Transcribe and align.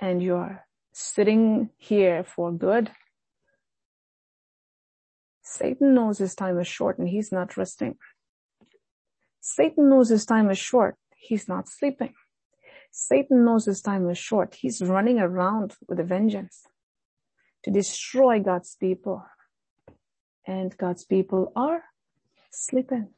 and 0.00 0.22
you're 0.22 0.64
sitting 0.92 1.70
here 1.76 2.24
for 2.24 2.52
good, 2.52 2.90
Satan 5.42 5.94
knows 5.94 6.18
his 6.18 6.34
time 6.34 6.58
is 6.58 6.66
short 6.66 6.98
and 6.98 7.08
he's 7.08 7.30
not 7.30 7.56
resting. 7.56 7.96
Satan 9.40 9.90
knows 9.90 10.08
his 10.08 10.24
time 10.24 10.50
is 10.50 10.58
short. 10.58 10.96
He's 11.16 11.48
not 11.48 11.68
sleeping. 11.68 12.14
Satan 12.90 13.44
knows 13.44 13.66
his 13.66 13.80
time 13.80 14.08
is 14.08 14.18
short. 14.18 14.54
He's 14.54 14.80
running 14.80 15.18
around 15.18 15.74
with 15.88 16.00
a 16.00 16.04
vengeance 16.04 16.62
to 17.64 17.70
destroy 17.70 18.40
God's 18.40 18.76
people. 18.78 19.24
And 20.46 20.76
God's 20.76 21.04
people 21.04 21.52
are 21.56 21.82
sleeping. 22.52 23.08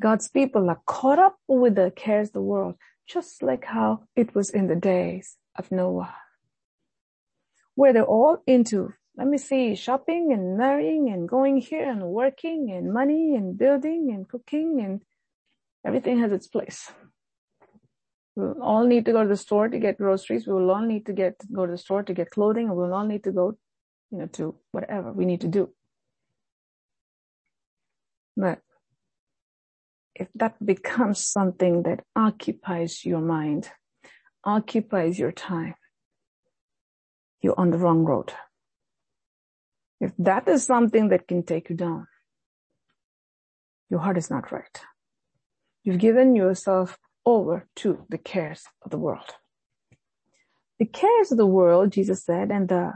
God's 0.00 0.28
people 0.28 0.68
are 0.70 0.80
caught 0.86 1.18
up 1.18 1.36
with 1.46 1.74
the 1.74 1.92
cares 1.94 2.28
of 2.28 2.34
the 2.34 2.42
world, 2.42 2.76
just 3.08 3.42
like 3.42 3.64
how 3.64 4.04
it 4.14 4.34
was 4.34 4.50
in 4.50 4.68
the 4.68 4.76
days 4.76 5.36
of 5.56 5.72
Noah, 5.72 6.14
where 7.74 7.92
they're 7.92 8.04
all 8.04 8.42
into, 8.46 8.92
let 9.16 9.26
me 9.26 9.38
see, 9.38 9.74
shopping 9.74 10.30
and 10.32 10.58
marrying 10.58 11.10
and 11.10 11.28
going 11.28 11.56
here 11.56 11.88
and 11.88 12.02
working 12.02 12.70
and 12.70 12.92
money 12.92 13.34
and 13.34 13.58
building 13.58 14.12
and 14.14 14.28
cooking 14.28 14.80
and 14.84 15.02
everything 15.84 16.20
has 16.20 16.32
its 16.32 16.46
place. 16.46 16.90
We'll 18.36 18.62
all 18.62 18.86
need 18.86 19.04
to 19.06 19.12
go 19.12 19.22
to 19.24 19.28
the 19.28 19.36
store 19.36 19.68
to 19.68 19.78
get 19.78 19.98
groceries. 19.98 20.46
We 20.46 20.52
will 20.52 20.70
all 20.70 20.86
need 20.86 21.06
to 21.06 21.12
get, 21.12 21.34
go 21.52 21.66
to 21.66 21.72
the 21.72 21.78
store 21.78 22.04
to 22.04 22.14
get 22.14 22.30
clothing 22.30 22.68
and 22.68 22.76
we'll 22.76 22.94
all 22.94 23.06
need 23.06 23.24
to 23.24 23.32
go, 23.32 23.58
you 24.12 24.18
know, 24.18 24.26
to 24.34 24.54
whatever 24.70 25.12
we 25.12 25.24
need 25.24 25.40
to 25.40 25.48
do. 25.48 25.70
But 28.36 28.60
if 30.18 30.28
that 30.34 30.54
becomes 30.64 31.24
something 31.24 31.82
that 31.84 32.04
occupies 32.14 33.04
your 33.04 33.20
mind, 33.20 33.70
occupies 34.44 35.18
your 35.18 35.32
time, 35.32 35.74
you're 37.40 37.58
on 37.58 37.70
the 37.70 37.78
wrong 37.78 38.04
road. 38.04 38.32
If 40.00 40.12
that 40.18 40.46
is 40.48 40.64
something 40.64 41.08
that 41.08 41.26
can 41.26 41.42
take 41.42 41.70
you 41.70 41.76
down, 41.76 42.06
your 43.90 44.00
heart 44.00 44.18
is 44.18 44.30
not 44.30 44.52
right. 44.52 44.80
You've 45.82 45.98
given 45.98 46.36
yourself 46.36 46.98
over 47.24 47.66
to 47.76 48.04
the 48.08 48.18
cares 48.18 48.64
of 48.82 48.90
the 48.90 48.98
world. 48.98 49.34
The 50.78 50.86
cares 50.86 51.32
of 51.32 51.38
the 51.38 51.46
world, 51.46 51.92
Jesus 51.92 52.24
said, 52.24 52.50
and 52.50 52.68
the 52.68 52.92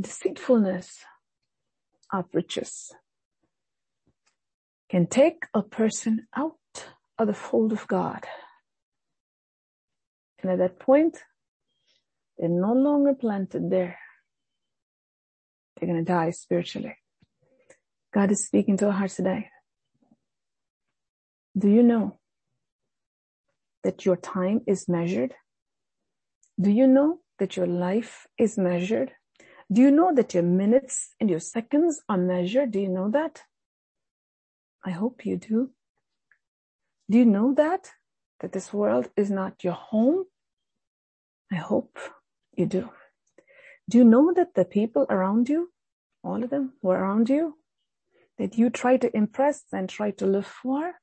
deceitfulness 0.00 1.04
of 2.12 2.24
riches 2.32 2.92
can 4.94 5.08
take 5.08 5.46
a 5.52 5.60
person 5.60 6.24
out 6.36 6.54
of 7.18 7.26
the 7.26 7.34
fold 7.34 7.72
of 7.72 7.84
God. 7.88 8.24
And 10.40 10.52
at 10.52 10.58
that 10.58 10.78
point, 10.78 11.18
they're 12.38 12.48
no 12.48 12.72
longer 12.74 13.12
planted 13.12 13.70
there. 13.72 13.98
They're 15.74 15.88
going 15.88 15.98
to 15.98 16.12
die 16.12 16.30
spiritually. 16.30 16.96
God 18.12 18.30
is 18.30 18.46
speaking 18.46 18.76
to 18.76 18.86
our 18.86 18.92
hearts 18.92 19.16
today. 19.16 19.48
Do 21.58 21.68
you 21.68 21.82
know 21.82 22.20
that 23.82 24.04
your 24.04 24.16
time 24.16 24.60
is 24.64 24.88
measured? 24.88 25.34
Do 26.60 26.70
you 26.70 26.86
know 26.86 27.18
that 27.40 27.56
your 27.56 27.66
life 27.66 28.28
is 28.38 28.56
measured? 28.56 29.10
Do 29.72 29.82
you 29.82 29.90
know 29.90 30.14
that 30.14 30.34
your 30.34 30.44
minutes 30.44 31.16
and 31.18 31.28
your 31.28 31.40
seconds 31.40 32.00
are 32.08 32.16
measured? 32.16 32.70
Do 32.70 32.78
you 32.78 32.90
know 32.90 33.10
that? 33.10 33.42
I 34.84 34.90
hope 34.90 35.24
you 35.24 35.36
do. 35.36 35.70
Do 37.10 37.18
you 37.18 37.24
know 37.24 37.54
that? 37.54 37.90
That 38.40 38.52
this 38.52 38.72
world 38.72 39.08
is 39.16 39.30
not 39.30 39.64
your 39.64 39.72
home? 39.72 40.24
I 41.50 41.56
hope 41.56 41.98
you 42.56 42.66
do. 42.66 42.90
Do 43.88 43.98
you 43.98 44.04
know 44.04 44.32
that 44.34 44.54
the 44.54 44.64
people 44.64 45.06
around 45.08 45.48
you, 45.48 45.70
all 46.22 46.42
of 46.42 46.50
them 46.50 46.72
who 46.82 46.90
are 46.90 47.02
around 47.02 47.28
you, 47.28 47.56
that 48.38 48.58
you 48.58 48.70
try 48.70 48.96
to 48.96 49.16
impress 49.16 49.62
and 49.72 49.88
try 49.88 50.10
to 50.12 50.26
live 50.26 50.46
for, 50.46 50.94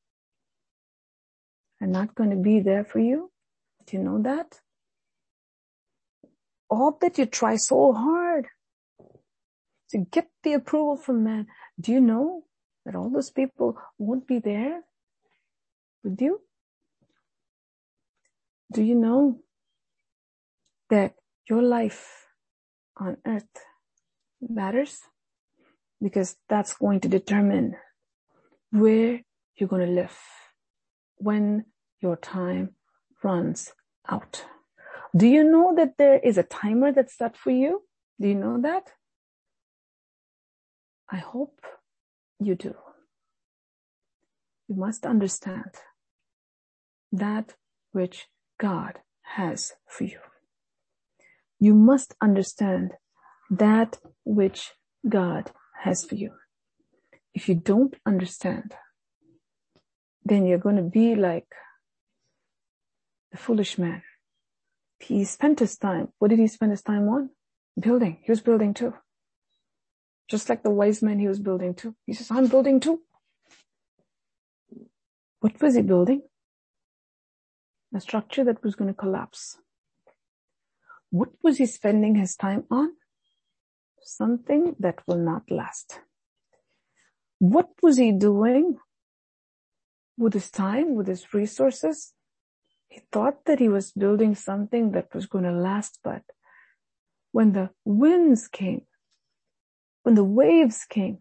are 1.79 1.87
not 1.87 2.15
going 2.15 2.29
to 2.31 2.35
be 2.35 2.59
there 2.59 2.83
for 2.83 2.99
you? 2.99 3.31
Do 3.85 3.97
you 3.97 4.03
know 4.03 4.21
that? 4.21 4.59
All 6.69 6.97
that 7.01 7.17
you 7.17 7.25
try 7.25 7.55
so 7.55 7.93
hard 7.93 8.47
to 9.89 9.97
get 9.97 10.29
the 10.43 10.53
approval 10.53 10.97
from 10.97 11.23
man, 11.23 11.47
do 11.79 11.91
you 11.91 12.01
know 12.01 12.43
that 12.85 12.95
all 12.95 13.09
those 13.09 13.29
people 13.29 13.77
won't 13.97 14.27
be 14.27 14.39
there 14.39 14.81
with 16.03 16.21
you? 16.21 16.41
Do 18.71 18.81
you 18.81 18.95
know 18.95 19.39
that 20.89 21.15
your 21.49 21.61
life 21.61 22.27
on 22.97 23.17
earth 23.25 23.65
matters? 24.41 25.01
Because 26.01 26.37
that's 26.49 26.73
going 26.73 26.99
to 27.01 27.07
determine 27.07 27.75
where 28.71 29.21
you're 29.55 29.69
going 29.69 29.85
to 29.85 29.91
live 29.91 30.17
when 31.17 31.65
your 31.99 32.15
time 32.15 32.75
runs 33.23 33.73
out. 34.09 34.45
Do 35.15 35.27
you 35.27 35.43
know 35.43 35.75
that 35.75 35.97
there 35.97 36.19
is 36.19 36.37
a 36.37 36.43
timer 36.43 36.91
that's 36.91 37.17
set 37.17 37.37
for 37.37 37.51
you? 37.51 37.83
Do 38.19 38.27
you 38.27 38.35
know 38.35 38.59
that? 38.61 38.91
I 41.09 41.17
hope 41.17 41.59
you 42.41 42.55
do. 42.55 42.73
You 44.67 44.75
must 44.75 45.05
understand 45.05 45.71
that 47.11 47.55
which 47.91 48.27
God 48.59 48.99
has 49.35 49.73
for 49.87 50.05
you. 50.05 50.19
You 51.59 51.75
must 51.75 52.15
understand 52.21 52.93
that 53.49 53.99
which 54.23 54.71
God 55.07 55.51
has 55.83 56.03
for 56.03 56.15
you. 56.15 56.31
If 57.33 57.47
you 57.47 57.55
don't 57.55 57.95
understand, 58.05 58.73
then 60.23 60.45
you're 60.45 60.57
going 60.57 60.77
to 60.77 60.83
be 60.83 61.15
like 61.15 61.47
the 63.31 63.37
foolish 63.37 63.77
man. 63.77 64.01
He 64.99 65.23
spent 65.25 65.59
his 65.59 65.77
time. 65.77 66.09
What 66.19 66.29
did 66.29 66.39
he 66.39 66.47
spend 66.47 66.71
his 66.71 66.81
time 66.81 67.07
on? 67.09 67.29
Building. 67.79 68.19
He 68.23 68.31
was 68.31 68.41
building 68.41 68.73
too. 68.73 68.93
Just 70.31 70.47
like 70.47 70.63
the 70.63 70.69
wise 70.69 71.01
man 71.03 71.19
he 71.19 71.27
was 71.27 71.41
building 71.41 71.73
too. 71.73 71.93
He 72.07 72.13
says, 72.13 72.31
I'm 72.31 72.47
building 72.47 72.79
too. 72.79 73.01
What 75.41 75.61
was 75.61 75.75
he 75.75 75.81
building? 75.81 76.21
A 77.93 77.99
structure 77.99 78.45
that 78.45 78.63
was 78.63 78.75
going 78.75 78.87
to 78.87 78.93
collapse. 78.93 79.57
What 81.09 81.31
was 81.43 81.57
he 81.57 81.65
spending 81.65 82.15
his 82.15 82.37
time 82.37 82.63
on? 82.71 82.93
Something 84.01 84.77
that 84.79 84.99
will 85.05 85.17
not 85.17 85.51
last. 85.51 85.99
What 87.39 87.67
was 87.83 87.97
he 87.97 88.13
doing 88.13 88.77
with 90.17 90.33
his 90.33 90.49
time, 90.49 90.95
with 90.95 91.07
his 91.07 91.33
resources? 91.33 92.13
He 92.87 93.01
thought 93.11 93.43
that 93.47 93.59
he 93.59 93.67
was 93.67 93.91
building 93.91 94.35
something 94.35 94.93
that 94.93 95.13
was 95.13 95.25
going 95.25 95.43
to 95.43 95.51
last, 95.51 95.99
but 96.01 96.23
when 97.33 97.51
the 97.51 97.71
winds 97.83 98.47
came, 98.47 98.83
when 100.03 100.15
the 100.15 100.23
waves 100.23 100.85
came, 100.89 101.19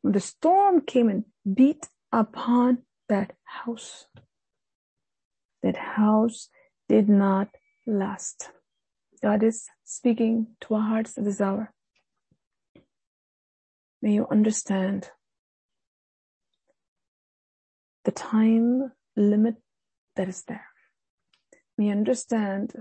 when 0.00 0.12
the 0.12 0.20
storm 0.20 0.80
came 0.80 1.08
and 1.08 1.24
beat 1.54 1.88
upon 2.10 2.78
that 3.08 3.32
house, 3.44 4.06
that 5.62 5.76
house 5.76 6.48
did 6.88 7.08
not 7.08 7.48
last. 7.86 8.50
God 9.22 9.42
is 9.42 9.66
speaking 9.84 10.48
to 10.62 10.74
our 10.74 10.82
hearts 10.82 11.16
at 11.16 11.24
this 11.24 11.40
hour. 11.40 11.72
May 14.00 14.14
you 14.14 14.26
understand 14.30 15.10
the 18.04 18.10
time 18.10 18.92
limit 19.16 19.54
that 20.16 20.28
is 20.28 20.42
there. 20.48 20.66
May 21.78 21.86
you 21.86 21.92
understand 21.92 22.74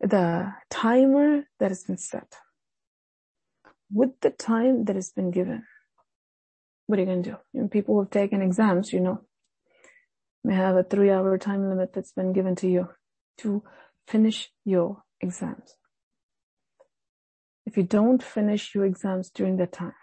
the 0.00 0.52
timer 0.68 1.44
that 1.60 1.70
has 1.70 1.84
been 1.84 1.98
set 1.98 2.34
with 3.92 4.10
the 4.20 4.30
time 4.30 4.84
that 4.84 4.96
has 4.96 5.10
been 5.10 5.30
given, 5.30 5.64
what 6.86 6.98
are 6.98 7.02
you 7.02 7.06
going 7.06 7.22
to 7.22 7.30
do? 7.30 7.36
You 7.52 7.68
people 7.68 7.94
who 7.94 8.00
have 8.00 8.10
taken 8.10 8.42
exams, 8.42 8.92
you 8.92 9.00
know, 9.00 9.22
may 10.44 10.54
have 10.54 10.76
a 10.76 10.82
three 10.82 11.10
hour 11.10 11.36
time 11.38 11.68
limit 11.68 11.92
that's 11.92 12.12
been 12.12 12.32
given 12.32 12.54
to 12.56 12.68
you 12.68 12.88
to 13.38 13.62
finish 14.06 14.50
your 14.64 15.02
exams. 15.20 15.74
If 17.66 17.76
you 17.76 17.82
don't 17.82 18.22
finish 18.22 18.74
your 18.74 18.86
exams 18.86 19.30
during 19.30 19.58
that 19.58 19.72
time, 19.72 19.94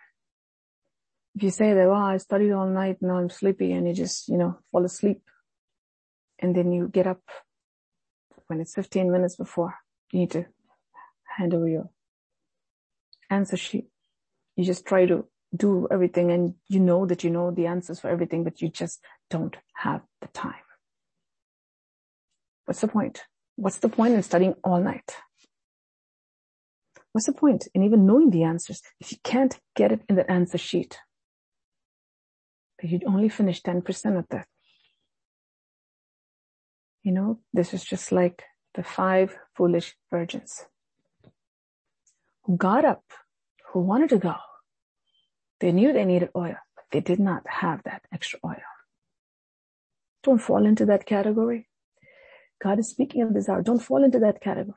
if 1.35 1.43
you 1.43 1.49
say 1.49 1.73
that, 1.73 1.87
well, 1.87 1.95
I 1.95 2.17
studied 2.17 2.51
all 2.51 2.67
night, 2.67 2.97
now 3.01 3.17
I'm 3.17 3.29
sleepy 3.29 3.71
and 3.71 3.87
you 3.87 3.93
just, 3.93 4.29
you 4.29 4.37
know, 4.37 4.59
fall 4.71 4.85
asleep 4.85 5.21
and 6.39 6.55
then 6.55 6.71
you 6.71 6.87
get 6.87 7.07
up 7.07 7.21
when 8.47 8.61
it's 8.61 8.75
15 8.75 9.11
minutes 9.11 9.35
before 9.35 9.75
you 10.11 10.19
need 10.19 10.31
to 10.31 10.45
hand 11.37 11.53
over 11.53 11.67
your 11.67 11.89
answer 13.29 13.57
sheet. 13.57 13.87
You 14.55 14.63
just 14.63 14.85
try 14.85 15.05
to 15.05 15.25
do 15.55 15.87
everything 15.91 16.31
and 16.31 16.55
you 16.67 16.79
know 16.79 17.05
that 17.05 17.23
you 17.23 17.29
know 17.29 17.51
the 17.51 17.67
answers 17.67 17.99
for 17.99 18.09
everything, 18.09 18.43
but 18.43 18.61
you 18.61 18.69
just 18.69 19.01
don't 19.29 19.55
have 19.75 20.01
the 20.21 20.27
time. 20.27 20.53
What's 22.65 22.81
the 22.81 22.87
point? 22.87 23.23
What's 23.55 23.77
the 23.77 23.89
point 23.89 24.13
in 24.13 24.23
studying 24.23 24.55
all 24.63 24.81
night? 24.81 25.15
What's 27.11 27.27
the 27.27 27.33
point 27.33 27.67
in 27.73 27.83
even 27.83 28.05
knowing 28.05 28.31
the 28.31 28.43
answers 28.43 28.81
if 28.99 29.11
you 29.11 29.17
can't 29.23 29.57
get 29.75 29.91
it 29.91 30.01
in 30.09 30.15
the 30.15 30.29
answer 30.29 30.57
sheet? 30.57 30.97
But 32.77 32.89
you'd 32.89 33.05
only 33.05 33.29
finish 33.29 33.61
10% 33.61 34.17
of 34.17 34.25
that. 34.31 34.47
You 37.03 37.13
know, 37.13 37.39
this 37.53 37.73
is 37.73 37.83
just 37.83 38.11
like 38.11 38.43
the 38.73 38.83
five 38.83 39.37
foolish 39.55 39.95
virgins 40.11 40.65
who 42.45 42.57
got 42.57 42.85
up, 42.85 43.03
who 43.71 43.79
wanted 43.79 44.09
to 44.09 44.17
go. 44.17 44.35
They 45.59 45.71
knew 45.71 45.93
they 45.93 46.05
needed 46.05 46.29
oil, 46.35 46.55
but 46.75 46.85
they 46.91 46.99
did 46.99 47.19
not 47.19 47.43
have 47.47 47.83
that 47.83 48.03
extra 48.13 48.39
oil. 48.45 48.61
Don't 50.23 50.41
fall 50.41 50.65
into 50.65 50.85
that 50.85 51.05
category. 51.05 51.67
God 52.61 52.79
is 52.79 52.89
speaking 52.89 53.21
of 53.21 53.33
this 53.33 53.49
hour. 53.49 53.61
Don't 53.61 53.81
fall 53.81 54.03
into 54.03 54.19
that 54.19 54.41
category. 54.41 54.75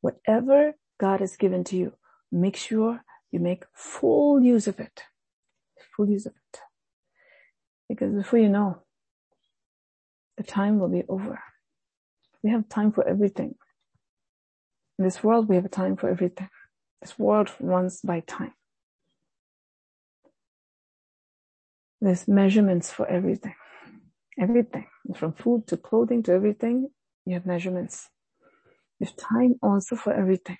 Whatever 0.00 0.74
God 0.98 1.20
has 1.20 1.36
given 1.36 1.64
to 1.64 1.76
you, 1.76 1.92
make 2.30 2.56
sure 2.56 3.04
you 3.30 3.40
make 3.40 3.64
full 3.74 4.42
use 4.42 4.66
of 4.66 4.80
it. 4.80 5.02
Full 5.96 6.08
use 6.08 6.26
of 6.26 6.32
it. 6.32 6.60
Because 7.88 8.14
before 8.14 8.38
you 8.38 8.48
know, 8.48 8.82
the 10.36 10.42
time 10.44 10.78
will 10.78 10.88
be 10.88 11.04
over. 11.08 11.40
We 12.42 12.50
have 12.50 12.68
time 12.68 12.92
for 12.92 13.06
everything. 13.06 13.56
In 14.98 15.04
this 15.04 15.22
world, 15.22 15.48
we 15.48 15.56
have 15.56 15.70
time 15.70 15.96
for 15.96 16.08
everything. 16.08 16.48
This 17.00 17.18
world 17.18 17.50
runs 17.60 18.00
by 18.02 18.20
time. 18.20 18.52
There's 22.00 22.28
measurements 22.28 22.90
for 22.90 23.06
everything 23.06 23.54
everything 24.40 24.86
from 25.14 25.32
food 25.34 25.66
to 25.68 25.76
clothing 25.76 26.22
to 26.24 26.32
everything. 26.32 26.88
You 27.26 27.34
have 27.34 27.46
measurements. 27.46 28.08
You 28.98 29.06
have 29.06 29.16
time 29.16 29.56
also 29.62 29.96
for 29.96 30.12
everything. 30.12 30.56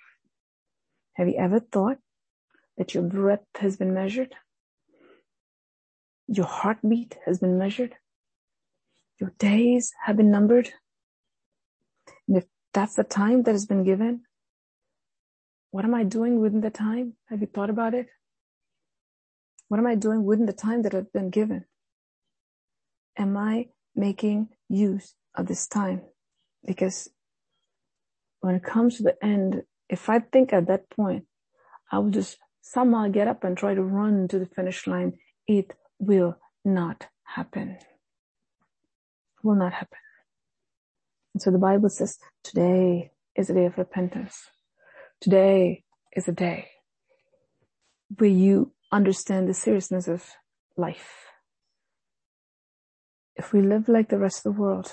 Have 1.14 1.28
you 1.28 1.36
ever 1.38 1.60
thought 1.60 1.98
that 2.76 2.94
your 2.94 3.02
breath 3.02 3.44
has 3.56 3.76
been 3.76 3.94
measured? 3.94 4.34
Your 6.28 6.46
heartbeat 6.46 7.16
has 7.26 7.38
been 7.38 7.58
measured? 7.58 7.94
Your 9.18 9.32
days 9.38 9.92
have 10.04 10.16
been 10.16 10.30
numbered? 10.30 10.70
And 12.28 12.36
if 12.36 12.44
that's 12.72 12.94
the 12.94 13.04
time 13.04 13.42
that 13.42 13.52
has 13.52 13.66
been 13.66 13.84
given, 13.84 14.22
what 15.70 15.84
am 15.84 15.94
I 15.94 16.04
doing 16.04 16.40
within 16.40 16.60
the 16.60 16.70
time? 16.70 17.14
Have 17.28 17.40
you 17.40 17.46
thought 17.46 17.70
about 17.70 17.94
it? 17.94 18.06
What 19.68 19.78
am 19.78 19.86
I 19.86 19.94
doing 19.94 20.24
within 20.24 20.46
the 20.46 20.52
time 20.52 20.82
that 20.82 20.94
I've 20.94 21.12
been 21.12 21.30
given? 21.30 21.64
am 23.20 23.36
I 23.36 23.66
making 23.94 24.48
use 24.68 25.14
of 25.36 25.46
this 25.46 25.66
time? 25.68 26.02
Because 26.66 27.08
when 28.40 28.54
it 28.54 28.64
comes 28.64 28.96
to 28.96 29.02
the 29.02 29.16
end, 29.24 29.62
if 29.88 30.08
I 30.08 30.20
think 30.20 30.52
at 30.52 30.66
that 30.68 30.88
point, 30.90 31.24
I 31.92 31.98
will 31.98 32.10
just 32.10 32.38
somehow 32.62 33.08
get 33.08 33.28
up 33.28 33.44
and 33.44 33.56
try 33.56 33.74
to 33.74 33.82
run 33.82 34.28
to 34.28 34.38
the 34.38 34.46
finish 34.46 34.86
line. 34.86 35.14
It 35.46 35.72
will 35.98 36.36
not 36.64 37.08
happen. 37.24 37.78
Will 39.42 39.56
not 39.56 39.72
happen. 39.72 39.98
And 41.34 41.42
so 41.42 41.50
the 41.50 41.58
Bible 41.58 41.88
says 41.88 42.18
today 42.42 43.12
is 43.36 43.50
a 43.50 43.54
day 43.54 43.66
of 43.66 43.78
repentance. 43.78 44.50
Today 45.20 45.84
is 46.14 46.28
a 46.28 46.32
day 46.32 46.68
where 48.16 48.30
you 48.30 48.72
understand 48.90 49.48
the 49.48 49.54
seriousness 49.54 50.08
of 50.08 50.24
life 50.76 51.30
if 53.40 53.54
we 53.54 53.62
live 53.62 53.88
like 53.88 54.10
the 54.10 54.18
rest 54.18 54.44
of 54.44 54.54
the 54.54 54.60
world, 54.60 54.92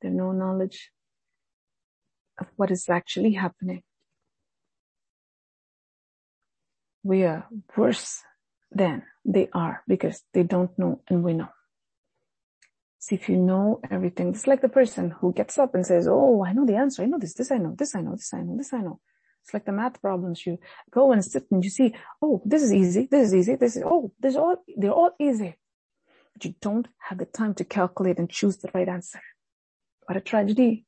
there's 0.00 0.14
no 0.14 0.32
knowledge 0.32 0.90
of 2.40 2.46
what 2.56 2.70
is 2.70 2.88
actually 2.88 3.34
happening. 3.34 3.82
We 7.02 7.24
are 7.24 7.46
worse 7.76 8.22
than 8.72 9.02
they 9.24 9.48
are 9.52 9.82
because 9.86 10.22
they 10.32 10.44
don't 10.44 10.76
know 10.78 11.02
and 11.10 11.22
we 11.22 11.34
know. 11.34 11.52
If 13.10 13.28
you 13.28 13.36
know 13.36 13.80
everything, 13.90 14.28
it's 14.28 14.46
like 14.46 14.62
the 14.62 14.68
person 14.68 15.10
who 15.10 15.32
gets 15.32 15.58
up 15.58 15.74
and 15.74 15.86
says, 15.86 16.08
Oh, 16.08 16.44
I 16.44 16.52
know 16.52 16.66
the 16.66 16.76
answer. 16.76 17.02
I 17.02 17.06
know 17.06 17.18
this, 17.18 17.34
this 17.34 17.50
I 17.50 17.58
know, 17.58 17.74
this 17.76 17.94
I 17.94 18.00
know, 18.00 18.16
this 18.16 18.34
I 18.34 18.42
know, 18.42 18.56
this 18.56 18.72
I 18.72 18.80
know. 18.80 19.00
It's 19.44 19.54
like 19.54 19.64
the 19.64 19.72
math 19.72 20.00
problems. 20.00 20.44
You 20.44 20.58
go 20.90 21.12
and 21.12 21.24
sit 21.24 21.44
and 21.52 21.62
you 21.62 21.70
see, 21.70 21.94
oh, 22.20 22.42
this 22.44 22.62
is 22.62 22.72
easy, 22.72 23.06
this 23.08 23.28
is 23.28 23.34
easy, 23.34 23.54
this 23.54 23.76
is, 23.76 23.84
oh, 23.86 24.12
this 24.18 24.32
is 24.32 24.36
all, 24.36 24.56
they're 24.76 24.90
all 24.90 25.12
easy 25.20 25.56
but 26.36 26.44
you 26.44 26.54
don't 26.60 26.88
have 26.98 27.16
the 27.16 27.24
time 27.24 27.54
to 27.54 27.64
calculate 27.64 28.18
and 28.18 28.28
choose 28.28 28.58
the 28.58 28.68
right 28.74 28.88
answer. 28.88 29.22
What 30.04 30.18
a 30.18 30.20
tragedy. 30.20 30.84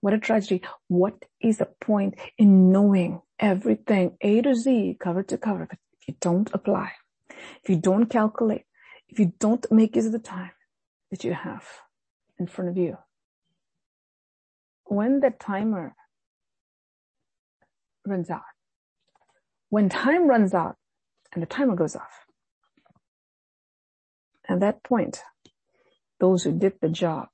What 0.00 0.12
a 0.12 0.18
tragedy. 0.18 0.62
What 0.88 1.24
is 1.40 1.58
the 1.58 1.68
point 1.80 2.16
in 2.36 2.72
knowing 2.72 3.22
everything 3.38 4.16
A 4.20 4.42
to 4.42 4.56
Z, 4.56 4.96
cover 4.98 5.22
to 5.22 5.38
cover, 5.38 5.66
but 5.70 5.78
if 6.00 6.08
you 6.08 6.14
don't 6.20 6.50
apply, 6.52 6.92
if 7.62 7.70
you 7.70 7.76
don't 7.76 8.06
calculate, 8.06 8.64
if 9.08 9.20
you 9.20 9.32
don't 9.38 9.64
make 9.70 9.94
use 9.94 10.06
of 10.06 10.12
the 10.12 10.18
time 10.18 10.50
that 11.16 11.24
you 11.24 11.34
have 11.34 11.64
in 12.38 12.46
front 12.46 12.70
of 12.70 12.76
you, 12.76 12.98
when 14.84 15.20
the 15.20 15.30
timer 15.30 15.94
runs 18.06 18.30
out, 18.30 18.42
when 19.70 19.88
time 19.88 20.28
runs 20.28 20.52
out 20.52 20.76
and 21.32 21.42
the 21.42 21.46
timer 21.46 21.74
goes 21.74 21.96
off, 21.96 22.26
at 24.48 24.60
that 24.60 24.82
point, 24.82 25.22
those 26.20 26.44
who 26.44 26.52
did 26.52 26.74
the 26.80 26.88
job 26.88 27.28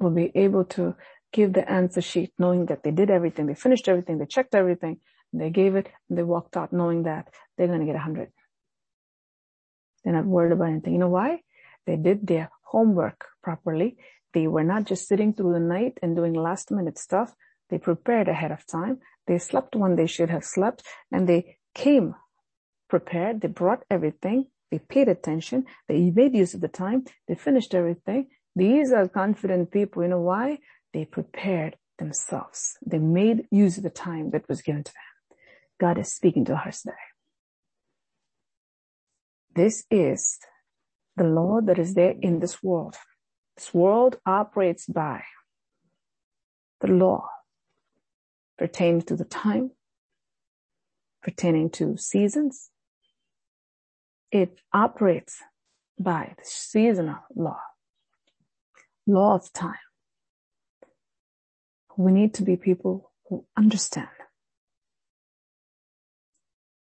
will 0.00 0.10
be 0.10 0.32
able 0.34 0.64
to 0.64 0.96
give 1.32 1.52
the 1.52 1.70
answer 1.70 2.00
sheet 2.00 2.32
knowing 2.38 2.66
that 2.66 2.82
they 2.82 2.90
did 2.90 3.10
everything, 3.10 3.46
they 3.46 3.54
finished 3.54 3.88
everything, 3.88 4.18
they 4.18 4.26
checked 4.26 4.54
everything, 4.54 4.98
they 5.32 5.50
gave 5.50 5.76
it, 5.76 5.88
they 6.08 6.22
walked 6.22 6.56
out 6.56 6.72
knowing 6.72 7.02
that 7.02 7.28
they're 7.56 7.66
going 7.66 7.80
to 7.80 7.86
get 7.86 7.96
a 7.96 8.00
hundred. 8.00 8.30
They're 10.02 10.14
not 10.14 10.24
worried 10.24 10.52
about 10.52 10.68
anything. 10.68 10.94
You 10.94 10.98
know 10.98 11.08
why? 11.08 11.40
They 11.86 11.96
did 11.96 12.26
their 12.26 12.50
homework 12.66 13.24
properly. 13.42 13.96
They 14.34 14.46
were 14.46 14.64
not 14.64 14.84
just 14.84 15.08
sitting 15.08 15.32
through 15.32 15.54
the 15.54 15.60
night 15.60 15.98
and 16.02 16.14
doing 16.14 16.34
last 16.34 16.70
minute 16.70 16.98
stuff. 16.98 17.32
They 17.70 17.78
prepared 17.78 18.28
ahead 18.28 18.52
of 18.52 18.66
time. 18.66 18.98
They 19.26 19.38
slept 19.38 19.74
when 19.74 19.96
they 19.96 20.06
should 20.06 20.30
have 20.30 20.44
slept 20.44 20.82
and 21.10 21.28
they 21.28 21.56
came 21.74 22.14
prepared. 22.88 23.40
They 23.40 23.48
brought 23.48 23.84
everything 23.90 24.46
they 24.70 24.78
paid 24.78 25.08
attention. 25.08 25.64
They 25.88 26.10
made 26.10 26.34
use 26.34 26.54
of 26.54 26.60
the 26.60 26.68
time. 26.68 27.04
They 27.28 27.34
finished 27.34 27.74
everything. 27.74 28.28
These 28.54 28.92
are 28.92 29.08
confident 29.08 29.70
people. 29.70 30.02
You 30.02 30.08
know 30.08 30.20
why? 30.20 30.58
They 30.92 31.04
prepared 31.04 31.76
themselves. 31.98 32.76
They 32.84 32.98
made 32.98 33.46
use 33.50 33.76
of 33.76 33.84
the 33.84 33.90
time 33.90 34.30
that 34.30 34.48
was 34.48 34.62
given 34.62 34.84
to 34.84 34.92
them. 34.92 35.38
God 35.80 35.98
is 35.98 36.14
speaking 36.14 36.44
to 36.46 36.54
us 36.54 36.82
today. 36.82 36.94
This 39.54 39.84
is 39.90 40.38
the 41.16 41.24
law 41.24 41.60
that 41.60 41.78
is 41.78 41.94
there 41.94 42.14
in 42.20 42.40
this 42.40 42.62
world. 42.62 42.96
This 43.56 43.72
world 43.72 44.18
operates 44.26 44.86
by 44.86 45.22
the 46.80 46.88
law 46.88 47.28
pertaining 48.58 49.02
to 49.02 49.16
the 49.16 49.24
time, 49.24 49.70
pertaining 51.22 51.70
to 51.70 51.96
seasons, 51.96 52.70
it 54.30 54.58
operates 54.72 55.38
by 55.98 56.34
the 56.36 56.44
seasonal 56.44 57.20
law, 57.34 57.60
law 59.06 59.34
of 59.34 59.52
time. 59.52 59.74
We 61.96 62.12
need 62.12 62.34
to 62.34 62.42
be 62.42 62.56
people 62.56 63.10
who 63.28 63.46
understand. 63.56 64.08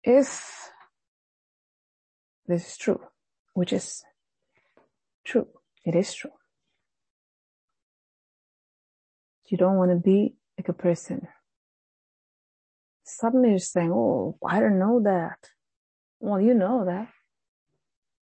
If 0.03 0.71
this 2.47 2.71
is 2.71 2.77
true, 2.77 3.01
which 3.55 3.73
is 3.73 4.05
true, 5.25 5.49
it 5.85 5.95
is 5.95 6.15
true. 6.15 6.33
You 9.47 9.57
don't 9.57 9.77
want 9.77 9.91
to 9.91 9.97
be 9.97 10.35
like 10.59 10.69
a 10.69 10.73
person. 10.73 11.29
Suddenly 13.05 13.51
you're 13.51 13.59
saying, 13.59 13.91
Oh, 13.91 14.37
I 14.47 14.61
don't 14.61 14.79
know 14.79 15.01
that. 15.05 15.39
Well, 16.21 16.41
you 16.41 16.53
know 16.53 16.85
that 16.85 17.09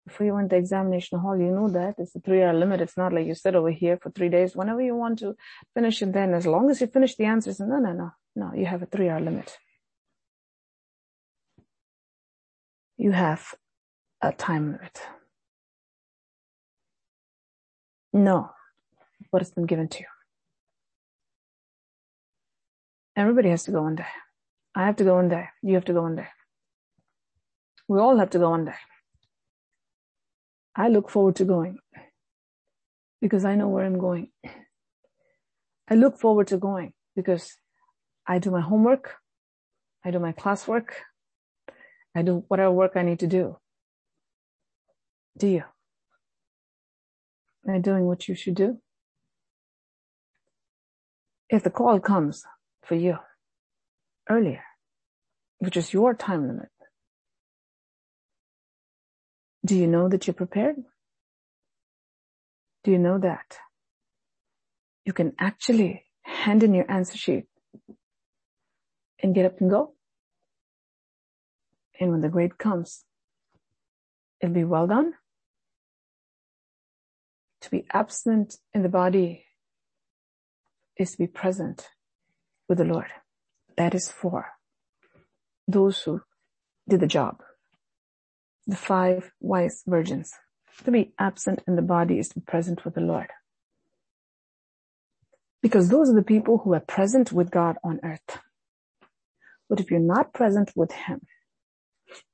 before 0.06 0.26
you 0.26 0.34
went 0.34 0.50
to 0.50 0.58
examination 0.58 1.20
hall, 1.20 1.38
you 1.38 1.52
know 1.52 1.70
that 1.70 1.96
it's 1.98 2.16
a 2.16 2.20
three 2.20 2.44
hour 2.44 2.54
limit. 2.54 2.82
It's 2.82 2.98
not 2.98 3.14
like 3.14 3.26
you 3.26 3.36
sit 3.36 3.56
over 3.56 3.72
here 3.72 3.98
for 4.02 4.10
three 4.12 4.30
days. 4.30 4.56
Whenever 4.56 4.82
you 4.82 4.96
want 4.96 5.20
to 5.20 5.36
finish 5.74 6.02
it, 6.02 6.12
then 6.12 6.34
as 6.34 6.46
long 6.46 6.70
as 6.70 6.82
you 6.82 6.88
finish 6.88 7.16
the 7.16 7.26
answers, 7.26 7.60
no, 7.60 7.78
no, 7.80 7.94
no, 7.94 8.12
no, 8.36 8.52
you 8.54 8.66
have 8.66 8.82
a 8.82 8.86
three 8.86 9.10
hour 9.10 9.22
limit. 9.22 9.58
You 12.98 13.12
have 13.12 13.56
a 14.24 14.32
time 14.32 14.72
limit. 14.72 15.02
No, 18.14 18.52
what 19.32 19.42
has 19.42 19.52
been 19.52 19.66
given 19.66 19.88
to 19.90 20.00
you. 20.00 20.06
Everybody 23.16 23.50
has 23.50 23.64
to 23.64 23.72
go 23.72 23.82
one 23.82 23.96
day. 23.96 24.06
I 24.76 24.86
have 24.86 24.96
to 24.98 25.04
go 25.04 25.16
one 25.16 25.30
day. 25.30 25.50
You 25.62 25.76
have 25.76 25.86
to 25.86 25.94
go 25.94 26.04
one 26.04 26.16
day. 26.16 26.28
We 27.88 28.00
all 28.00 28.18
have 28.18 28.30
to 28.32 28.40
go 28.40 28.50
one 28.50 28.66
day. 28.66 28.76
I 30.76 30.88
look 30.88 31.10
forward 31.10 31.36
to 31.36 31.46
going 31.46 31.80
because 33.22 33.46
I 33.46 33.56
know 33.56 33.68
where 33.68 33.86
I'm 33.86 34.00
going. 34.00 34.30
I 35.90 35.96
look 35.96 36.18
forward 36.18 36.48
to 36.48 36.58
going 36.58 36.94
because 37.16 37.58
I 38.26 38.40
do 38.40 38.52
my 38.52 38.62
homework. 38.62 39.16
I 40.04 40.12
do 40.12 40.20
my 40.20 40.32
classwork. 40.32 40.90
I 42.16 42.22
do 42.22 42.46
whatever 42.48 42.72
work 42.72 42.94
I 42.96 43.04
need 43.04 43.20
to 43.20 43.28
do. 43.28 43.58
Do 45.38 45.48
you? 45.48 45.64
Are 47.68 47.76
you 47.76 47.82
doing 47.82 48.06
what 48.06 48.28
you 48.28 48.36
should 48.36 48.56
do? 48.56 48.78
If 51.50 51.64
the 51.64 51.70
call 51.70 52.00
comes 52.00 52.44
for 52.84 52.96
you 52.96 53.18
earlier, 54.30 54.64
which 55.60 55.78
is 55.78 55.94
your 55.94 56.14
time 56.14 56.48
limit, 56.48 56.70
do 59.66 59.76
you 59.76 59.88
know 59.88 60.10
that 60.10 60.28
you're 60.28 60.34
prepared? 60.34 60.76
Do 62.84 62.92
you 62.92 63.00
know 63.00 63.18
that 63.18 63.58
you 65.06 65.14
can 65.14 65.34
actually 65.40 66.04
hand 66.24 66.64
in 66.64 66.74
your 66.74 66.90
answer 66.92 67.18
sheet 67.18 67.46
and 69.22 69.34
get 69.34 69.46
up 69.46 69.62
and 69.62 69.70
go? 69.70 69.94
And 72.00 72.12
when 72.12 72.22
the 72.22 72.30
grade 72.30 72.58
comes, 72.58 73.06
it'll 74.42 74.54
be 74.54 74.66
well 74.66 74.88
done. 74.88 75.14
To 77.64 77.72
be 77.72 77.86
absent 77.94 78.58
in 78.74 78.84
the 78.84 78.90
body 78.90 79.46
is 80.98 81.12
to 81.12 81.18
be 81.18 81.28
present 81.28 81.88
with 82.68 82.78
the 82.78 82.84
Lord. 82.84 83.08
That 83.78 83.96
is 83.96 84.12
for 84.12 84.48
those 85.66 86.02
who 86.02 86.22
did 86.90 87.00
the 87.00 87.08
job. 87.08 87.42
The 88.68 88.76
five 88.76 89.32
wise 89.40 89.82
virgins. 89.88 90.34
To 90.84 90.92
be 90.92 91.14
absent 91.18 91.64
in 91.66 91.78
the 91.78 91.82
body 91.82 92.20
is 92.20 92.30
to 92.30 92.40
be 92.40 92.46
present 92.46 92.84
with 92.84 92.96
the 92.96 93.02
Lord. 93.02 93.30
Because 95.62 95.88
those 95.88 96.10
are 96.10 96.16
the 96.16 96.22
people 96.22 96.58
who 96.58 96.74
are 96.74 96.82
present 96.82 97.32
with 97.32 97.50
God 97.50 97.78
on 97.82 98.02
earth. 98.04 98.40
But 99.70 99.80
if 99.80 99.90
you're 99.90 100.02
not 100.02 100.34
present 100.34 100.74
with 100.76 100.92
Him, 100.92 101.22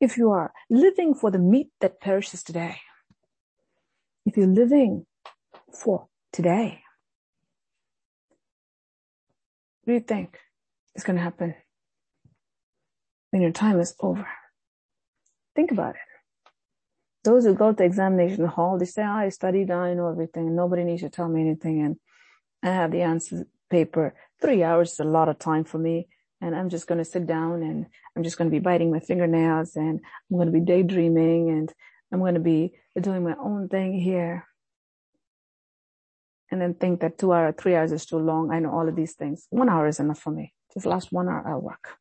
if 0.02 0.18
you 0.18 0.32
are 0.32 0.52
living 0.72 1.14
for 1.14 1.30
the 1.30 1.38
meat 1.38 1.70
that 1.82 2.02
perishes 2.02 2.42
today, 2.42 2.78
if 4.26 4.36
you're 4.36 4.48
living 4.48 5.06
for 5.76 6.08
today, 6.32 6.82
what 9.84 9.92
do 9.92 9.94
you 9.94 10.00
think 10.00 10.38
is 10.96 11.04
going 11.04 11.18
to 11.18 11.24
happen 11.24 11.56
when 13.32 13.42
your 13.42 13.52
time 13.52 13.80
is 13.80 13.96
over? 14.00 14.28
Think 15.56 15.72
about 15.72 15.96
it. 15.96 16.02
Those 17.24 17.46
who 17.46 17.54
go 17.54 17.74
to 17.74 17.84
examination 17.84 18.46
hall, 18.46 18.78
they 18.78 18.86
say, 18.86 19.04
I 19.04 19.30
studied, 19.30 19.72
I 19.72 19.94
know 19.94 20.10
everything, 20.10 20.56
nobody 20.56 20.84
needs 20.84 21.02
to 21.02 21.10
tell 21.10 21.28
me 21.28 21.42
anything, 21.42 21.82
and 21.82 21.98
I 22.64 22.74
have 22.74 22.92
the 22.92 23.02
answer 23.02 23.46
paper. 23.70 24.16
Three 24.42 24.64
hours 24.64 24.94
is 24.94 25.00
a 25.00 25.04
lot 25.04 25.30
of 25.30 25.40
time 25.40 25.64
for 25.64 25.78
me 25.78 26.08
and 26.42 26.56
I'm 26.56 26.70
just 26.70 26.88
going 26.88 26.98
to 26.98 27.06
sit 27.06 27.28
down 27.28 27.62
and 27.64 27.86
I'm 28.16 28.24
just 28.24 28.38
going 28.38 28.50
to 28.50 28.56
be 28.56 28.60
biting 28.60 28.92
my 28.92 29.00
fingernails 29.00 29.76
and 29.76 30.00
I'm 30.30 30.38
going 30.38 30.48
to 30.48 30.54
be 30.54 30.62
daydreaming 30.62 31.50
and 31.50 31.74
I'm 32.12 32.20
going 32.20 32.36
to 32.36 32.40
be 32.40 32.74
doing 33.00 33.24
my 33.24 33.36
own 33.40 33.68
thing 33.68 34.00
here. 34.00 34.46
And 36.52 36.60
then 36.62 36.74
think 36.74 37.02
that 37.02 37.18
two 37.18 37.32
hours, 37.32 37.56
three 37.58 37.76
hours 37.76 37.92
is 37.92 38.06
too 38.06 38.18
long. 38.18 38.52
I 38.52 38.60
know 38.60 38.72
all 38.72 38.88
of 38.88 38.96
these 38.96 39.14
things. 39.14 39.46
One 39.50 39.70
hour 39.70 39.88
is 39.88 40.00
enough 40.00 40.20
for 40.20 40.32
me. 40.32 40.54
Just 40.74 40.86
last 40.86 41.12
one 41.12 41.28
hour 41.28 41.44
I'll 41.48 41.62
work. 41.62 41.98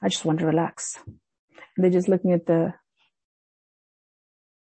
I 0.00 0.08
just 0.08 0.24
want 0.24 0.40
to 0.40 0.46
relax. 0.46 0.98
And 1.06 1.84
they're 1.84 1.90
just 1.90 2.08
looking 2.08 2.32
at 2.32 2.46
the 2.46 2.74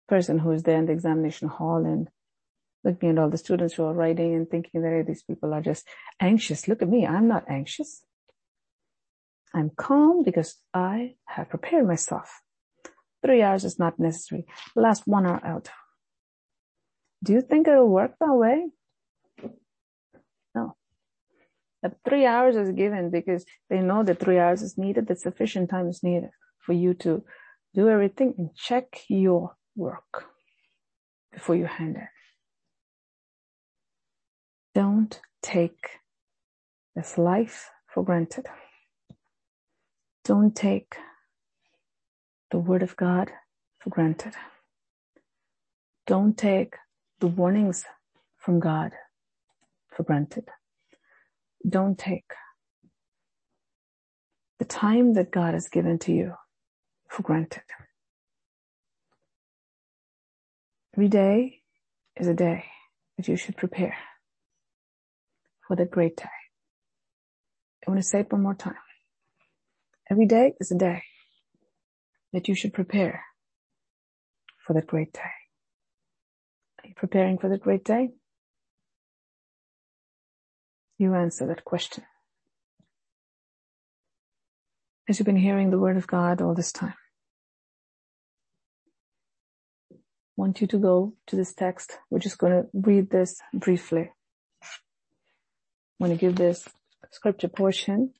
person 0.07 0.39
who's 0.39 0.63
there 0.63 0.77
in 0.77 0.85
the 0.85 0.91
examination 0.91 1.47
hall 1.47 1.85
and 1.85 2.09
looking 2.83 3.09
at 3.09 3.17
all 3.17 3.29
the 3.29 3.37
students 3.37 3.75
who 3.75 3.85
are 3.85 3.93
writing 3.93 4.35
and 4.35 4.49
thinking 4.49 4.81
that 4.81 5.05
these 5.07 5.23
people 5.23 5.53
are 5.53 5.61
just 5.61 5.87
anxious. 6.19 6.67
Look 6.67 6.81
at 6.81 6.89
me. 6.89 7.07
I'm 7.07 7.27
not 7.27 7.45
anxious. 7.49 8.03
I'm 9.53 9.69
calm 9.69 10.23
because 10.23 10.55
I 10.73 11.15
have 11.25 11.49
prepared 11.49 11.87
myself. 11.87 12.41
Three 13.23 13.41
hours 13.41 13.65
is 13.65 13.77
not 13.77 13.99
necessary. 13.99 14.45
Last 14.75 15.03
one 15.05 15.25
hour 15.25 15.41
out. 15.45 15.69
Do 17.23 17.33
you 17.33 17.41
think 17.41 17.67
it'll 17.67 17.87
work 17.87 18.15
that 18.19 18.33
way? 18.33 18.67
No. 20.55 20.75
That 21.81 21.97
three 22.07 22.25
hours 22.25 22.55
is 22.55 22.71
given 22.71 23.09
because 23.09 23.45
they 23.69 23.79
know 23.79 24.03
that 24.03 24.19
three 24.19 24.37
hours 24.37 24.61
is 24.61 24.77
needed, 24.77 25.07
that 25.07 25.19
sufficient 25.19 25.69
time 25.69 25.87
is 25.87 26.03
needed 26.03 26.29
for 26.59 26.73
you 26.73 26.93
to 26.95 27.23
do 27.73 27.89
everything 27.89 28.35
and 28.37 28.55
check 28.55 29.01
your 29.07 29.55
work 29.75 30.25
before 31.31 31.55
you 31.55 31.65
hand 31.65 31.95
it. 31.97 32.09
Don't 34.75 35.19
take 35.41 35.99
this 36.95 37.17
life 37.17 37.69
for 37.87 38.03
granted. 38.03 38.45
Don't 40.23 40.55
take 40.55 40.95
the 42.51 42.59
word 42.59 42.83
of 42.83 42.95
God 42.95 43.31
for 43.79 43.89
granted. 43.89 44.33
Don't 46.05 46.37
take 46.37 46.75
the 47.19 47.27
warnings 47.27 47.85
from 48.37 48.59
God 48.59 48.91
for 49.89 50.03
granted. 50.03 50.49
Don't 51.67 51.97
take 51.97 52.31
the 54.59 54.65
time 54.65 55.13
that 55.13 55.31
God 55.31 55.53
has 55.53 55.69
given 55.69 55.99
to 55.99 56.11
you 56.11 56.33
for 57.09 57.23
granted. 57.23 57.63
Every 60.95 61.07
day 61.07 61.61
is 62.17 62.27
a 62.27 62.33
day 62.33 62.65
that 63.17 63.27
you 63.27 63.37
should 63.37 63.57
prepare 63.57 63.95
for 65.67 65.75
that 65.75 65.91
great 65.91 66.17
day. 66.17 66.25
I 67.87 67.91
want 67.91 68.01
to 68.01 68.07
say 68.07 68.19
it 68.21 68.31
one 68.31 68.43
more 68.43 68.55
time. 68.55 68.75
Every 70.09 70.25
day 70.25 70.53
is 70.59 70.71
a 70.71 70.77
day 70.77 71.03
that 72.33 72.47
you 72.47 72.55
should 72.55 72.73
prepare 72.73 73.23
for 74.65 74.73
that 74.73 74.87
great 74.87 75.13
day. 75.13 75.21
Are 76.83 76.87
you 76.87 76.93
preparing 76.95 77.37
for 77.37 77.49
that 77.49 77.61
great 77.61 77.83
day? 77.83 78.09
You 81.01 81.15
answer 81.15 81.47
that 81.47 81.65
question. 81.65 82.03
As 85.09 85.17
you've 85.17 85.25
been 85.25 85.35
hearing 85.35 85.71
the 85.71 85.79
word 85.79 85.97
of 85.97 86.05
God 86.05 86.43
all 86.43 86.53
this 86.53 86.71
time, 86.71 86.93
I 89.91 89.95
want 90.37 90.61
you 90.61 90.67
to 90.67 90.77
go 90.77 91.15
to 91.25 91.35
this 91.35 91.55
text. 91.55 91.97
We're 92.11 92.19
just 92.19 92.37
going 92.37 92.53
to 92.53 92.67
read 92.71 93.09
this 93.09 93.41
briefly. 93.51 94.11
I'm 95.99 96.05
going 96.05 96.15
to 96.15 96.21
give 96.23 96.35
this 96.35 96.67
scripture 97.09 97.47
portion 97.47 98.13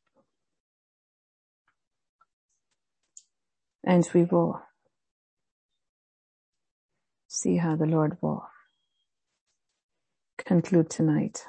And 3.84 4.10
we 4.12 4.24
will 4.24 4.60
see 7.28 7.58
how 7.58 7.76
the 7.76 7.86
Lord 7.86 8.18
will 8.22 8.48
conclude 10.40 10.90
tonight. 10.90 11.46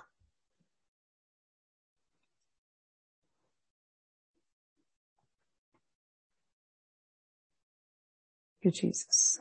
You, 8.65 8.71
Jesus. 8.71 9.41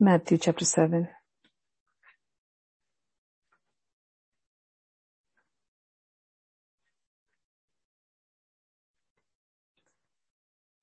Matthew 0.00 0.38
chapter 0.38 0.64
7. 0.64 1.08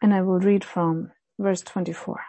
and 0.01 0.13
I 0.13 0.21
will 0.21 0.39
read 0.39 0.63
from 0.63 1.11
verse 1.39 1.61
24. 1.61 2.19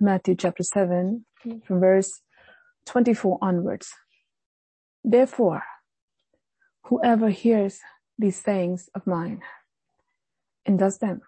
Matthew 0.00 0.34
chapter 0.36 0.62
7 0.62 1.26
from 1.64 1.80
verse 1.80 2.22
24 2.86 3.38
onwards. 3.42 3.92
Therefore, 5.04 5.62
whoever 6.84 7.30
hears 7.30 7.80
these 8.18 8.36
sayings 8.36 8.88
of 8.94 9.06
mine 9.06 9.40
and 10.66 10.78
does 10.78 10.98
them, 10.98 11.20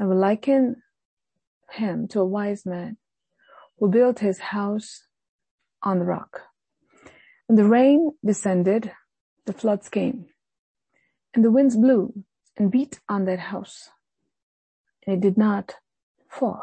I 0.00 0.04
will 0.04 0.16
liken 0.16 0.82
him 1.72 2.08
to 2.08 2.20
a 2.20 2.24
wise 2.24 2.66
man 2.66 2.96
who 3.78 3.88
built 3.88 4.18
his 4.18 4.38
house 4.38 5.04
on 5.82 5.98
the 5.98 6.04
rock. 6.04 6.42
When 7.46 7.56
the 7.56 7.64
rain 7.64 8.12
descended, 8.24 8.92
the 9.46 9.52
floods 9.52 9.88
came 9.88 10.26
and 11.34 11.44
the 11.44 11.50
winds 11.50 11.76
blew 11.76 12.24
and 12.56 12.70
beat 12.70 13.00
on 13.08 13.24
that 13.24 13.38
house. 13.38 13.90
And 15.06 15.16
it 15.16 15.20
did 15.20 15.38
not 15.38 15.76
fall, 16.28 16.62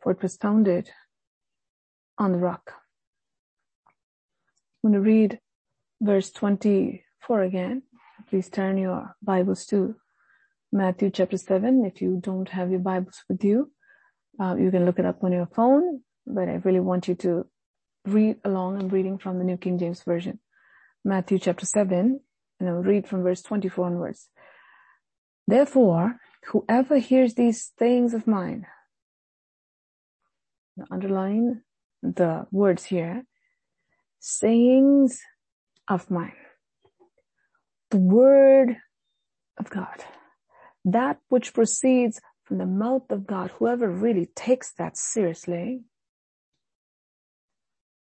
for 0.00 0.12
it 0.12 0.22
was 0.22 0.36
founded 0.36 0.90
on 2.18 2.32
the 2.32 2.38
rock. 2.38 2.72
I'm 4.84 4.92
going 4.92 5.02
to 5.02 5.08
read 5.08 5.40
verse 6.00 6.30
24 6.30 7.42
again. 7.42 7.82
Please 8.28 8.48
turn 8.48 8.78
your 8.78 9.16
Bibles 9.22 9.66
to 9.66 9.96
Matthew 10.74 11.10
chapter 11.10 11.36
7. 11.36 11.84
If 11.84 12.00
you 12.00 12.18
don't 12.18 12.48
have 12.48 12.70
your 12.70 12.80
Bibles 12.80 13.22
with 13.28 13.44
you, 13.44 13.70
uh, 14.40 14.56
you 14.58 14.70
can 14.70 14.86
look 14.86 14.98
it 14.98 15.04
up 15.04 15.22
on 15.22 15.30
your 15.30 15.44
phone, 15.44 16.00
but 16.26 16.48
I 16.48 16.62
really 16.64 16.80
want 16.80 17.08
you 17.08 17.14
to 17.16 17.44
read 18.06 18.36
along. 18.42 18.80
I'm 18.80 18.88
reading 18.88 19.18
from 19.18 19.36
the 19.36 19.44
New 19.44 19.58
King 19.58 19.78
James 19.78 20.02
Version, 20.02 20.40
Matthew 21.04 21.38
chapter 21.38 21.66
7, 21.66 22.20
and 22.58 22.68
I'll 22.68 22.76
read 22.76 23.06
from 23.06 23.22
verse 23.22 23.42
24 23.42 23.84
onwards. 23.84 24.30
Therefore, 25.46 26.16
whoever 26.46 26.96
hears 26.96 27.34
these 27.34 27.70
things 27.78 28.14
of 28.14 28.26
mine, 28.26 28.64
underline 30.90 31.64
the 32.02 32.46
words 32.50 32.84
here, 32.84 33.26
sayings 34.20 35.20
of 35.86 36.10
mine, 36.10 36.32
the 37.90 37.98
word 37.98 38.78
of 39.58 39.68
God, 39.68 40.02
that 40.84 41.18
which 41.28 41.54
proceeds 41.54 42.20
from 42.44 42.58
the 42.58 42.66
mouth 42.66 43.10
of 43.10 43.26
God, 43.26 43.50
whoever 43.58 43.88
really 43.88 44.26
takes 44.34 44.72
that 44.74 44.96
seriously 44.96 45.82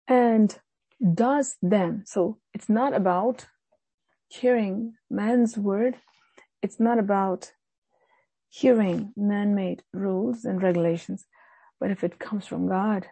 and 0.07 0.57
does 1.13 1.57
them. 1.61 2.03
So 2.05 2.39
it's 2.53 2.69
not 2.69 2.93
about 2.93 3.47
hearing 4.27 4.93
man's 5.09 5.57
word. 5.57 5.95
It's 6.61 6.79
not 6.79 6.99
about 6.99 7.53
hearing 8.49 9.13
man-made 9.15 9.83
rules 9.93 10.43
and 10.43 10.61
regulations. 10.61 11.25
But 11.79 11.91
if 11.91 12.03
it 12.03 12.19
comes 12.19 12.47
from 12.47 12.67
God, 12.67 13.07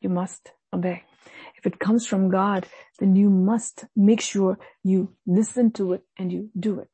you 0.00 0.08
must 0.08 0.52
obey. 0.72 1.02
If 1.56 1.66
it 1.66 1.78
comes 1.78 2.06
from 2.06 2.30
God, 2.30 2.66
then 2.98 3.16
you 3.16 3.28
must 3.30 3.84
make 3.96 4.20
sure 4.20 4.58
you 4.84 5.14
listen 5.26 5.72
to 5.72 5.94
it 5.94 6.02
and 6.18 6.30
you 6.30 6.50
do 6.58 6.78
it. 6.80 6.90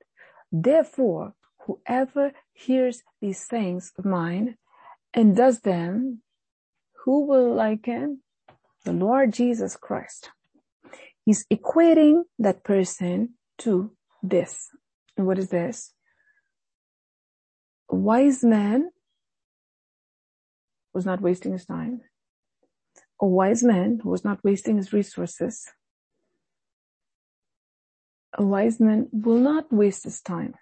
Therefore, 0.51 1.35
whoever 1.67 2.33
hears 2.53 3.03
these 3.21 3.45
things 3.45 3.93
of 3.99 4.05
mine 4.05 4.57
and 5.15 5.37
does 5.37 5.61
them, 5.61 6.23
who 7.05 7.27
will 7.27 7.55
liken 7.55 8.23
the 8.85 8.93
Lord 8.93 9.33
Jesus 9.33 9.77
Christ? 9.77 10.31
He's 11.25 11.47
equating 11.53 12.23
that 12.39 12.65
person 12.65 13.35
to 13.59 13.93
this. 14.23 14.69
And 15.17 15.27
what 15.27 15.39
is 15.39 15.49
this? 15.51 15.93
A 17.91 17.97
wise 17.97 18.43
man 18.43 18.91
was 20.95 21.05
not 21.05 21.21
wasting 21.21 21.53
his 21.53 21.67
time. 21.67 22.01
A 23.21 23.27
wise 23.27 23.63
man 23.63 24.01
who 24.03 24.11
was 24.11 24.25
not 24.25 24.43
wasting 24.43 24.77
his 24.77 24.93
resources. 24.93 25.67
A 28.37 28.45
wise 28.45 28.81
man 28.81 29.09
will 29.13 29.39
not 29.39 29.73
waste 29.73 30.05
his 30.05 30.21
time. 30.21 30.55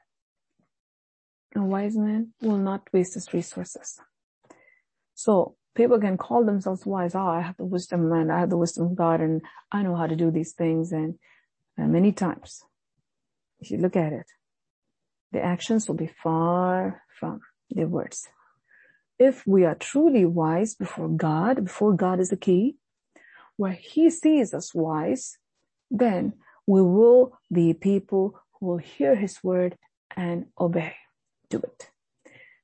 A 1.56 1.62
wise 1.62 1.96
man 1.96 2.32
will 2.40 2.58
not 2.58 2.88
waste 2.92 3.14
his 3.14 3.32
resources. 3.32 3.98
So 5.14 5.56
people 5.74 5.98
can 5.98 6.16
call 6.16 6.44
themselves 6.44 6.86
wise. 6.86 7.14
Oh, 7.14 7.26
I 7.26 7.40
have 7.40 7.56
the 7.56 7.64
wisdom 7.64 8.12
and 8.12 8.32
I 8.32 8.40
have 8.40 8.50
the 8.50 8.56
wisdom 8.56 8.86
of 8.86 8.94
God 8.96 9.20
and 9.20 9.42
I 9.72 9.82
know 9.82 9.96
how 9.96 10.06
to 10.06 10.16
do 10.16 10.30
these 10.30 10.52
things. 10.52 10.92
And, 10.92 11.18
and 11.76 11.92
many 11.92 12.12
times, 12.12 12.62
if 13.58 13.70
you 13.70 13.78
look 13.78 13.96
at 13.96 14.12
it, 14.12 14.26
the 15.32 15.42
actions 15.42 15.88
will 15.88 15.96
be 15.96 16.10
far 16.22 17.02
from 17.18 17.40
the 17.70 17.84
words 17.84 18.28
if 19.20 19.46
we 19.46 19.66
are 19.66 19.74
truly 19.74 20.24
wise 20.24 20.74
before 20.74 21.08
God, 21.08 21.64
before 21.64 21.92
God 21.92 22.20
is 22.20 22.30
the 22.30 22.38
key, 22.38 22.76
where 23.58 23.72
he 23.72 24.08
sees 24.08 24.54
us 24.54 24.74
wise, 24.74 25.36
then 25.90 26.32
we 26.66 26.80
will 26.80 27.38
be 27.52 27.74
people 27.74 28.40
who 28.52 28.66
will 28.66 28.78
hear 28.78 29.14
his 29.14 29.44
word 29.44 29.76
and 30.16 30.46
obey. 30.58 30.94
Do 31.50 31.58
it. 31.58 31.90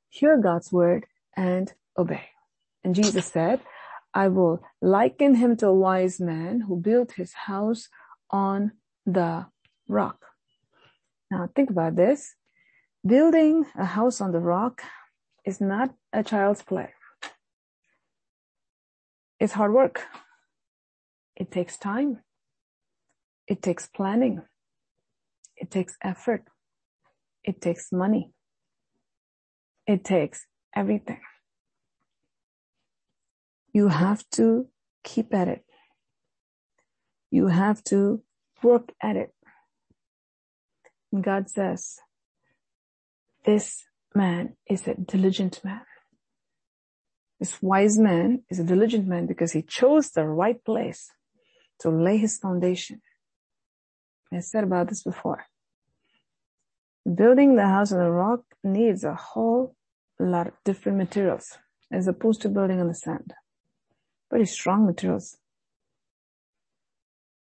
Hear 0.09 0.39
God's 0.39 0.73
word 0.73 1.07
and 1.37 1.73
obey. 1.99 2.31
And 2.85 2.95
Jesus 2.95 3.27
said, 3.27 3.61
I 4.15 4.29
will 4.29 4.63
liken 4.81 5.35
him 5.35 5.57
to 5.59 5.67
a 5.69 5.75
wise 5.75 6.21
man 6.21 6.63
who 6.63 6.81
built 6.81 7.13
his 7.13 7.35
house 7.35 7.89
on 8.31 8.73
the 9.05 9.47
rock. 9.89 10.25
Now 11.31 11.49
think 11.55 11.71
about 11.71 11.97
this. 11.97 12.35
Building 13.07 13.67
a 13.77 13.85
house 13.85 14.21
on 14.21 14.33
the 14.33 14.41
rock 14.41 14.83
is 15.45 15.61
not 15.61 15.95
a 16.13 16.23
child's 16.23 16.63
play. 16.63 16.91
It's 19.39 19.53
hard 19.53 19.73
work. 19.73 20.03
It 21.37 21.51
takes 21.51 21.77
time. 21.77 22.21
It 23.47 23.63
takes 23.63 23.87
planning. 23.87 24.43
It 25.57 25.71
takes 25.71 25.97
effort. 26.03 26.45
It 27.45 27.61
takes 27.61 27.93
money. 27.93 28.33
It 29.87 30.05
takes 30.05 30.47
everything. 30.75 31.21
You 33.73 33.89
have 33.89 34.29
to 34.33 34.69
keep 35.05 35.33
at 35.35 35.49
it. 35.49 35.65
You 37.31 37.49
have 37.49 37.85
to 37.85 38.23
work 38.63 38.93
at 39.01 39.17
it. 39.17 39.33
And 41.13 41.23
God 41.23 41.49
says, 41.49 41.99
this 43.45 43.85
man 44.15 44.57
is 44.69 44.89
a 44.89 44.95
diligent 44.95 45.61
man. 45.63 45.83
This 47.39 47.63
wise 47.63 47.99
man 47.99 48.43
is 48.51 48.59
a 48.59 48.65
diligent 48.65 49.07
man 49.07 49.27
because 49.27 49.53
he 49.53 49.63
chose 49.63 50.11
the 50.11 50.25
right 50.25 50.63
place 50.65 51.11
to 51.81 51.91
lay 51.91 52.17
his 52.17 52.39
foundation. 52.39 53.03
I 54.33 54.41
said 54.41 54.65
about 54.65 54.89
this 54.89 55.03
before. 55.03 55.45
Building 57.05 57.55
the 57.55 57.67
house 57.67 57.93
on 57.93 57.99
the 57.99 58.11
rock 58.11 58.41
needs 58.65 59.05
a 59.05 59.15
whole 59.15 59.76
lot 60.25 60.49
of 60.49 60.55
different 60.65 60.99
materials 60.99 61.59
as 61.93 62.09
opposed 62.09 62.43
to 62.43 62.49
building 62.49 62.81
on 62.81 62.89
the 62.89 62.95
sand. 62.95 63.33
Very 64.31 64.47
strong 64.47 64.87
materials. 64.87 65.37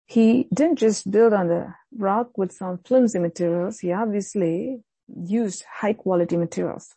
He 0.06 0.48
didn't 0.54 0.80
just 0.80 1.10
build 1.10 1.34
on 1.34 1.48
the 1.48 1.74
rock 1.98 2.38
with 2.38 2.52
some 2.52 2.80
flimsy 2.86 3.20
materials. 3.20 3.80
He 3.80 3.92
obviously 3.92 4.84
used 5.08 5.64
high 5.80 5.94
quality 5.94 6.38
materials. 6.38 6.94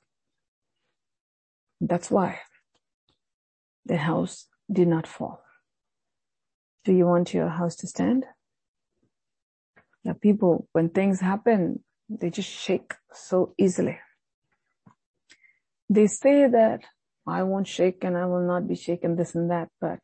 That's 1.81 2.11
why 2.11 2.41
the 3.87 3.97
house 3.97 4.47
did 4.71 4.89
not 4.89 5.07
fall. 5.07 5.43
Do 6.85 6.93
you 6.93 7.07
want 7.07 7.33
your 7.33 7.49
house 7.49 7.77
to 7.77 7.87
stand? 7.87 8.25
Now 10.05 10.15
people, 10.21 10.69
when 10.73 10.91
things 10.91 11.21
happen, 11.21 11.85
they 12.09 12.31
just 12.31 12.51
shake 12.51 12.95
so 13.13 13.55
easily. 13.59 13.99
They 15.89 16.07
say 16.07 16.47
that 16.49 16.81
I 17.27 17.43
won't 17.43 17.67
shake 17.67 18.05
and 18.05 18.17
I 18.17 18.27
will 18.27 18.47
not 18.47 18.69
be 18.69 18.75
shaken, 18.75 19.17
this 19.17 19.35
and 19.35 19.51
that, 19.51 19.69
but 19.81 20.01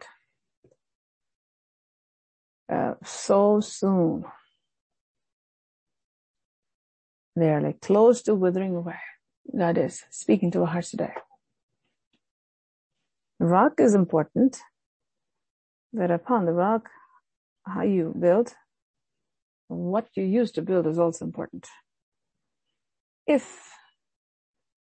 uh, 2.73 2.95
so 3.05 3.61
soon 3.61 4.25
they 7.37 7.51
are 7.51 7.61
like 7.61 7.81
close 7.81 8.23
to 8.23 8.35
withering 8.35 8.77
away. 8.77 8.99
God 9.57 9.79
is 9.79 10.05
speaking 10.11 10.51
to 10.53 10.61
our 10.61 10.67
hearts 10.67 10.91
today. 10.91 11.13
Rock 13.41 13.75
is 13.79 13.95
important, 13.95 14.59
but 15.93 16.11
upon 16.11 16.47
the 16.47 16.53
rock, 16.53 16.89
how 17.67 17.83
you 17.83 18.15
build, 18.19 18.55
what 19.69 20.07
you 20.15 20.25
use 20.25 20.53
to 20.53 20.63
build 20.63 20.87
is 20.87 20.99
also 20.99 21.25
important. 21.25 21.67
If 23.27 23.71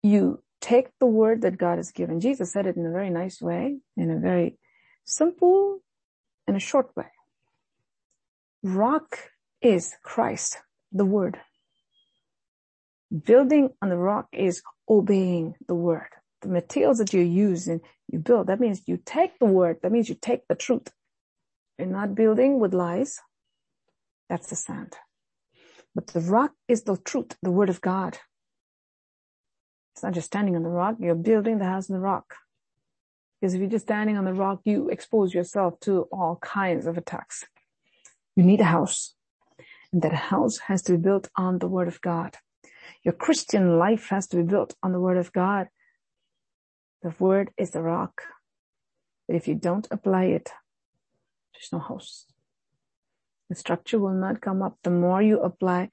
you 0.02 0.43
take 0.64 0.88
the 0.98 1.06
word 1.06 1.42
that 1.42 1.58
God 1.58 1.76
has 1.76 1.92
given, 1.92 2.20
Jesus 2.20 2.50
said 2.50 2.66
it 2.66 2.76
in 2.76 2.86
a 2.86 2.90
very 2.90 3.10
nice 3.10 3.42
way, 3.42 3.76
in 3.98 4.10
a 4.10 4.18
very 4.18 4.56
simple 5.04 5.80
and 6.46 6.56
a 6.56 6.60
short 6.60 6.88
way. 6.96 7.10
Rock 8.62 9.18
is 9.60 9.94
Christ, 10.02 10.56
the 10.90 11.04
word. 11.04 11.38
Building 13.26 13.68
on 13.82 13.90
the 13.90 13.98
rock 13.98 14.28
is 14.32 14.62
obeying 14.88 15.54
the 15.68 15.74
word. 15.74 16.08
The 16.40 16.48
materials 16.48 16.96
that 16.96 17.12
you 17.12 17.20
use 17.20 17.68
and 17.68 17.82
you 18.10 18.18
build, 18.18 18.46
that 18.46 18.58
means 18.58 18.80
you 18.86 18.98
take 19.04 19.38
the 19.38 19.44
word, 19.60 19.80
that 19.82 19.92
means 19.92 20.08
you 20.08 20.16
take 20.18 20.48
the 20.48 20.54
truth. 20.54 20.88
You're 21.78 21.88
not 21.88 22.14
building 22.14 22.58
with 22.58 22.72
lies. 22.72 23.18
That's 24.30 24.48
the 24.48 24.56
sand. 24.56 24.94
But 25.94 26.06
the 26.06 26.20
rock 26.20 26.52
is 26.68 26.84
the 26.84 26.96
truth, 26.96 27.36
the 27.42 27.50
word 27.50 27.68
of 27.68 27.82
God. 27.82 28.18
It's 29.94 30.02
not 30.02 30.12
just 30.12 30.26
standing 30.26 30.56
on 30.56 30.64
the 30.64 30.68
rock, 30.68 30.96
you're 30.98 31.14
building 31.14 31.58
the 31.58 31.66
house 31.66 31.88
on 31.88 31.94
the 31.94 32.00
rock. 32.00 32.34
Because 33.40 33.54
if 33.54 33.60
you're 33.60 33.70
just 33.70 33.86
standing 33.86 34.16
on 34.16 34.24
the 34.24 34.34
rock, 34.34 34.60
you 34.64 34.88
expose 34.88 35.32
yourself 35.32 35.78
to 35.80 36.08
all 36.10 36.36
kinds 36.42 36.86
of 36.86 36.98
attacks. 36.98 37.44
You 38.34 38.42
need 38.42 38.60
a 38.60 38.64
house. 38.64 39.14
And 39.92 40.02
that 40.02 40.12
house 40.12 40.58
has 40.66 40.82
to 40.82 40.92
be 40.92 40.98
built 40.98 41.28
on 41.36 41.60
the 41.60 41.68
word 41.68 41.86
of 41.86 42.00
God. 42.00 42.36
Your 43.04 43.14
Christian 43.14 43.78
life 43.78 44.08
has 44.08 44.26
to 44.28 44.36
be 44.38 44.42
built 44.42 44.74
on 44.82 44.90
the 44.90 44.98
word 44.98 45.18
of 45.18 45.32
God. 45.32 45.68
The 47.02 47.14
word 47.20 47.50
is 47.56 47.70
the 47.70 47.82
rock. 47.82 48.22
But 49.28 49.36
if 49.36 49.46
you 49.46 49.54
don't 49.54 49.86
apply 49.92 50.24
it, 50.24 50.50
there's 51.52 51.72
no 51.72 51.78
house. 51.78 52.26
The 53.48 53.54
structure 53.54 54.00
will 54.00 54.14
not 54.14 54.40
come 54.40 54.60
up. 54.60 54.78
The 54.82 54.90
more 54.90 55.22
you 55.22 55.38
apply 55.38 55.90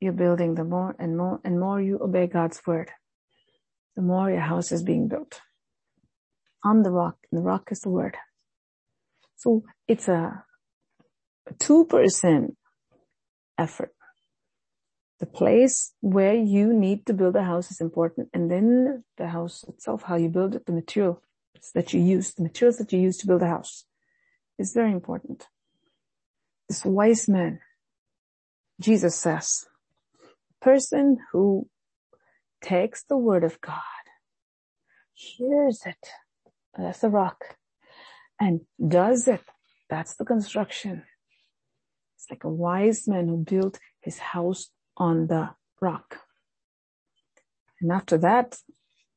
your 0.00 0.12
building, 0.12 0.56
the 0.56 0.64
more 0.64 0.94
and 0.98 1.16
more 1.16 1.40
and 1.42 1.58
more 1.58 1.80
you 1.80 1.98
obey 2.02 2.26
God's 2.26 2.60
word, 2.66 2.90
the 3.96 4.02
more 4.02 4.30
your 4.30 4.40
house 4.40 4.72
is 4.72 4.82
being 4.82 5.08
built 5.08 5.40
on 6.64 6.82
the 6.82 6.90
rock. 6.90 7.16
And 7.30 7.40
the 7.40 7.44
rock 7.44 7.68
is 7.70 7.80
the 7.80 7.90
word. 7.90 8.16
So 9.36 9.62
it's 9.86 10.08
a, 10.08 10.44
a 11.46 11.54
two 11.58 11.84
person 11.84 12.56
effort. 13.58 13.92
The 15.20 15.26
place 15.26 15.92
where 16.00 16.34
you 16.34 16.72
need 16.72 17.06
to 17.06 17.12
build 17.12 17.36
a 17.36 17.44
house 17.44 17.70
is 17.70 17.80
important. 17.80 18.28
And 18.34 18.50
then 18.50 19.04
the 19.16 19.28
house 19.28 19.64
itself, 19.68 20.02
how 20.02 20.16
you 20.16 20.28
build 20.28 20.54
it, 20.54 20.66
the 20.66 20.72
materials 20.72 21.18
that 21.74 21.92
you 21.92 22.00
use, 22.00 22.34
the 22.34 22.42
materials 22.42 22.78
that 22.78 22.92
you 22.92 23.00
use 23.00 23.16
to 23.18 23.26
build 23.26 23.42
a 23.42 23.48
house 23.48 23.84
is 24.58 24.72
very 24.72 24.92
important. 24.92 25.46
This 26.68 26.84
wise 26.84 27.28
man, 27.28 27.60
Jesus 28.80 29.14
says, 29.14 29.66
person 30.60 31.18
who 31.32 31.68
takes 32.64 33.04
the 33.04 33.16
word 33.16 33.44
of 33.44 33.60
God, 33.60 34.04
hears 35.12 35.82
it, 35.84 36.08
that's 36.76 37.00
the 37.00 37.10
rock, 37.10 37.44
and 38.40 38.62
does 38.88 39.28
it, 39.28 39.42
that's 39.90 40.14
the 40.16 40.24
construction. 40.24 41.04
It's 42.16 42.26
like 42.30 42.44
a 42.44 42.48
wise 42.48 43.06
man 43.06 43.28
who 43.28 43.36
built 43.36 43.78
his 44.00 44.18
house 44.18 44.70
on 44.96 45.26
the 45.26 45.50
rock. 45.80 46.16
And 47.80 47.92
after 47.92 48.16
that, 48.18 48.56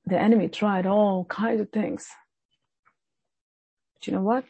the 0.05 0.19
enemy 0.19 0.49
tried 0.49 0.85
all 0.85 1.23
kinds 1.25 1.61
of 1.61 1.69
things. 1.71 2.09
But 3.93 4.07
you 4.07 4.13
know 4.13 4.23
what? 4.23 4.43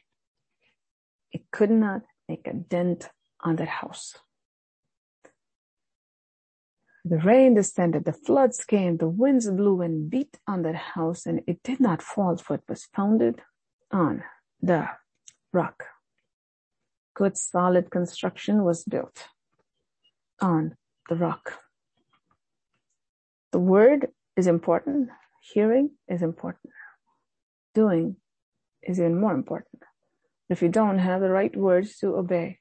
It 1.32 1.44
could 1.52 1.70
not 1.70 2.02
make 2.28 2.48
a 2.48 2.54
dent 2.54 3.10
on 3.42 3.58
that 3.58 3.68
house. 3.68 4.16
The 7.10 7.20
rain 7.20 7.54
descended, 7.54 8.04
the 8.04 8.12
floods 8.12 8.66
came, 8.66 8.98
the 8.98 9.08
winds 9.08 9.50
blew 9.50 9.82
and 9.82 10.10
beat 10.10 10.40
on 10.46 10.64
that 10.64 10.76
house, 10.76 11.26
and 11.26 11.42
it 11.48 11.64
did 11.64 11.80
not 11.80 12.02
fall, 12.02 12.36
for 12.36 12.56
it 12.56 12.64
was 12.68 12.90
founded 12.94 13.42
on 13.92 14.24
the 14.62 14.90
rock. 15.54 15.86
Good 17.14 17.38
solid 17.38 17.92
construction 17.92 18.66
was 18.66 18.84
built 18.84 19.30
on 20.42 20.76
the 21.08 21.16
rock. 21.16 21.54
The 23.54 23.60
word 23.60 24.10
is 24.36 24.48
important. 24.48 25.10
Hearing 25.42 25.92
is 26.10 26.22
important. 26.22 26.74
Doing 27.74 28.18
is 28.84 29.00
even 29.00 29.18
more 29.18 29.34
important. 29.34 29.82
If 30.50 30.62
you 30.62 30.68
don't 30.68 31.00
have 31.00 31.22
the 31.22 31.30
right 31.30 31.56
words 31.56 31.98
to 32.00 32.18
obey, 32.18 32.60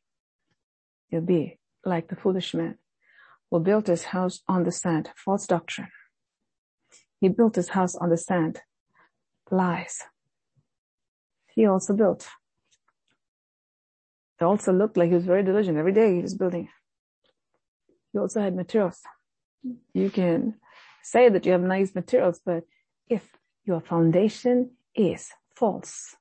you'll 1.10 1.22
be 1.22 1.58
like 1.84 2.06
the 2.06 2.16
foolish 2.16 2.54
man 2.54 2.78
who 3.50 3.60
built 3.60 3.86
his 3.86 4.04
house 4.04 4.42
on 4.48 4.64
the 4.64 4.72
sand, 4.72 5.10
false 5.16 5.46
doctrine. 5.46 5.88
He 7.20 7.28
built 7.28 7.56
his 7.56 7.70
house 7.70 7.94
on 7.94 8.10
the 8.10 8.18
sand, 8.18 8.60
lies. 9.50 10.02
He 11.54 11.66
also 11.66 11.94
built. 11.94 12.28
It 14.40 14.44
also 14.44 14.72
looked 14.72 14.96
like 14.96 15.08
he 15.08 15.14
was 15.14 15.24
very 15.24 15.42
diligent. 15.42 15.78
Every 15.78 15.92
day 15.92 16.16
he 16.16 16.22
was 16.22 16.34
building. 16.34 16.68
He 18.12 18.18
also 18.18 18.40
had 18.40 18.54
materials. 18.54 19.00
You 19.94 20.10
can 20.10 20.56
say 21.02 21.28
that 21.28 21.46
you 21.46 21.52
have 21.52 21.62
nice 21.62 21.94
materials, 21.94 22.40
but 22.44 22.64
if 23.08 23.28
your 23.64 23.80
foundation 23.80 24.72
is 24.94 25.30
false, 25.54 26.16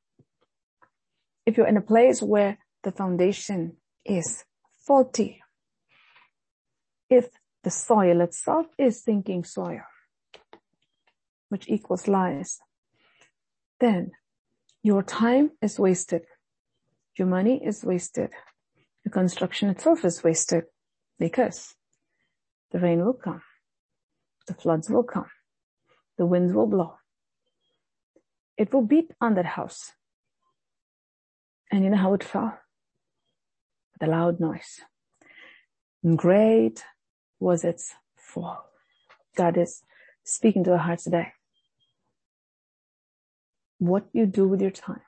if 1.46 1.58
you're 1.58 1.68
in 1.68 1.78
a 1.78 1.82
place 1.82 2.22
where 2.22 2.58
the 2.84 2.92
foundation 2.92 3.78
is 4.06 4.46
faulty, 4.88 5.42
if 7.16 7.30
the 7.64 7.72
soil 7.72 8.22
itself 8.22 8.68
is 8.78 9.04
sinking 9.04 9.44
soil, 9.44 9.82
which 11.50 11.68
equals 11.68 12.08
lies, 12.08 12.60
then 13.80 14.12
your 14.84 15.04
time 15.04 15.52
is 15.62 15.80
wasted. 15.80 16.24
Your 17.18 17.28
money 17.28 17.66
is 17.66 17.84
wasted. 17.84 18.30
The 19.04 19.10
construction 19.10 19.70
itself 19.70 20.06
is 20.06 20.24
wasted 20.24 20.66
because 21.18 21.74
the 22.72 22.80
rain 22.80 23.04
will 23.04 23.14
come. 23.14 23.42
The 24.48 24.54
floods 24.54 24.90
will 24.90 25.04
come. 25.04 25.30
The 26.18 26.26
winds 26.26 26.54
will 26.54 26.68
blow. 26.68 26.96
It 28.58 28.74
will 28.74 28.84
beat 28.86 29.12
on 29.20 29.36
that 29.36 29.46
house. 29.46 29.92
And 31.72 31.84
you 31.84 31.90
know 31.90 31.98
how 31.98 32.14
it 32.14 32.24
fell? 32.24 32.58
With 33.94 34.08
a 34.08 34.12
loud 34.12 34.40
noise. 34.40 34.82
And 36.04 36.18
great 36.18 36.84
was 37.46 37.64
its 37.64 37.94
fall. 38.18 38.66
God 39.38 39.56
is 39.56 39.84
speaking 40.24 40.64
to 40.64 40.72
our 40.72 40.80
hearts 40.80 41.04
today. 41.04 41.28
What 43.78 44.08
you 44.14 44.26
do 44.26 44.48
with 44.48 44.62
your 44.62 44.72
time, 44.72 45.02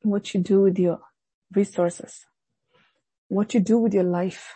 what 0.00 0.32
you 0.32 0.40
do 0.40 0.62
with 0.62 0.78
your 0.78 1.00
resources, 1.54 2.24
what 3.28 3.52
you 3.52 3.60
do 3.60 3.76
with 3.76 3.92
your 3.92 4.04
life. 4.04 4.54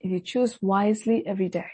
If 0.00 0.10
you 0.10 0.20
choose 0.20 0.56
wisely 0.62 1.22
every 1.26 1.50
day, 1.50 1.70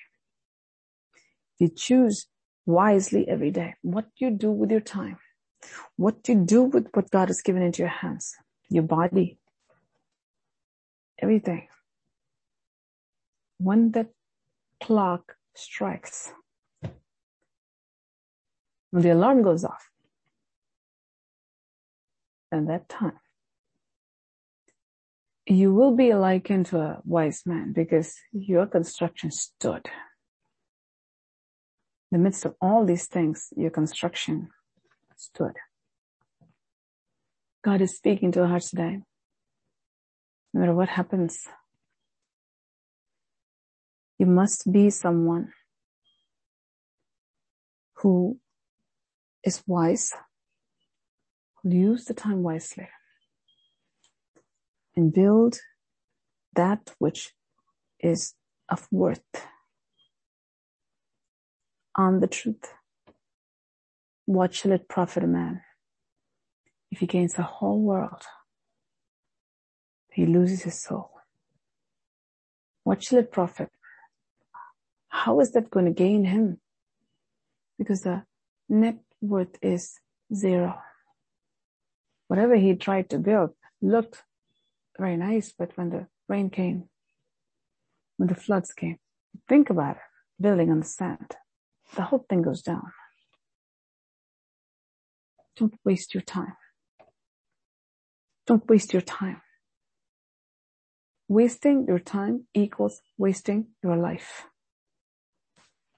if 1.54 1.60
you 1.60 1.68
choose 1.68 2.26
wisely 2.64 3.28
every 3.28 3.52
day, 3.52 3.74
what 3.82 4.06
you 4.16 4.30
do 4.32 4.50
with 4.50 4.72
your 4.72 4.80
time, 4.80 5.18
what 5.96 6.28
you 6.28 6.34
do 6.34 6.64
with 6.64 6.88
what 6.92 7.10
God 7.12 7.28
has 7.28 7.40
given 7.40 7.62
into 7.62 7.82
your 7.82 7.96
hands, 8.02 8.34
your 8.68 8.82
body, 8.82 9.38
everything. 11.18 11.68
When 13.58 13.92
that 13.92 14.08
clock 14.82 15.36
strikes, 15.54 16.32
when 18.90 19.02
the 19.02 19.10
alarm 19.10 19.42
goes 19.42 19.64
off, 19.64 19.88
and 22.52 22.68
that 22.68 22.88
time, 22.88 23.18
you 25.46 25.72
will 25.72 25.94
be 25.96 26.12
likened 26.14 26.66
to 26.66 26.78
a 26.78 27.00
wise 27.04 27.42
man 27.46 27.72
because 27.72 28.16
your 28.32 28.66
construction 28.66 29.30
stood. 29.30 29.88
In 32.10 32.18
the 32.18 32.24
midst 32.24 32.44
of 32.44 32.54
all 32.60 32.84
these 32.84 33.06
things, 33.06 33.48
your 33.56 33.70
construction 33.70 34.48
stood. 35.16 35.54
God 37.64 37.80
is 37.80 37.96
speaking 37.96 38.30
to 38.32 38.42
our 38.42 38.48
hearts 38.48 38.70
today 38.70 39.00
no 40.56 40.60
matter 40.60 40.74
what 40.74 40.88
happens. 40.88 41.46
You 44.18 44.24
must 44.24 44.72
be 44.72 44.88
someone 44.88 45.52
who 47.96 48.38
is 49.44 49.62
wise, 49.66 50.14
who 51.56 51.68
use 51.68 52.06
the 52.06 52.14
time 52.14 52.42
wisely 52.42 52.88
and 54.96 55.12
build 55.12 55.58
that 56.54 56.94
which 56.98 57.34
is 58.00 58.32
of 58.70 58.88
worth 58.90 59.20
on 61.94 62.20
the 62.20 62.28
truth. 62.28 62.72
What 64.24 64.54
shall 64.54 64.72
it 64.72 64.88
profit 64.88 65.22
a 65.22 65.26
man 65.26 65.60
if 66.90 67.00
he 67.00 67.06
gains 67.06 67.34
the 67.34 67.42
whole 67.42 67.82
world 67.82 68.22
he 70.16 70.24
loses 70.24 70.62
his 70.62 70.80
soul. 70.82 71.10
What 72.84 73.04
shall 73.04 73.18
it 73.18 73.30
profit? 73.30 73.68
How 75.08 75.40
is 75.40 75.52
that 75.52 75.70
going 75.70 75.84
to 75.84 75.92
gain 75.92 76.24
him? 76.24 76.58
Because 77.76 78.00
the 78.00 78.22
net 78.66 78.96
worth 79.20 79.58
is 79.60 80.00
zero. 80.34 80.78
Whatever 82.28 82.56
he 82.56 82.74
tried 82.76 83.10
to 83.10 83.18
build 83.18 83.50
looked 83.82 84.22
very 84.98 85.18
nice, 85.18 85.52
but 85.52 85.76
when 85.76 85.90
the 85.90 86.06
rain 86.30 86.48
came, 86.48 86.88
when 88.16 88.28
the 88.28 88.34
floods 88.34 88.72
came, 88.72 88.96
think 89.46 89.68
about 89.68 89.96
it, 89.96 90.02
building 90.40 90.70
on 90.70 90.80
the 90.80 90.86
sand, 90.86 91.36
the 91.94 92.04
whole 92.04 92.24
thing 92.26 92.40
goes 92.40 92.62
down. 92.62 92.90
Don't 95.56 95.74
waste 95.84 96.14
your 96.14 96.22
time. 96.22 96.56
Don't 98.46 98.66
waste 98.66 98.94
your 98.94 99.02
time. 99.02 99.42
Wasting 101.28 101.86
your 101.88 101.98
time 101.98 102.46
equals 102.54 103.00
wasting 103.18 103.66
your 103.82 103.96
life. 103.96 104.46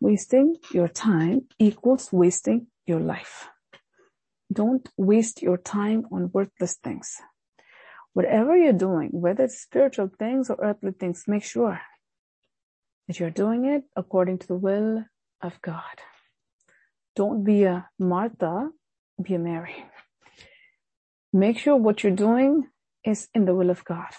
Wasting 0.01 0.57
your 0.73 0.89
time 0.89 1.43
equals 1.59 2.11
wasting 2.13 2.69
your 2.87 3.01
life. 3.01 3.49
Don't 4.51 4.89
waste 4.97 5.43
your 5.43 5.59
time 5.59 6.07
on 6.11 6.31
worthless 6.33 6.79
things. 6.83 7.17
Whatever 8.15 8.57
you're 8.57 8.73
doing, 8.73 9.11
whether 9.13 9.45
it's 9.45 9.61
spiritual 9.61 10.11
things 10.19 10.49
or 10.49 10.57
earthly 10.63 10.93
things, 10.93 11.25
make 11.27 11.45
sure 11.45 11.79
that 13.07 13.21
you're 13.21 13.29
doing 13.31 13.67
it 13.67 13.83
according 13.95 14.39
to 14.39 14.47
the 14.47 14.57
will 14.57 15.05
of 15.43 15.61
God. 15.61 16.01
Don't 17.15 17.45
be 17.45 17.65
a 17.65 17.91
Martha, 17.99 18.71
be 19.23 19.35
a 19.35 19.39
Mary. 19.39 19.85
Make 21.35 21.59
sure 21.59 21.77
what 21.77 22.03
you're 22.03 22.17
doing 22.17 22.69
is 23.05 23.29
in 23.35 23.45
the 23.45 23.55
will 23.55 23.69
of 23.69 23.85
God 23.85 24.15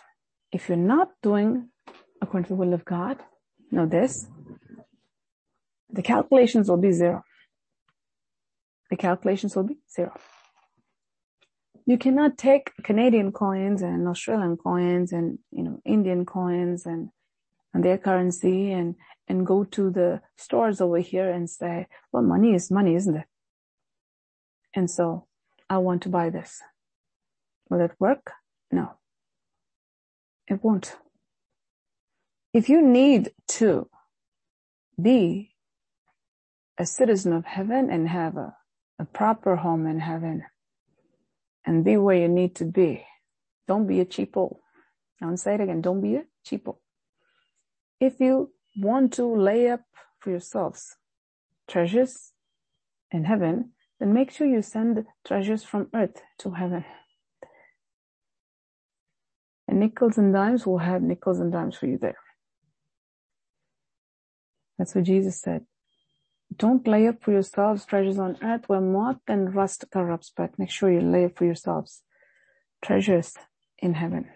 if 0.52 0.68
you're 0.68 0.78
not 0.78 1.10
doing 1.22 1.70
according 2.22 2.46
to 2.46 2.50
the 2.50 2.56
will 2.56 2.74
of 2.74 2.86
God, 2.86 3.18
know 3.72 3.86
this, 3.86 4.28
the 5.92 6.02
calculations 6.02 6.70
will 6.70 6.78
be 6.78 6.92
zero. 6.92 7.24
The 8.90 8.98
calculations 8.98 9.56
will 9.56 9.64
be 9.64 9.78
zero. 9.92 10.14
You 11.86 11.98
cannot 11.98 12.38
take 12.38 12.72
Canadian 12.84 13.32
coins 13.32 13.82
and 13.82 14.08
Australian 14.08 14.58
coins 14.58 15.12
and, 15.12 15.40
you 15.52 15.64
know, 15.64 15.82
Indian 15.86 16.26
coins 16.26 16.86
and, 16.86 17.10
and 17.74 17.84
their 17.84 17.98
currency 17.98 18.72
and, 18.72 18.96
and 19.28 19.46
go 19.46 19.64
to 19.64 19.90
the 19.90 20.22
stores 20.38 20.82
over 20.82 21.00
here 21.00 21.30
and 21.30 21.50
say, 21.50 21.88
well, 22.12 22.22
money 22.22 22.54
is 22.54 22.70
money, 22.70 22.96
isn't 22.96 23.16
it? 23.16 23.26
And 24.76 24.90
so 24.90 25.26
I 25.68 25.80
want 25.80 26.04
to 26.04 26.10
buy 26.10 26.30
this. 26.30 26.62
Will 27.70 27.82
it 27.82 27.92
work? 28.00 28.34
No. 28.72 28.99
It 30.50 30.64
won't. 30.64 30.98
If 32.54 32.70
you 32.70 32.82
need 32.82 33.32
to 33.60 33.90
be 35.02 35.52
a 36.78 36.86
citizen 36.86 37.34
of 37.34 37.46
heaven 37.46 37.90
and 37.90 38.10
have 38.10 38.36
a, 38.38 38.56
a 38.98 39.06
proper 39.06 39.58
home 39.58 39.86
in 39.86 40.00
heaven 40.00 40.44
and 41.66 41.86
be 41.86 41.98
where 41.98 42.16
you 42.18 42.28
need 42.28 42.56
to 42.56 42.66
be, 42.66 43.06
don't 43.68 43.88
be 43.88 44.00
a 44.00 44.06
cheapo. 44.06 44.58
I'll 45.22 45.38
say 45.38 45.56
it 45.56 45.62
again. 45.62 45.82
Don't 45.82 46.02
be 46.02 46.16
a 46.16 46.24
cheapo. 46.46 46.78
If 48.00 48.20
you 48.20 48.52
want 48.78 49.14
to 49.14 49.26
lay 49.26 49.70
up 49.70 49.82
for 50.20 50.32
yourselves 50.32 50.96
treasures 51.68 52.32
in 53.12 53.26
heaven, 53.26 53.74
then 54.00 54.14
make 54.14 54.32
sure 54.32 54.48
you 54.48 54.62
send 54.62 55.06
treasures 55.26 55.64
from 55.64 55.90
earth 55.94 56.22
to 56.40 56.52
heaven. 56.52 56.86
And 59.70 59.80
nickels 59.80 60.18
and 60.18 60.34
dimes 60.34 60.66
will 60.66 60.80
have 60.80 61.04
nickels 61.04 61.40
and 61.40 61.52
dimes 61.52 61.78
for 61.78 61.86
you 61.86 62.00
there. 62.00 62.18
That's 64.80 64.96
what 64.96 65.04
Jesus 65.04 65.40
said. 65.40 65.66
Don't 66.56 66.88
lay 66.88 67.06
up 67.08 67.22
for 67.22 67.32
yourselves 67.32 67.86
treasures 67.86 68.18
on 68.18 68.38
earth 68.42 68.64
where 68.66 68.82
moth 68.82 69.22
and 69.28 69.54
rust 69.54 69.86
corrupts, 69.94 70.32
but 70.36 70.58
make 70.58 70.72
sure 70.72 70.92
you 70.92 71.02
lay 71.02 71.26
up 71.26 71.38
for 71.38 71.46
yourselves 71.46 72.02
treasures 72.84 73.36
in 73.78 73.94
heaven. 73.94 74.30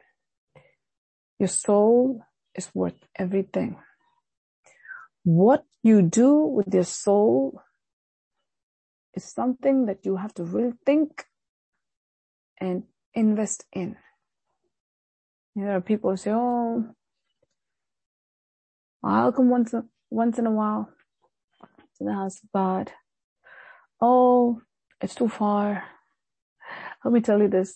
Your 1.39 1.47
soul 1.47 2.21
is 2.53 2.69
worth 2.75 3.07
everything. 3.15 3.77
What 5.23 5.63
you 5.81 6.03
do 6.03 6.35
with 6.41 6.71
your 6.71 6.83
soul 6.83 7.59
is 9.15 9.23
something 9.23 9.87
that 9.87 10.05
you 10.05 10.17
have 10.17 10.35
to 10.35 10.43
really 10.43 10.73
think 10.85 11.25
and 12.61 12.83
invest 13.15 13.65
in. 13.73 13.95
There 15.55 15.75
are 15.75 15.81
people 15.81 16.09
who 16.09 16.17
say, 16.17 16.31
"Oh, 16.33 16.95
I'll 19.03 19.31
come 19.31 19.49
once 19.49 19.73
once 20.09 20.39
in 20.39 20.47
a 20.47 20.51
while 20.51 20.89
to 21.97 22.03
the 22.03 22.13
house 22.13 22.41
of 22.43 22.51
God." 22.51 22.91
Oh, 24.01 24.61
it's 24.99 25.15
too 25.15 25.29
far. 25.29 25.83
Let 27.05 27.13
me 27.13 27.21
tell 27.21 27.39
you 27.39 27.47
this: 27.47 27.75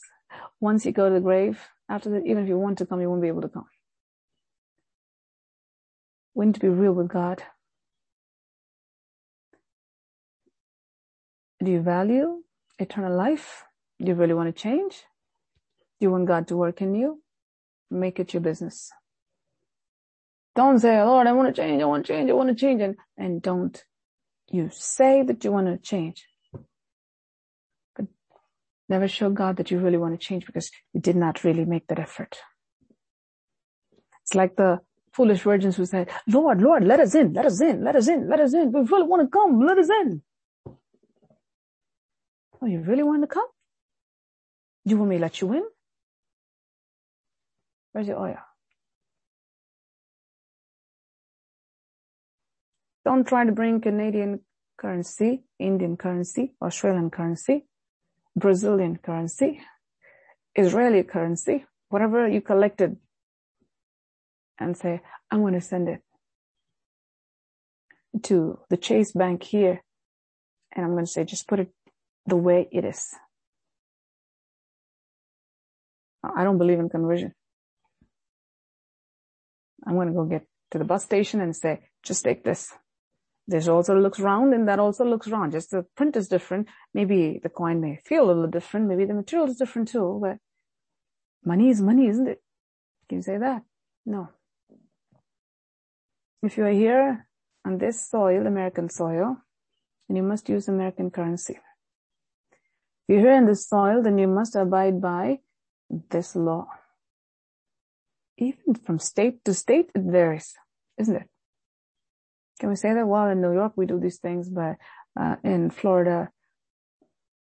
once 0.59 0.85
you 0.85 0.91
go 0.91 1.07
to 1.07 1.15
the 1.15 1.21
grave, 1.21 1.69
after 1.87 2.09
that, 2.09 2.25
even 2.25 2.43
if 2.43 2.49
you 2.49 2.57
want 2.57 2.79
to 2.79 2.85
come, 2.85 2.99
you 2.99 3.09
won't 3.09 3.21
be 3.21 3.27
able 3.27 3.43
to 3.43 3.49
come. 3.49 3.69
We 6.33 6.45
need 6.45 6.55
to 6.55 6.61
be 6.61 6.69
real 6.69 6.93
with 6.93 7.09
God. 7.09 7.43
Do 11.63 11.71
you 11.71 11.81
value 11.81 12.43
eternal 12.79 13.15
life? 13.15 13.65
Do 13.99 14.07
you 14.07 14.15
really 14.15 14.33
want 14.33 14.53
to 14.53 14.61
change? 14.61 15.05
Do 15.99 16.05
you 16.05 16.11
want 16.11 16.27
God 16.27 16.47
to 16.47 16.57
work 16.57 16.81
in 16.81 16.93
you? 16.95 17.23
Make 17.91 18.19
it 18.19 18.33
your 18.33 18.41
business. 18.41 18.91
Don't 20.55 20.79
say, 20.79 21.01
Lord, 21.01 21.27
I 21.27 21.33
want 21.33 21.53
to 21.55 21.61
change, 21.61 21.81
I 21.81 21.85
want 21.85 22.05
to 22.05 22.13
change, 22.13 22.29
I 22.29 22.33
want 22.33 22.49
to 22.49 22.55
change, 22.55 22.81
and, 22.81 22.95
and 23.17 23.41
don't 23.41 23.83
you 24.49 24.69
say 24.71 25.23
that 25.23 25.43
you 25.43 25.51
want 25.51 25.67
to 25.67 25.77
change. 25.77 26.25
But 27.95 28.05
never 28.89 29.07
show 29.07 29.29
God 29.29 29.57
that 29.57 29.71
you 29.71 29.79
really 29.79 29.97
want 29.97 30.19
to 30.19 30.25
change 30.25 30.45
because 30.45 30.71
you 30.93 31.01
did 31.01 31.15
not 31.15 31.43
really 31.43 31.65
make 31.65 31.87
that 31.87 31.99
effort. 31.99 32.39
It's 34.23 34.35
like 34.35 34.55
the 34.55 34.79
foolish 35.13 35.41
virgins 35.41 35.77
who 35.77 35.85
said, 35.85 36.09
Lord, 36.27 36.61
Lord, 36.61 36.83
let 36.83 36.99
us 36.99 37.15
in, 37.15 37.33
let 37.33 37.45
us 37.45 37.61
in, 37.61 37.83
let 37.83 37.95
us 37.95 38.07
in, 38.07 38.29
let 38.29 38.39
us 38.39 38.53
in. 38.53 38.71
We 38.71 38.81
really 38.81 39.07
want 39.07 39.23
to 39.23 39.27
come, 39.29 39.61
let 39.65 39.77
us 39.77 39.89
in. 39.89 40.21
Oh, 42.61 42.65
you 42.67 42.81
really 42.81 43.03
want 43.03 43.21
to 43.23 43.27
come? 43.27 43.47
You 44.85 44.97
want 44.97 45.09
me 45.09 45.17
to 45.17 45.21
let 45.21 45.41
you 45.41 45.53
in? 45.53 45.63
Where's 47.97 48.09
your 48.09 48.19
oil? 48.19 48.37
Don't 53.03 53.27
try 53.27 53.43
to 53.43 53.51
bring 53.51 53.81
Canadian 53.81 54.41
currency, 54.77 55.45
Indian 55.57 55.97
currency, 55.97 56.53
Australian 56.61 57.09
currency, 57.09 57.65
Brazilian 58.35 58.97
currency, 58.97 59.61
Israeli 60.53 61.01
currency, 61.01 61.65
whatever 61.89 62.27
you 62.27 62.39
collected 62.39 62.97
and 64.59 64.77
say, 64.77 65.01
I'm 65.31 65.41
going 65.41 65.55
to 65.55 65.61
send 65.61 65.89
it 65.89 66.03
to 68.25 68.59
the 68.69 68.77
Chase 68.77 69.11
Bank 69.11 69.41
here. 69.41 69.81
And 70.71 70.85
I'm 70.85 70.91
going 70.91 71.05
to 71.05 71.11
say, 71.11 71.25
just 71.25 71.47
put 71.47 71.61
it 71.61 71.69
the 72.27 72.37
way 72.37 72.67
it 72.71 72.85
is. 72.85 73.07
I 76.23 76.43
don't 76.43 76.59
believe 76.59 76.77
in 76.77 76.89
conversion. 76.89 77.33
I'm 79.87 79.95
going 79.95 80.09
to 80.09 80.13
go 80.13 80.25
get 80.25 80.45
to 80.71 80.77
the 80.77 80.83
bus 80.83 81.05
station 81.05 81.39
and 81.39 81.55
say, 81.55 81.79
just 82.03 82.23
take 82.23 82.43
this. 82.43 82.73
This 83.47 83.69
also 83.69 83.95
looks 83.95 84.19
round 84.19 84.53
and 84.53 84.67
that 84.67 84.79
also 84.79 85.05
looks 85.05 85.29
round. 85.29 85.53
Just 85.53 85.71
the 85.71 85.85
print 85.95 86.17
is 86.17 86.27
different. 86.27 86.67
Maybe 86.93 87.39
the 87.41 87.49
coin 87.49 87.79
may 87.79 87.95
feel 88.03 88.25
a 88.25 88.27
little 88.27 88.47
different. 88.47 88.87
Maybe 88.87 89.05
the 89.05 89.13
material 89.13 89.49
is 89.49 89.55
different 89.55 89.87
too, 89.87 90.19
but 90.21 90.37
money 91.45 91.69
is 91.69 91.81
money, 91.81 92.07
isn't 92.07 92.27
it? 92.27 92.43
Can 93.07 93.19
you 93.19 93.21
say 93.21 93.37
that? 93.37 93.61
No. 94.05 94.29
If 96.43 96.57
you 96.57 96.65
are 96.65 96.71
here 96.71 97.27
on 97.65 97.77
this 97.77 98.09
soil, 98.09 98.45
American 98.45 98.89
soil, 98.89 99.37
then 100.07 100.17
you 100.17 100.23
must 100.23 100.49
use 100.49 100.67
American 100.67 101.09
currency. 101.09 101.57
If 103.07 103.15
you're 103.15 103.19
here 103.21 103.35
in 103.35 103.45
this 103.45 103.69
soil, 103.69 104.03
then 104.03 104.17
you 104.17 104.27
must 104.27 104.57
abide 104.57 104.99
by 105.01 105.39
this 105.89 106.35
law 106.35 106.67
even 108.37 108.75
from 108.75 108.99
state 108.99 109.43
to 109.45 109.53
state, 109.53 109.89
it 109.95 110.01
varies, 110.01 110.53
isn't 110.97 111.15
it? 111.15 111.29
Can 112.59 112.69
we 112.69 112.75
say 112.75 112.93
that? 112.93 113.07
Well, 113.07 113.29
in 113.29 113.41
New 113.41 113.53
York, 113.53 113.73
we 113.75 113.85
do 113.85 113.99
these 113.99 114.17
things, 114.19 114.49
but 114.49 114.77
uh, 115.19 115.35
in 115.43 115.69
Florida, 115.69 116.29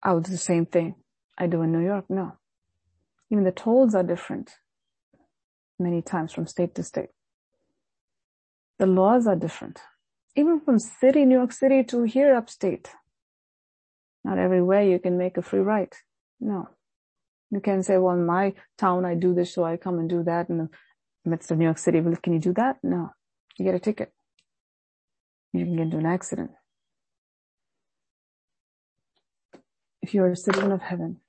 I 0.03 0.13
would 0.13 0.23
do 0.23 0.31
the 0.31 0.37
same 0.37 0.65
thing 0.65 0.95
I 1.37 1.47
do 1.47 1.61
in 1.61 1.71
New 1.71 1.85
York. 1.85 2.05
No. 2.09 2.33
Even 3.29 3.43
the 3.43 3.51
tolls 3.51 3.95
are 3.95 4.03
different 4.03 4.51
many 5.79 6.01
times 6.01 6.33
from 6.33 6.47
state 6.47 6.75
to 6.75 6.83
state. 6.83 7.09
The 8.79 8.85
laws 8.85 9.27
are 9.27 9.35
different. 9.35 9.81
Even 10.35 10.59
from 10.59 10.79
city, 10.79 11.25
New 11.25 11.37
York 11.37 11.51
City 11.51 11.83
to 11.85 12.03
here 12.03 12.35
upstate. 12.35 12.89
Not 14.23 14.37
everywhere 14.37 14.83
you 14.83 14.99
can 14.99 15.17
make 15.17 15.37
a 15.37 15.41
free 15.41 15.59
ride. 15.59 15.93
No. 16.39 16.69
You 17.49 17.61
can 17.61 17.81
say, 17.81 17.97
well, 17.97 18.13
in 18.13 18.25
my 18.25 18.53
town, 18.77 19.05
I 19.05 19.15
do 19.15 19.33
this, 19.33 19.53
so 19.53 19.63
I 19.63 19.77
come 19.77 19.99
and 19.99 20.09
do 20.09 20.23
that 20.23 20.49
in 20.49 20.57
the 20.57 20.69
midst 21.25 21.49
of 21.51 21.57
New 21.57 21.65
York 21.65 21.77
City. 21.77 22.01
Well, 22.01 22.15
can 22.21 22.33
you 22.33 22.39
do 22.39 22.53
that? 22.53 22.77
No. 22.83 23.11
You 23.57 23.65
get 23.65 23.75
a 23.75 23.79
ticket. 23.79 24.11
You 25.53 25.65
can 25.65 25.75
get 25.75 25.83
into 25.83 25.97
an 25.97 26.05
accident. 26.05 26.51
If 30.01 30.13
you're 30.13 30.31
a 30.31 30.35
citizen 30.35 30.71
of 30.71 30.81
heaven, 30.81 31.21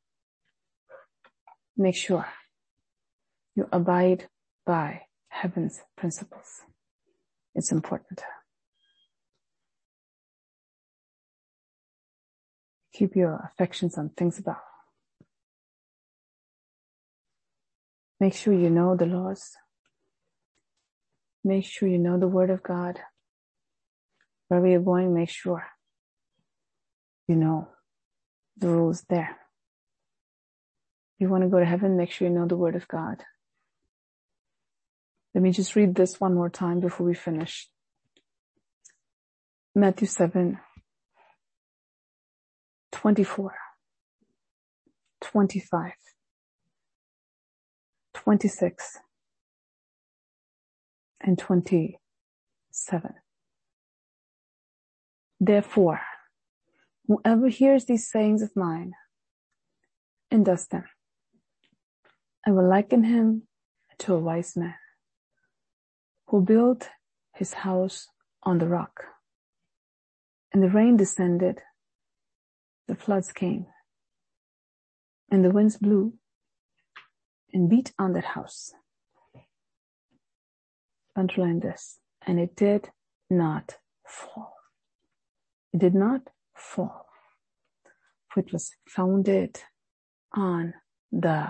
make 1.76 1.96
sure 1.96 2.26
you 3.54 3.68
abide 3.72 4.28
by 4.66 5.02
heaven's 5.28 5.81
principles. 5.96 6.62
It's 7.54 7.72
important. 7.72 8.22
Keep 12.92 13.16
your 13.16 13.50
affections 13.52 13.96
on 13.96 14.11
things 14.11 14.38
above. 14.38 14.57
Make 18.20 18.35
sure 18.35 18.54
you 18.54 18.70
know 18.70 18.96
the 18.96 19.07
laws. 19.07 19.57
Make 21.44 21.64
sure 21.64 21.88
you 21.88 21.98
know 21.98 22.18
the 22.18 22.28
word 22.28 22.50
of 22.50 22.62
God. 22.62 22.98
Wherever 24.48 24.66
you're 24.66 24.81
going, 24.81 25.14
make 25.14 25.31
sure 25.31 25.66
you 27.28 27.37
know 27.37 27.68
the 28.57 28.68
rules 28.68 29.04
there. 29.09 29.37
You 31.18 31.28
want 31.28 31.44
to 31.44 31.48
go 31.48 31.59
to 31.59 31.66
heaven, 31.66 31.96
make 31.96 32.11
sure 32.11 32.28
you 32.28 32.35
know 32.35 32.46
the 32.46 32.57
word 32.57 32.76
of 32.76 32.88
God. 32.88 33.22
Let 35.35 35.42
me 35.42 35.52
just 35.52 35.76
read 35.76 35.94
this 35.94 36.20
one 36.20 36.35
more 36.35 36.50
time 36.50 36.81
before 36.81 37.07
we 37.07 37.14
finish. 37.14 37.68
Matthew 39.74 40.09
7, 40.09 40.59
24, 42.92 43.54
25. 45.20 45.92
26 48.29 48.99
and 51.23 51.38
27. 51.38 53.14
Therefore, 55.41 56.01
whoever 57.07 57.49
hears 57.49 57.87
these 57.87 58.07
sayings 58.07 58.43
of 58.43 58.55
mine 58.55 58.93
and 60.31 60.45
does 60.45 60.67
them. 60.67 60.85
I 62.47 62.51
will 62.51 62.69
liken 62.69 63.05
him 63.05 63.45
to 64.01 64.17
a 64.17 64.19
wise 64.19 64.55
man 64.59 64.75
who 66.27 66.43
built 66.43 66.91
his 67.35 67.55
house 67.55 68.09
on 68.43 68.59
the 68.59 68.69
rock. 68.69 69.05
And 70.53 70.62
the 70.62 70.69
rain 70.69 70.99
descended, 70.99 71.62
the 72.88 72.95
floods 72.95 73.33
came, 73.33 73.64
and 75.31 75.43
the 75.43 75.51
winds 75.51 75.79
blew 75.79 76.12
and 77.52 77.68
beat 77.68 77.92
on 77.98 78.12
that 78.12 78.24
house. 78.24 78.72
Underline 81.16 81.61
this. 81.61 81.98
And 82.26 82.38
it 82.38 82.54
did 82.54 82.90
not 83.30 83.76
fall. 84.06 84.54
It 85.72 85.80
did 85.80 85.94
not 85.94 86.22
fall. 86.54 87.06
For 88.28 88.40
it 88.40 88.52
was 88.52 88.70
founded 88.87 89.61
on 90.32 90.74
the 91.11 91.48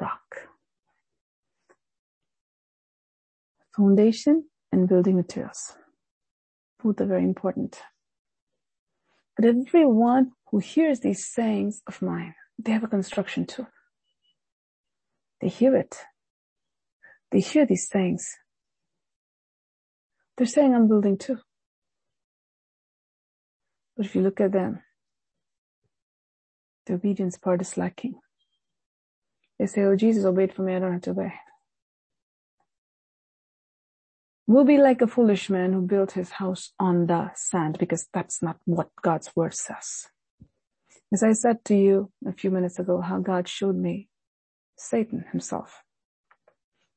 rock. 0.00 0.48
Foundation 3.76 4.44
and 4.70 4.88
building 4.88 5.16
materials. 5.16 5.76
Both 6.82 7.00
are 7.00 7.06
very 7.06 7.24
important. 7.24 7.80
But 9.36 9.46
everyone 9.46 10.32
who 10.50 10.58
hears 10.58 11.00
these 11.00 11.26
sayings 11.26 11.82
of 11.86 12.00
mine, 12.02 12.34
they 12.58 12.72
have 12.72 12.84
a 12.84 12.88
construction 12.88 13.46
too. 13.46 13.66
They 15.44 15.50
hear 15.50 15.76
it. 15.76 15.98
They 17.30 17.40
hear 17.40 17.66
these 17.66 17.86
things. 17.86 18.34
They're 20.38 20.46
saying 20.46 20.74
I'm 20.74 20.88
building 20.88 21.18
too. 21.18 21.36
But 23.94 24.06
if 24.06 24.14
you 24.14 24.22
look 24.22 24.40
at 24.40 24.52
them, 24.52 24.80
the 26.86 26.94
obedience 26.94 27.36
part 27.36 27.60
is 27.60 27.76
lacking. 27.76 28.14
They 29.58 29.66
say, 29.66 29.82
oh, 29.82 29.96
Jesus 29.96 30.24
obeyed 30.24 30.54
for 30.54 30.62
me, 30.62 30.76
I 30.76 30.78
don't 30.78 30.92
have 30.92 31.02
to 31.02 31.10
obey. 31.10 31.34
We'll 34.46 34.64
be 34.64 34.78
like 34.78 35.02
a 35.02 35.06
foolish 35.06 35.50
man 35.50 35.74
who 35.74 35.82
built 35.82 36.12
his 36.12 36.30
house 36.30 36.72
on 36.80 37.06
the 37.06 37.32
sand 37.34 37.76
because 37.78 38.08
that's 38.14 38.42
not 38.42 38.56
what 38.64 38.88
God's 39.02 39.30
word 39.36 39.52
says. 39.52 40.06
As 41.12 41.22
I 41.22 41.32
said 41.32 41.66
to 41.66 41.74
you 41.74 42.10
a 42.26 42.32
few 42.32 42.50
minutes 42.50 42.78
ago, 42.78 43.02
how 43.02 43.18
God 43.18 43.46
showed 43.46 43.76
me 43.76 44.08
Satan 44.76 45.24
himself, 45.30 45.82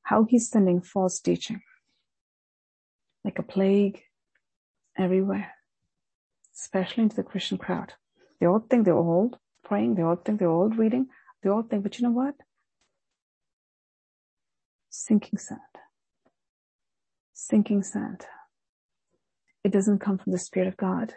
how 0.03 0.25
he's 0.25 0.49
sending 0.49 0.81
false 0.81 1.19
teaching 1.19 1.61
like 3.23 3.39
a 3.39 3.43
plague 3.43 4.01
everywhere, 4.97 5.51
especially 6.55 7.03
into 7.03 7.15
the 7.17 7.23
Christian 7.23 7.57
crowd. 7.57 7.93
They 8.39 8.45
all 8.47 8.59
think 8.59 8.85
they're 8.85 8.95
old 8.95 9.37
praying. 9.65 9.95
They 9.95 10.03
all 10.03 10.15
think 10.15 10.39
they're 10.39 10.49
old 10.49 10.77
reading. 10.77 11.07
They 11.43 11.49
all 11.49 11.63
think, 11.63 11.83
but 11.83 11.99
you 11.99 12.03
know 12.05 12.13
what? 12.13 12.35
Sinking 14.89 15.39
sand. 15.39 15.59
Sinking 17.33 17.83
sand. 17.83 18.25
It 19.63 19.71
doesn't 19.71 19.99
come 19.99 20.17
from 20.17 20.31
the 20.31 20.39
Spirit 20.39 20.67
of 20.67 20.77
God. 20.77 21.13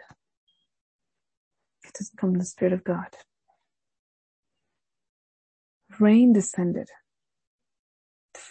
It 1.85 1.93
doesn't 1.93 2.17
come 2.17 2.31
from 2.31 2.39
the 2.39 2.45
Spirit 2.45 2.73
of 2.73 2.83
God. 2.83 3.15
Rain 5.99 6.33
descended. 6.33 6.89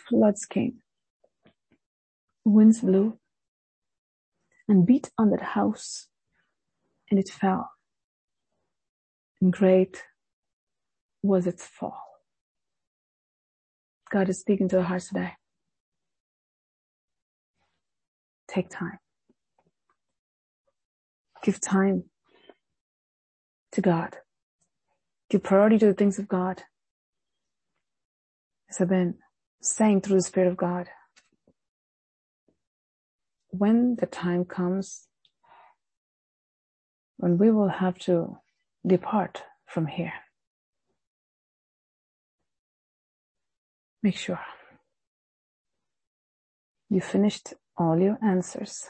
Floods 0.09 0.47
came. 0.47 0.83
Winds 2.45 2.81
blew 2.81 3.19
and 4.69 4.87
beat 4.87 5.11
on 5.19 5.31
that 5.31 5.43
house 5.43 6.09
and 7.11 7.19
it 7.19 7.29
fell. 7.29 7.71
And 9.41 9.53
great 9.53 10.05
was 11.23 11.47
its 11.47 11.67
fall. 11.67 12.03
God 14.11 14.29
is 14.29 14.41
speaking 14.41 14.69
to 14.71 14.79
our 14.79 14.85
hearts 14.85 15.09
today. 15.09 15.33
Take 18.49 18.69
time. 18.71 18.99
Give 21.43 21.61
time 21.61 22.05
to 23.73 23.81
God. 23.81 24.17
Give 25.31 25.43
priority 25.43 25.79
to 25.79 25.87
the 25.87 25.95
things 25.95 26.19
of 26.19 26.29
God. 26.29 26.63
As 28.71 28.81
I've 28.81 28.89
been 28.89 29.17
saying 29.61 30.03
through 30.03 30.19
the 30.19 30.23
Spirit 30.23 30.49
of 30.49 30.57
God, 30.57 30.89
when 33.49 33.97
the 33.99 34.07
time 34.07 34.45
comes 34.45 35.09
when 37.17 37.37
we 37.37 37.51
will 37.51 37.69
have 37.69 37.99
to 37.99 38.39
depart 38.87 39.43
from 39.67 39.89
here, 39.89 40.13
make 44.05 44.17
sure 44.17 44.41
you 46.89 47.01
finished 47.01 47.55
all 47.77 47.99
your 47.99 48.19
answers. 48.23 48.85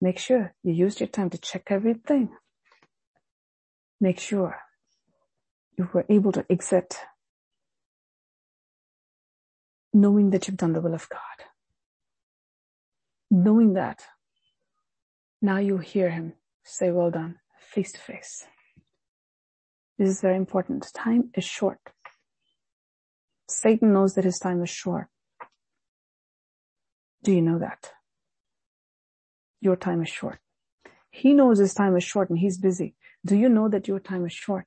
Make 0.00 0.18
sure 0.18 0.54
you 0.62 0.72
used 0.72 1.00
your 1.00 1.08
time 1.08 1.28
to 1.28 1.38
check 1.38 1.64
everything. 1.68 2.30
Make 4.00 4.18
sure 4.18 4.56
you 5.76 5.90
were 5.92 6.06
able 6.08 6.32
to 6.32 6.46
exit 6.48 6.96
knowing 9.92 10.30
that 10.30 10.46
you've 10.46 10.56
done 10.56 10.72
the 10.72 10.80
will 10.80 10.94
of 10.94 11.08
God 11.08 11.46
knowing 13.30 13.74
that, 13.74 14.02
now 15.40 15.58
you 15.58 15.78
hear 15.78 16.10
him 16.10 16.34
say, 16.64 16.90
well 16.90 17.10
done, 17.10 17.36
face 17.58 17.92
to 17.92 18.00
face. 18.00 18.44
This 19.98 20.10
is 20.10 20.20
very 20.20 20.36
important. 20.36 20.86
Time 20.94 21.30
is 21.34 21.44
short. 21.44 21.78
Satan 23.48 23.92
knows 23.92 24.14
that 24.14 24.24
his 24.24 24.38
time 24.38 24.62
is 24.62 24.70
short. 24.70 25.06
Do 27.22 27.32
you 27.32 27.42
know 27.42 27.58
that? 27.58 27.92
Your 29.60 29.76
time 29.76 30.02
is 30.02 30.08
short. 30.08 30.38
He 31.10 31.34
knows 31.34 31.58
his 31.58 31.74
time 31.74 31.96
is 31.96 32.04
short 32.04 32.30
and 32.30 32.38
he's 32.38 32.58
busy. 32.58 32.94
Do 33.26 33.36
you 33.36 33.48
know 33.48 33.68
that 33.68 33.88
your 33.88 34.00
time 34.00 34.24
is 34.24 34.32
short? 34.32 34.64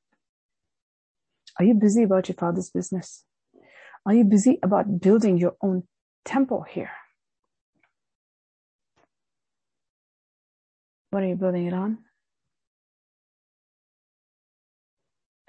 Are 1.57 1.65
you 1.65 1.73
busy 1.73 2.03
about 2.03 2.27
your 2.27 2.35
father's 2.35 2.69
business? 2.69 3.25
Are 4.05 4.13
you 4.13 4.25
busy 4.25 4.59
about 4.61 4.99
building 4.99 5.37
your 5.37 5.55
own 5.61 5.83
temple 6.25 6.65
here? 6.69 6.91
What 11.11 11.23
are 11.23 11.27
you 11.27 11.35
building 11.35 11.67
it 11.67 11.73
on? 11.73 11.99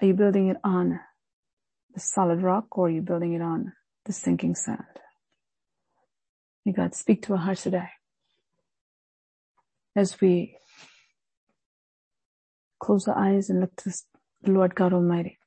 Are 0.01 0.07
you 0.07 0.13
building 0.13 0.47
it 0.49 0.57
on 0.63 0.99
the 1.93 1.99
solid 1.99 2.41
rock 2.41 2.77
or 2.77 2.87
are 2.87 2.91
you 2.91 3.01
building 3.01 3.33
it 3.33 3.41
on 3.41 3.73
the 4.05 4.13
sinking 4.13 4.55
sand? 4.55 4.83
May 6.65 6.71
God 6.71 6.95
speak 6.95 7.23
to 7.23 7.33
our 7.33 7.39
hearts 7.39 7.63
today 7.63 7.89
as 9.95 10.19
we 10.21 10.57
close 12.79 13.07
our 13.07 13.17
eyes 13.17 13.49
and 13.49 13.59
look 13.59 13.75
to 13.77 13.91
the 14.43 14.51
Lord 14.51 14.75
God 14.75 14.93
Almighty 14.93 15.39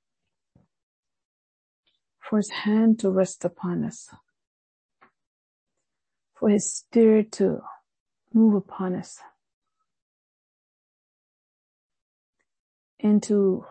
for 2.29 2.37
his 2.37 2.51
hand 2.51 2.99
to 3.01 3.11
rest 3.11 3.45
upon 3.45 3.85
us, 3.85 4.09
for 6.35 6.49
his 6.49 6.71
spirit 6.71 7.33
to 7.33 7.61
move 8.33 8.55
upon 8.55 8.95
us. 8.95 9.19
into 13.01 13.64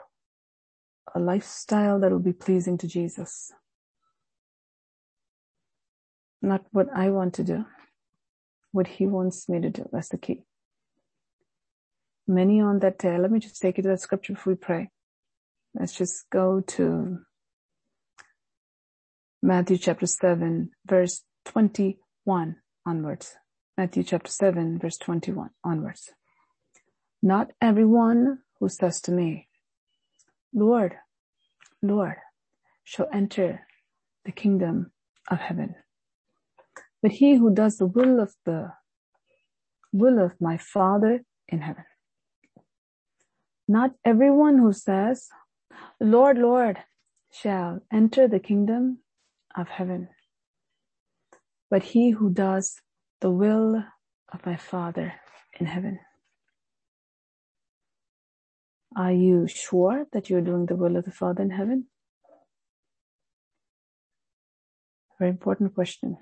a 1.13 1.19
lifestyle 1.19 1.99
that 1.99 2.11
will 2.11 2.19
be 2.19 2.33
pleasing 2.33 2.77
to 2.77 2.87
Jesus. 2.87 3.51
Not 6.41 6.65
what 6.71 6.87
I 6.95 7.09
want 7.09 7.33
to 7.35 7.43
do, 7.43 7.65
what 8.71 8.87
he 8.87 9.07
wants 9.07 9.49
me 9.49 9.59
to 9.61 9.69
do. 9.69 9.89
That's 9.91 10.09
the 10.09 10.17
key. 10.17 10.43
Many 12.27 12.61
on 12.61 12.79
that 12.79 12.99
day, 12.99 13.17
let 13.17 13.31
me 13.31 13.39
just 13.39 13.61
take 13.61 13.77
you 13.77 13.83
to 13.83 13.89
that 13.89 14.01
scripture 14.01 14.33
before 14.33 14.53
we 14.53 14.57
pray. 14.57 14.89
Let's 15.73 15.93
just 15.93 16.29
go 16.29 16.61
to 16.61 17.19
Matthew 19.47 19.77
chapter 19.77 20.05
7, 20.05 20.71
verse 20.85 21.23
21 21.45 22.57
onwards. 22.85 23.37
Matthew 23.77 24.03
chapter 24.03 24.29
7, 24.29 24.77
verse 24.77 24.97
21 24.97 25.51
onwards. 25.63 26.11
Not 27.23 27.51
everyone 27.61 28.39
who 28.59 28.67
says 28.67 28.99
to 29.03 29.13
me, 29.13 29.47
Lord, 30.53 30.97
Lord, 31.81 32.17
shall 32.83 33.07
enter 33.13 33.65
the 34.25 34.33
kingdom 34.33 34.91
of 35.31 35.39
heaven. 35.39 35.75
But 37.01 37.13
he 37.13 37.35
who 37.37 37.55
does 37.55 37.77
the 37.77 37.85
will 37.85 38.19
of 38.19 38.35
the 38.45 38.73
will 39.93 40.19
of 40.19 40.41
my 40.41 40.57
Father 40.57 41.23
in 41.47 41.61
heaven. 41.61 41.85
Not 43.65 43.91
everyone 44.03 44.57
who 44.57 44.73
says, 44.73 45.29
Lord, 46.01 46.37
Lord, 46.37 46.79
shall 47.31 47.79
enter 47.89 48.27
the 48.27 48.41
kingdom 48.41 48.99
of 49.57 49.67
heaven, 49.67 50.09
but 51.69 51.83
he 51.83 52.11
who 52.11 52.29
does 52.29 52.79
the 53.21 53.31
will 53.31 53.83
of 54.31 54.45
my 54.45 54.55
Father 54.55 55.13
in 55.59 55.65
heaven. 55.65 55.99
Are 58.95 59.11
you 59.11 59.47
sure 59.47 60.05
that 60.13 60.29
you're 60.29 60.41
doing 60.41 60.65
the 60.65 60.75
will 60.75 60.95
of 60.95 61.05
the 61.05 61.11
Father 61.11 61.41
in 61.41 61.49
heaven? 61.49 61.87
Very 65.19 65.31
important 65.31 65.73
question. 65.73 66.17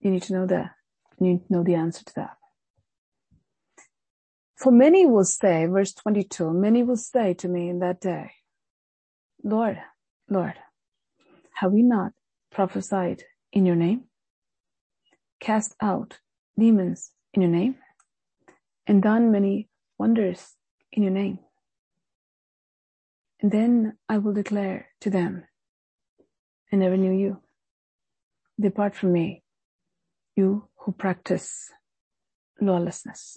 You 0.00 0.10
need 0.10 0.22
to 0.24 0.32
know 0.32 0.46
that. 0.46 0.70
You 1.20 1.26
need 1.26 1.46
to 1.46 1.52
know 1.52 1.62
the 1.62 1.74
answer 1.74 2.04
to 2.04 2.14
that. 2.16 2.36
For 4.56 4.72
many 4.72 5.06
will 5.06 5.24
say, 5.24 5.66
verse 5.66 5.94
22, 5.94 6.52
many 6.52 6.82
will 6.82 6.96
say 6.96 7.34
to 7.34 7.48
me 7.48 7.68
in 7.68 7.78
that 7.80 8.00
day, 8.00 8.32
Lord, 9.42 9.78
Lord, 10.28 10.54
have 11.60 11.72
we 11.72 11.82
not 11.82 12.12
prophesied 12.50 13.22
in 13.52 13.66
your 13.66 13.76
name? 13.76 14.04
Cast 15.40 15.76
out 15.82 16.18
demons 16.58 17.10
in 17.34 17.42
your 17.42 17.50
name? 17.50 17.74
And 18.86 19.02
done 19.02 19.30
many 19.30 19.68
wonders 19.98 20.56
in 20.90 21.02
your 21.02 21.12
name? 21.12 21.38
And 23.42 23.52
then 23.52 23.98
I 24.08 24.16
will 24.16 24.32
declare 24.32 24.88
to 25.02 25.10
them, 25.10 25.44
I 26.72 26.76
never 26.76 26.96
knew 26.96 27.12
you. 27.12 27.42
Depart 28.58 28.94
from 28.94 29.12
me, 29.12 29.42
you 30.36 30.66
who 30.76 30.92
practice 30.92 31.70
lawlessness. 32.58 33.36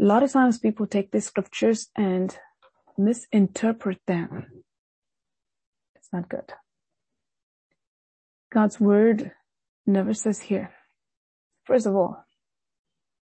A 0.00 0.04
lot 0.04 0.22
of 0.22 0.32
times 0.32 0.58
people 0.58 0.86
take 0.86 1.10
these 1.10 1.26
scriptures 1.26 1.90
and 1.94 2.38
misinterpret 2.96 4.00
them. 4.06 4.57
It's 6.08 6.14
not 6.14 6.28
good. 6.30 6.54
God's 8.50 8.80
word 8.80 9.32
never 9.86 10.14
says 10.14 10.40
here. 10.40 10.72
First 11.64 11.84
of 11.84 11.94
all, 11.94 12.24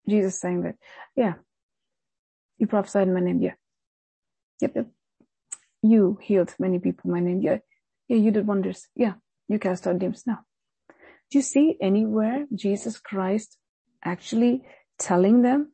Jesus 0.08 0.40
saying 0.40 0.62
that, 0.62 0.74
yeah, 1.14 1.34
you 2.58 2.66
prophesied 2.66 3.06
in 3.06 3.14
my 3.14 3.20
name, 3.20 3.40
yeah. 3.40 3.54
Yep, 4.60 4.72
yep. 4.74 4.86
You 5.82 6.18
healed 6.20 6.52
many 6.58 6.80
people 6.80 7.02
in 7.04 7.12
my 7.12 7.20
name, 7.20 7.42
yeah. 7.42 7.58
Yeah, 8.08 8.16
you 8.16 8.32
did 8.32 8.48
wonders. 8.48 8.88
Yeah, 8.96 9.14
you 9.46 9.60
cast 9.60 9.86
out 9.86 10.00
demons. 10.00 10.24
Now, 10.26 10.40
do 11.30 11.38
you 11.38 11.42
see 11.42 11.76
anywhere 11.80 12.46
Jesus 12.52 12.98
Christ 12.98 13.56
actually 14.04 14.64
telling 14.98 15.42
them 15.42 15.72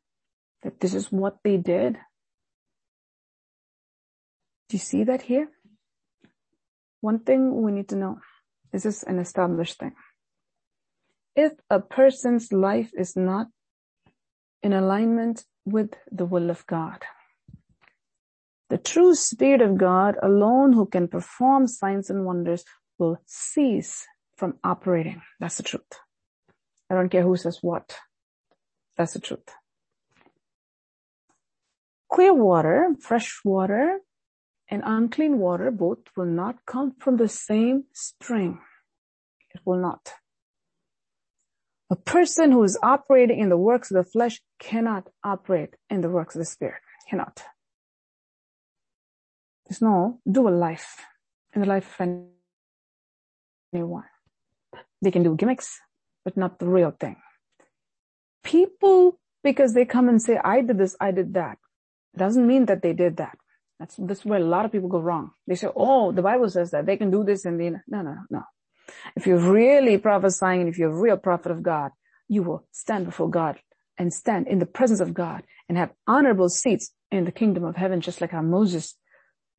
that 0.62 0.80
this 0.80 0.92
is 0.92 1.10
what 1.10 1.38
they 1.44 1.56
did? 1.56 1.94
Do 4.68 4.76
you 4.76 4.78
see 4.78 5.04
that 5.04 5.22
here? 5.22 5.48
One 7.00 7.20
thing 7.20 7.62
we 7.62 7.72
need 7.72 7.88
to 7.88 7.96
know. 7.96 8.20
This 8.72 8.86
is 8.86 9.02
an 9.02 9.18
established 9.18 9.78
thing. 9.78 9.92
If 11.34 11.52
a 11.70 11.80
person's 11.80 12.52
life 12.52 12.90
is 12.96 13.16
not 13.16 13.48
in 14.62 14.72
alignment 14.72 15.44
with 15.64 15.94
the 16.10 16.26
will 16.26 16.50
of 16.50 16.66
God, 16.66 17.02
the 18.68 18.78
true 18.78 19.14
Spirit 19.14 19.62
of 19.62 19.78
God 19.78 20.16
alone 20.22 20.72
who 20.72 20.86
can 20.86 21.08
perform 21.08 21.66
signs 21.66 22.10
and 22.10 22.24
wonders 22.24 22.64
will 22.98 23.20
cease 23.26 24.06
from 24.36 24.58
operating. 24.62 25.22
That's 25.40 25.56
the 25.56 25.64
truth. 25.64 25.92
I 26.88 26.94
don't 26.94 27.08
care 27.08 27.22
who 27.22 27.36
says 27.36 27.58
what. 27.62 27.98
That's 28.96 29.14
the 29.14 29.20
truth. 29.20 29.48
Clear 32.12 32.34
water, 32.34 32.94
fresh 33.00 33.40
water, 33.44 34.00
and 34.70 34.82
unclean 34.86 35.38
water 35.38 35.70
both 35.70 35.98
will 36.16 36.26
not 36.26 36.64
come 36.64 36.94
from 36.98 37.16
the 37.16 37.28
same 37.28 37.84
spring. 37.92 38.60
It 39.52 39.60
will 39.64 39.80
not. 39.80 40.12
A 41.90 41.96
person 41.96 42.52
who 42.52 42.62
is 42.62 42.78
operating 42.82 43.40
in 43.40 43.48
the 43.48 43.56
works 43.56 43.90
of 43.90 43.96
the 43.96 44.08
flesh 44.08 44.40
cannot 44.60 45.08
operate 45.24 45.74
in 45.90 46.02
the 46.02 46.08
works 46.08 46.36
of 46.36 46.38
the 46.38 46.44
spirit. 46.44 46.80
Cannot. 47.08 47.42
There's 49.66 49.82
no 49.82 50.20
dual 50.30 50.56
life 50.56 51.04
in 51.52 51.62
the 51.62 51.66
life 51.66 52.00
of 52.00 52.26
anyone. 53.74 54.04
They 55.02 55.10
can 55.10 55.24
do 55.24 55.34
gimmicks, 55.34 55.80
but 56.24 56.36
not 56.36 56.60
the 56.60 56.68
real 56.68 56.92
thing. 56.92 57.16
People, 58.44 59.18
because 59.42 59.74
they 59.74 59.84
come 59.84 60.08
and 60.08 60.22
say, 60.22 60.38
I 60.42 60.60
did 60.60 60.78
this, 60.78 60.96
I 61.00 61.10
did 61.10 61.34
that, 61.34 61.58
doesn't 62.16 62.46
mean 62.46 62.66
that 62.66 62.82
they 62.82 62.92
did 62.92 63.16
that. 63.16 63.36
That's, 63.80 63.96
that's 63.96 64.26
where 64.26 64.38
a 64.38 64.44
lot 64.44 64.66
of 64.66 64.72
people 64.72 64.90
go 64.90 65.00
wrong. 65.00 65.30
They 65.46 65.54
say, 65.54 65.68
oh, 65.74 66.12
the 66.12 66.20
Bible 66.22 66.50
says 66.50 66.70
that 66.72 66.84
they 66.84 66.98
can 66.98 67.10
do 67.10 67.24
this 67.24 67.46
and 67.46 67.58
then, 67.58 67.82
no, 67.88 68.02
no, 68.02 68.16
no. 68.30 68.42
If 69.16 69.26
you're 69.26 69.38
really 69.38 69.96
prophesying 69.96 70.60
and 70.60 70.68
if 70.68 70.78
you're 70.78 70.92
a 70.92 71.00
real 71.00 71.16
prophet 71.16 71.50
of 71.50 71.62
God, 71.62 71.90
you 72.28 72.42
will 72.42 72.66
stand 72.72 73.06
before 73.06 73.30
God 73.30 73.58
and 73.96 74.12
stand 74.12 74.48
in 74.48 74.58
the 74.58 74.66
presence 74.66 75.00
of 75.00 75.14
God 75.14 75.44
and 75.68 75.78
have 75.78 75.92
honorable 76.06 76.50
seats 76.50 76.92
in 77.10 77.24
the 77.24 77.32
kingdom 77.32 77.64
of 77.64 77.76
heaven, 77.76 78.02
just 78.02 78.20
like 78.20 78.32
how 78.32 78.42
Moses 78.42 78.96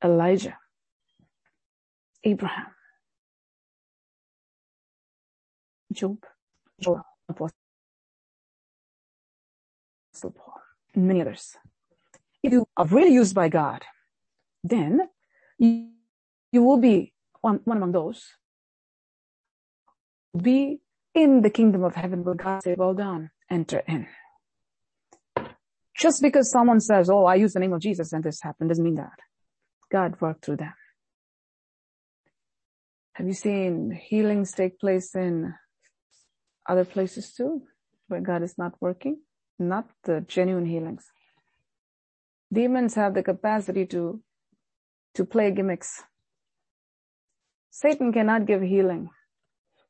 Elijah, 0.04 0.56
Abraham, 2.24 2.66
Job, 5.92 6.18
Apostle 7.28 7.52
Paul, 10.22 10.60
and 10.94 11.08
many 11.08 11.20
others. 11.20 11.56
If 12.42 12.52
you 12.52 12.66
are 12.76 12.86
really 12.86 13.12
used 13.12 13.34
by 13.34 13.48
God, 13.48 13.84
then 14.62 15.00
you, 15.58 15.88
you 16.50 16.62
will 16.62 16.78
be 16.78 17.12
one, 17.40 17.60
one 17.64 17.76
among 17.76 17.92
those. 17.92 18.24
Be 20.36 20.80
in 21.14 21.42
the 21.42 21.50
kingdom 21.50 21.84
of 21.84 21.94
heaven 21.94 22.24
where 22.24 22.34
God 22.34 22.62
say, 22.62 22.74
well 22.76 22.94
done, 22.94 23.30
enter 23.50 23.82
in. 23.86 24.06
Just 25.96 26.22
because 26.22 26.50
someone 26.50 26.80
says, 26.80 27.10
oh, 27.10 27.26
I 27.26 27.34
use 27.34 27.52
the 27.52 27.60
name 27.60 27.74
of 27.74 27.80
Jesus 27.80 28.12
and 28.12 28.24
this 28.24 28.40
happened 28.42 28.70
doesn't 28.70 28.84
mean 28.84 28.96
that. 28.96 29.18
God 29.90 30.20
worked 30.20 30.44
through 30.44 30.56
them. 30.56 30.72
Have 33.14 33.26
you 33.26 33.34
seen 33.34 33.90
healings 33.90 34.52
take 34.52 34.80
place 34.80 35.14
in 35.14 35.52
other 36.66 36.86
places 36.86 37.34
too, 37.34 37.62
where 38.08 38.22
God 38.22 38.42
is 38.42 38.56
not 38.56 38.72
working? 38.80 39.18
Not 39.58 39.86
the 40.04 40.24
genuine 40.26 40.64
healings. 40.64 41.04
Demons 42.50 42.94
have 42.94 43.12
the 43.14 43.22
capacity 43.22 43.84
to, 43.86 44.22
to 45.14 45.24
play 45.24 45.50
gimmicks. 45.50 46.02
Satan 47.70 48.12
cannot 48.12 48.46
give 48.46 48.62
healing. 48.62 49.10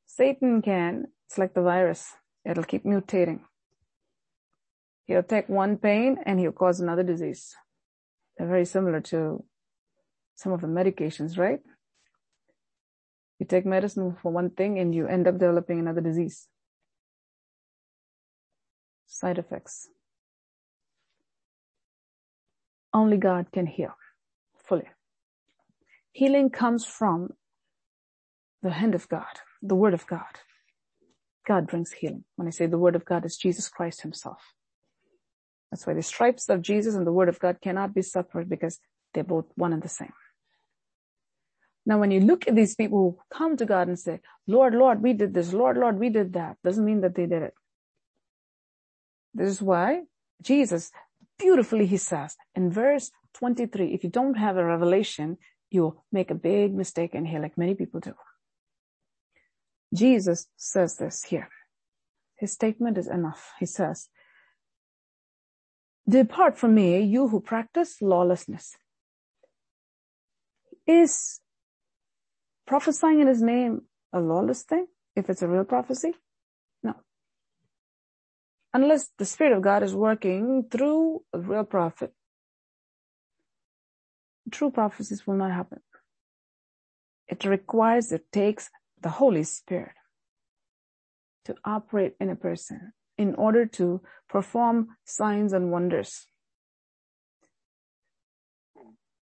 Satan 0.07 0.63
can, 0.63 1.07
it's 1.27 1.39
like 1.39 1.55
the 1.55 1.63
virus. 1.63 2.13
It'll 2.45 2.65
keep 2.65 2.85
mutating. 2.85 3.41
He'll 5.07 5.23
take 5.23 5.49
one 5.49 5.77
pain 5.79 6.19
and 6.25 6.39
he'll 6.39 6.53
cause 6.53 6.81
another 6.81 7.03
disease. 7.03 7.55
They're 8.37 8.49
very 8.49 8.65
similar 8.65 9.01
to 9.13 9.45
some 10.35 10.53
of 10.53 10.61
the 10.61 10.67
medications, 10.67 11.39
right? 11.39 11.61
You 13.39 13.47
take 13.47 13.67
medicine 13.67 14.17
for 14.23 14.31
one 14.31 14.51
thing 14.51 14.79
and 14.79 14.95
you 14.95 15.07
end 15.07 15.27
up 15.27 15.39
developing 15.39 15.81
another 15.81 16.01
disease. 16.01 16.49
Side 19.07 19.39
effects. 19.39 19.89
Only 22.95 23.17
God 23.17 23.47
can 23.53 23.67
heal 23.67 23.95
fully. 24.65 24.89
Healing 26.13 26.51
comes 26.51 26.85
from 26.85 27.31
the 28.63 28.71
hand 28.71 28.95
of 28.95 29.09
God, 29.09 29.41
the 29.63 29.75
word 29.75 29.95
of 29.95 30.07
God. 30.07 30.41
God 31.47 31.67
brings 31.67 31.93
healing. 31.93 32.25
When 32.37 32.47
I 32.47 32.51
say 32.51 32.67
the 32.67 32.79
word 32.79 32.95
of 32.95 33.05
God, 33.05 33.25
is 33.25 33.37
Jesus 33.37 33.69
Christ 33.69 34.03
himself. 34.03 34.55
That's 35.71 35.87
why 35.87 35.95
the 35.95 36.03
stripes 36.03 36.49
of 36.49 36.63
Jesus 36.63 36.95
and 36.95 37.07
the 37.07 37.13
word 37.13 37.29
of 37.29 37.41
God 37.41 37.61
cannot 37.61 37.95
be 37.95 38.03
separate 38.03 38.49
because 38.49 38.79
they're 39.15 39.25
both 39.25 39.47
one 39.57 39.73
and 39.73 39.83
the 39.83 39.89
same. 39.89 40.13
Now, 41.85 41.99
when 41.99 42.13
you 42.13 42.21
look 42.21 42.47
at 42.47 42.55
these 42.55 42.77
people 42.77 42.99
who 42.99 43.37
come 43.37 43.57
to 43.57 43.67
God 43.67 43.89
and 43.89 43.99
say, 43.99 44.21
Lord, 44.47 44.75
Lord, 44.75 45.03
we 45.03 45.15
did 45.15 45.35
this. 45.35 45.53
Lord, 45.53 45.77
Lord, 45.77 45.99
we 45.99 46.11
did 46.11 46.35
that. 46.35 46.57
Doesn't 46.63 46.85
mean 46.85 47.01
that 47.01 47.17
they 47.17 47.27
did 47.27 47.43
it. 47.43 47.55
This 49.35 49.49
is 49.49 49.63
why 49.63 50.03
Jesus 50.43 50.93
beautifully, 51.39 51.87
he 51.87 51.97
says 51.97 52.37
in 52.55 52.71
verse 52.71 53.11
23, 53.35 53.95
if 53.95 54.05
you 54.05 54.11
don't 54.11 54.35
have 54.35 54.57
a 54.57 54.65
revelation, 54.65 55.39
you'll 55.73 56.05
make 56.13 56.31
a 56.31 56.35
big 56.35 56.75
mistake 56.75 57.15
in 57.15 57.25
here 57.25 57.41
like 57.41 57.57
many 57.57 57.75
people 57.75 58.01
do. 58.01 58.15
Jesus 59.95 60.47
says 60.57 60.97
this 60.97 61.25
here. 61.25 61.49
His 62.37 62.53
statement 62.53 62.99
is 62.99 63.09
enough. 63.09 63.53
He 63.61 63.67
says, 63.67 64.09
depart 66.09 66.59
from 66.59 66.75
me, 66.75 67.01
you 67.03 67.29
who 67.29 67.41
practice 67.41 68.03
lawlessness. 68.03 68.77
Is 70.87 71.41
prophesying 72.67 73.21
in 73.21 73.29
his 73.29 73.43
name 73.43 73.83
a 74.13 74.21
lawless 74.21 74.63
thing 74.63 74.87
if 75.15 75.31
it's 75.31 75.43
a 75.43 75.49
real 75.49 75.65
prophecy? 75.65 76.15
No. 76.83 76.95
Unless 78.75 79.11
the 79.19 79.25
Spirit 79.25 79.57
of 79.57 79.63
God 79.63 79.83
is 79.83 79.95
working 79.95 80.65
through 80.71 81.23
a 81.33 81.39
real 81.39 81.65
prophet, 81.65 82.13
true 84.51 84.71
prophecies 84.71 85.27
will 85.27 85.37
not 85.37 85.53
happen. 85.53 85.81
It 87.29 87.45
requires, 87.45 88.13
it 88.13 88.31
takes 88.33 88.71
the 89.01 89.09
Holy 89.09 89.45
Spirit 89.45 89.95
to 91.45 91.55
operate 91.65 92.15
in 92.21 92.31
a 92.31 92.37
person 92.37 92.93
in 93.19 93.35
order 93.35 93.67
to 93.67 94.01
perform 94.29 94.89
signs 95.05 95.53
and 95.53 95.71
wonders. 95.71 96.27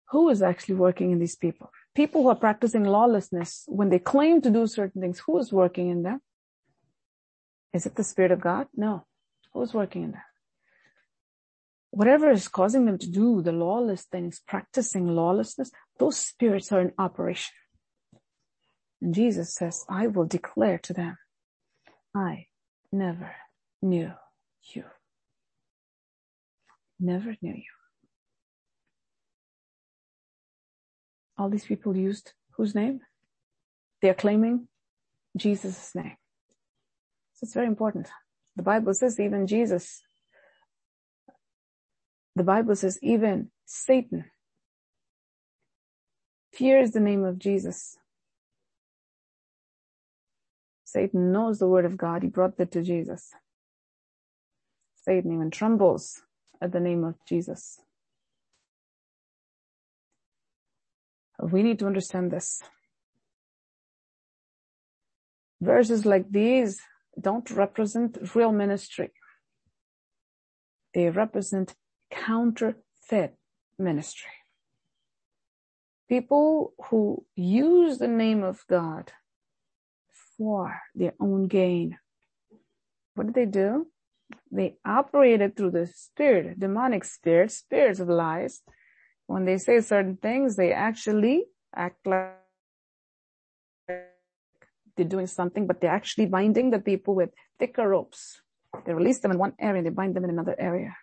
who 0.10 0.30
is 0.30 0.42
actually 0.42 0.76
working 0.76 1.12
in 1.12 1.20
these 1.20 1.36
people? 1.36 1.72
People 1.96 2.24
who 2.24 2.30
are 2.30 2.36
practicing 2.36 2.84
lawlessness, 2.84 3.64
when 3.68 3.90
they 3.90 4.00
claim 4.00 4.42
to 4.42 4.50
do 4.50 4.66
certain 4.68 5.02
things, 5.02 5.20
who 5.20 5.38
is 5.38 5.52
working 5.52 5.90
in 5.90 6.04
them? 6.04 6.22
Is 7.74 7.86
it 7.86 7.96
the 7.96 8.04
Spirit 8.04 8.32
of 8.32 8.42
God? 8.42 8.68
No. 8.76 9.06
Who's 9.54 9.74
working 9.74 10.04
in 10.04 10.12
them? 10.12 10.22
Whatever 11.92 12.30
is 12.30 12.48
causing 12.48 12.86
them 12.86 12.98
to 13.00 13.10
do 13.10 13.42
the 13.42 13.52
lawless 13.52 14.04
things, 14.04 14.42
practicing 14.48 15.08
lawlessness, 15.08 15.72
those 15.98 16.18
spirits 16.18 16.72
are 16.72 16.82
in 16.82 16.94
operation. 16.98 17.54
And 19.02 19.14
Jesus 19.14 19.56
says, 19.56 19.86
I 19.90 20.08
will 20.08 20.26
declare 20.26 20.78
to 20.80 20.94
them, 20.94 21.18
I 22.16 22.48
never 22.92 23.32
knew 23.82 24.12
you. 24.74 24.84
Never 27.00 27.36
knew 27.42 27.54
you. 27.54 27.64
All 31.38 31.50
these 31.50 31.66
people 31.66 31.96
used 31.96 32.34
whose 32.52 32.76
name? 32.76 33.00
They 34.02 34.10
are 34.10 34.14
claiming 34.14 34.68
Jesus' 35.38 35.96
name. 35.96 36.18
So 37.34 37.46
it's 37.46 37.54
very 37.54 37.68
important. 37.68 38.10
The 38.58 38.64
Bible 38.64 38.94
says 38.94 39.20
even 39.20 39.48
Jesus, 39.48 40.02
the 42.36 42.44
Bible 42.44 42.76
says 42.76 43.00
even 43.02 43.52
Satan 43.66 44.26
fears 46.54 46.92
the 46.92 47.00
name 47.00 47.24
of 47.24 47.40
Jesus. 47.40 47.98
Satan 50.86 51.32
knows 51.32 51.60
the 51.60 51.68
word 51.68 51.86
of 51.86 51.98
God. 51.98 52.24
He 52.24 52.30
brought 52.30 52.58
that 52.58 52.72
to 52.72 52.82
Jesus. 52.82 53.32
Satan 54.96 55.34
even 55.34 55.52
trembles 55.52 56.22
at 56.62 56.72
the 56.72 56.80
name 56.80 57.04
of 57.04 57.16
Jesus. 57.28 57.80
We 61.42 61.64
need 61.64 61.80
to 61.80 61.88
understand 61.88 62.32
this. 62.32 62.62
Verses 65.62 66.06
like 66.06 66.32
these 66.32 66.82
don't 67.20 67.50
represent 67.52 68.18
real 68.36 68.52
ministry. 68.52 69.12
They 70.94 71.10
represent 71.10 71.76
counterfeit 72.12 73.36
ministry. 73.78 74.32
People 76.08 76.74
who 76.86 77.26
use 77.36 77.98
the 77.98 78.08
name 78.08 78.44
of 78.44 78.66
God 78.68 79.12
for 80.38 80.82
their 80.96 81.14
own 81.20 81.48
gain. 81.48 81.98
What 83.16 83.28
did 83.28 83.36
they 83.36 83.46
do? 83.46 83.88
They 84.52 84.78
operated 84.86 85.56
through 85.56 85.72
the 85.72 85.88
spirit, 85.88 86.60
demonic 86.60 87.04
spirit, 87.04 87.52
spirits 87.52 88.00
of 88.00 88.10
lies. 88.10 88.62
When 89.28 89.46
they 89.46 89.58
say 89.58 89.82
certain 89.82 90.18
things, 90.18 90.56
they 90.56 90.72
actually 90.72 91.46
act 91.76 92.06
like 92.08 92.36
they're 93.88 95.08
doing 95.08 95.28
something, 95.28 95.68
but 95.68 95.82
they're 95.82 95.92
actually 95.92 96.26
binding 96.26 96.72
the 96.72 96.80
people 96.80 97.16
with 97.16 97.30
thicker 97.60 97.88
ropes. 97.88 98.42
They 98.86 98.94
release 98.94 99.20
them 99.20 99.32
in 99.32 99.38
one 99.38 99.54
area 99.60 99.80
and 99.80 99.86
they 99.86 99.92
bind 99.92 100.16
them 100.16 100.24
in 100.24 100.30
another 100.30 100.56
area. 100.58 100.96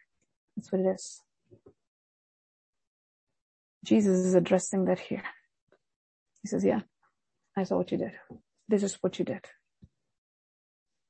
That's 0.56 0.72
what 0.72 0.80
it 0.80 0.86
is. 0.86 1.22
Jesus 3.84 4.18
is 4.24 4.34
addressing 4.34 4.86
that 4.86 4.98
here. 4.98 5.22
He 6.42 6.48
says, 6.48 6.64
yeah, 6.64 6.80
I 7.56 7.64
saw 7.64 7.76
what 7.76 7.92
you 7.92 7.98
did. 7.98 8.12
This 8.68 8.82
is 8.82 8.94
what 9.00 9.18
you 9.18 9.24
did. 9.24 9.44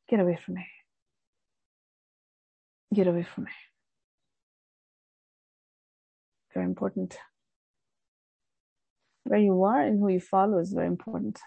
Get 0.09 0.21
away 0.21 0.39
from 0.45 0.55
me. 0.55 0.67
Get 2.93 3.07
away 3.07 3.23
from 3.23 3.45
me. 3.45 3.51
Very 6.53 6.67
important. 6.67 7.17
Where 9.25 9.41
you 9.41 9.63
are 9.65 9.81
and 9.81 9.99
who 9.99 10.09
you 10.09 10.21
follow 10.21 10.59
is 10.59 10.73
very 10.73 10.87
important. 10.87 11.41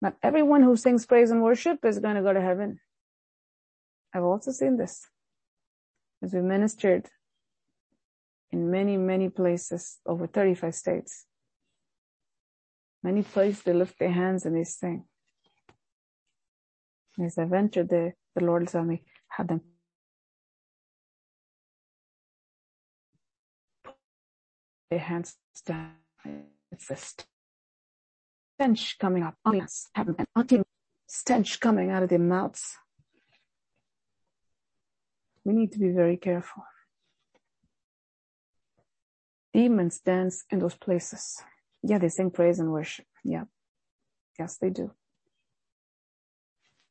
Not 0.00 0.16
everyone 0.22 0.62
who 0.62 0.76
sings 0.76 1.06
praise 1.06 1.30
and 1.30 1.42
worship 1.42 1.84
is 1.84 1.98
going 1.98 2.16
to 2.16 2.22
go 2.22 2.32
to 2.32 2.40
heaven. 2.40 2.80
I've 4.14 4.24
also 4.24 4.52
seen 4.52 4.76
this 4.76 5.06
as 6.22 6.32
we 6.32 6.40
ministered 6.40 7.06
in 8.50 8.70
many, 8.70 8.96
many 8.96 9.28
places, 9.28 9.98
over 10.06 10.26
35 10.26 10.74
states. 10.74 11.26
Many 13.02 13.22
places 13.22 13.62
they 13.62 13.72
lift 13.72 13.98
their 13.98 14.10
hands 14.10 14.44
and 14.44 14.56
they 14.56 14.64
sing. 14.64 15.04
As 17.22 17.38
I 17.38 17.44
ventured 17.44 17.88
there, 17.88 18.16
the 18.34 18.44
Lord 18.44 18.68
saw 18.68 18.82
me 18.82 19.02
have 19.28 19.48
them 19.48 19.60
put 23.84 23.94
their 24.90 24.98
hands 24.98 25.36
down. 25.64 25.94
It's 26.72 26.90
stench 28.54 28.98
coming 28.98 29.22
up, 29.22 29.34
have 29.94 30.14
unclean 30.34 30.64
stench 31.06 31.60
coming 31.60 31.90
out 31.90 32.02
of 32.02 32.08
their 32.08 32.18
mouths. 32.18 32.76
We 35.44 35.52
need 35.54 35.72
to 35.72 35.78
be 35.78 35.90
very 35.90 36.16
careful. 36.16 36.64
Demons 39.54 39.98
dance 40.00 40.44
in 40.50 40.58
those 40.58 40.74
places. 40.74 41.42
Yeah, 41.82 41.98
they 41.98 42.08
sing 42.08 42.30
praise 42.30 42.58
and 42.58 42.70
worship. 42.70 43.06
Yeah. 43.24 43.44
Yes, 44.38 44.58
they 44.58 44.70
do. 44.70 44.92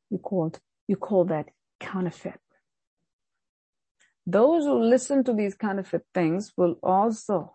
You 0.10 0.18
called, 0.18 0.60
you 0.88 0.95
call 0.95 1.26
that 1.26 1.50
counterfeit. 1.80 2.39
Those 4.26 4.66
who 4.66 4.82
listen 4.82 5.24
to 5.26 5.34
these 5.34 5.56
counterfeit 5.56 6.06
things 6.14 6.52
will 6.58 6.78
also 6.84 7.54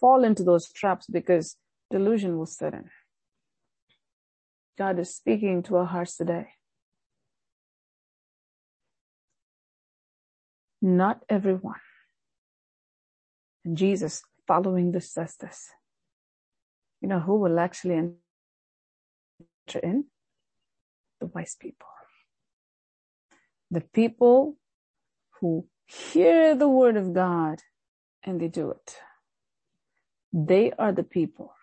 fall 0.00 0.24
into 0.24 0.42
those 0.42 0.72
traps 0.72 1.06
because 1.06 1.56
delusion 1.90 2.36
will 2.36 2.46
set 2.46 2.74
in. 2.74 2.90
God 4.76 4.98
is 4.98 5.14
speaking 5.14 5.62
to 5.64 5.76
our 5.76 5.84
hearts 5.84 6.16
today. 6.16 6.48
Not 10.82 11.22
everyone. 11.28 11.80
And 13.64 13.76
Jesus 13.76 14.22
following 14.46 14.90
this 14.90 15.12
says 15.12 15.36
this. 15.36 15.70
You 17.00 17.08
know 17.08 17.20
who 17.20 17.38
will 17.38 17.60
actually 17.60 17.94
enter 17.94 18.18
in? 19.82 20.06
The 21.20 21.26
wise 21.26 21.56
people. 21.58 21.86
The 23.70 23.80
people 23.80 24.56
who 25.40 25.68
hear 25.86 26.54
the 26.56 26.68
word 26.68 26.96
of 26.96 27.14
God 27.14 27.60
and 28.24 28.40
they 28.40 28.48
do 28.48 28.70
it. 28.70 28.96
They 30.32 30.72
are 30.72 30.92
the 30.92 31.04
people 31.04 31.54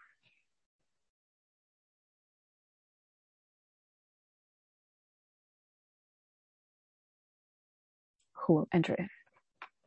who 8.50 8.56
will 8.56 8.68
enter 8.74 8.96
in. 8.96 9.08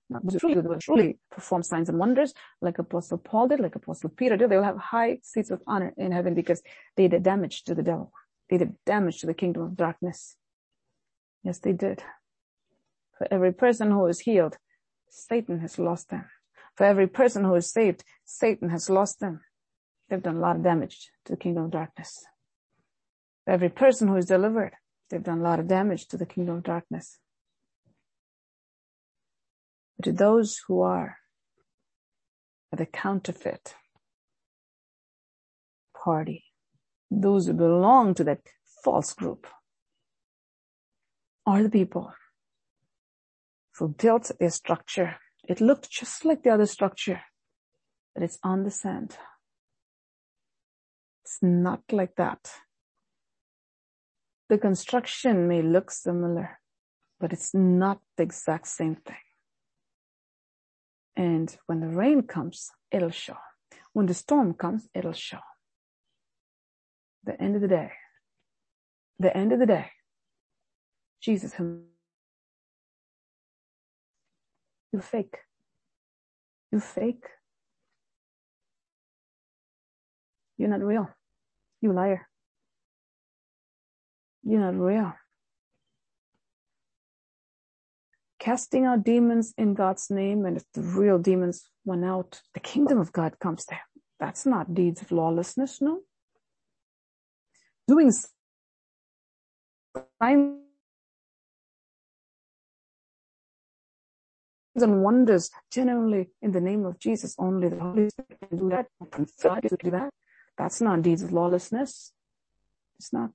Now, 0.08 0.20
truly, 0.38 0.60
will 0.60 0.78
truly 0.78 1.18
perform 1.32 1.64
signs 1.64 1.88
and 1.88 1.98
wonders 1.98 2.32
like 2.60 2.78
Apostle 2.78 3.18
Paul 3.18 3.48
did, 3.48 3.58
like 3.58 3.74
Apostle 3.74 4.10
Peter 4.10 4.36
did. 4.36 4.50
They 4.50 4.56
will 4.56 4.62
have 4.62 4.76
high 4.76 5.18
seats 5.22 5.50
of 5.50 5.60
honor 5.66 5.92
in 5.96 6.12
heaven 6.12 6.34
because 6.34 6.62
they 6.96 7.08
did 7.08 7.24
damage 7.24 7.64
to 7.64 7.74
the 7.74 7.82
devil. 7.82 8.12
They 8.48 8.58
did 8.58 8.76
damage 8.86 9.20
to 9.20 9.26
the 9.26 9.34
kingdom 9.34 9.62
of 9.62 9.76
darkness. 9.76 10.36
Yes, 11.42 11.58
they 11.58 11.72
did. 11.72 12.04
For 13.18 13.26
every 13.32 13.52
person 13.52 13.90
who 13.90 14.06
is 14.06 14.20
healed, 14.20 14.56
Satan 15.08 15.58
has 15.58 15.76
lost 15.78 16.10
them. 16.10 16.26
For 16.76 16.84
every 16.84 17.08
person 17.08 17.42
who 17.42 17.56
is 17.56 17.72
saved, 17.72 18.04
Satan 18.24 18.68
has 18.68 18.88
lost 18.88 19.18
them. 19.18 19.40
They've 20.08 20.22
done 20.22 20.36
a 20.36 20.40
lot 20.40 20.56
of 20.56 20.62
damage 20.62 21.10
to 21.24 21.32
the 21.32 21.36
kingdom 21.36 21.64
of 21.64 21.70
darkness. 21.72 22.24
For 23.44 23.50
every 23.54 23.70
person 23.70 24.06
who 24.06 24.16
is 24.16 24.26
delivered, 24.26 24.74
they've 25.10 25.22
done 25.22 25.40
a 25.40 25.42
lot 25.42 25.58
of 25.58 25.66
damage 25.66 26.06
to 26.08 26.16
the 26.16 26.26
kingdom 26.26 26.58
of 26.58 26.62
darkness. 26.62 27.18
But 30.02 30.10
to 30.10 30.16
those 30.16 30.60
who 30.66 30.80
are 30.80 31.18
the 32.76 32.86
counterfeit 32.86 33.76
party, 35.94 36.42
those 37.08 37.46
who 37.46 37.52
belong 37.52 38.14
to 38.14 38.24
that 38.24 38.40
false 38.82 39.12
group, 39.12 39.46
are 41.46 41.62
the 41.62 41.70
people 41.70 42.12
who 43.78 43.94
built 43.96 44.32
their 44.40 44.50
structure. 44.50 45.18
It 45.48 45.60
looked 45.60 45.88
just 45.88 46.24
like 46.24 46.42
the 46.42 46.50
other 46.50 46.66
structure, 46.66 47.20
but 48.12 48.24
it's 48.24 48.40
on 48.42 48.64
the 48.64 48.72
sand. 48.72 49.16
It's 51.24 51.38
not 51.42 51.82
like 51.92 52.16
that. 52.16 52.50
The 54.48 54.58
construction 54.58 55.46
may 55.46 55.62
look 55.62 55.92
similar, 55.92 56.58
but 57.20 57.32
it's 57.32 57.54
not 57.54 58.00
the 58.16 58.24
exact 58.24 58.66
same 58.66 58.96
thing. 58.96 59.14
And 61.16 61.54
when 61.66 61.80
the 61.80 61.88
rain 61.88 62.22
comes, 62.22 62.70
it'll 62.90 63.10
show. 63.10 63.36
When 63.92 64.06
the 64.06 64.14
storm 64.14 64.54
comes, 64.54 64.88
it'll 64.94 65.12
show. 65.12 65.40
The 67.24 67.40
end 67.40 67.54
of 67.56 67.62
the 67.62 67.68
day, 67.68 67.92
the 69.18 69.36
end 69.36 69.52
of 69.52 69.60
the 69.60 69.66
day, 69.66 69.90
Jesus 71.20 71.54
you 74.92 75.00
fake. 75.00 75.36
You 76.70 76.80
fake. 76.80 77.24
You're 80.58 80.68
not 80.68 80.82
real. 80.82 81.08
You 81.80 81.92
liar. 81.92 82.28
You're 84.42 84.60
not 84.60 84.74
real. 84.74 85.14
Casting 88.42 88.86
out 88.86 89.04
demons 89.04 89.54
in 89.56 89.72
God's 89.72 90.10
name, 90.10 90.44
and 90.46 90.56
if 90.56 90.64
the 90.74 90.82
real 90.82 91.16
demons 91.16 91.62
went 91.84 92.04
out, 92.04 92.42
the 92.54 92.58
kingdom 92.58 92.98
of 92.98 93.12
God 93.12 93.38
comes 93.38 93.64
there. 93.66 93.82
That's 94.18 94.44
not 94.44 94.74
deeds 94.74 95.00
of 95.00 95.12
lawlessness, 95.12 95.80
no. 95.80 96.00
Doing 97.86 98.10
signs 100.20 100.58
and 104.74 105.04
wonders 105.04 105.48
genuinely 105.70 106.30
in 106.40 106.50
the 106.50 106.60
name 106.60 106.84
of 106.84 106.98
Jesus. 106.98 107.36
Only 107.38 107.68
the 107.68 107.78
Holy 107.78 108.10
Spirit 108.10 108.38
can 108.40 108.58
do 108.58 108.68
that. 108.70 108.86
Can 109.12 109.24
do 109.84 109.90
that. 109.92 110.10
That's 110.58 110.80
not 110.80 111.02
deeds 111.02 111.22
of 111.22 111.32
lawlessness. 111.32 112.12
It's 112.96 113.12
not. 113.12 113.30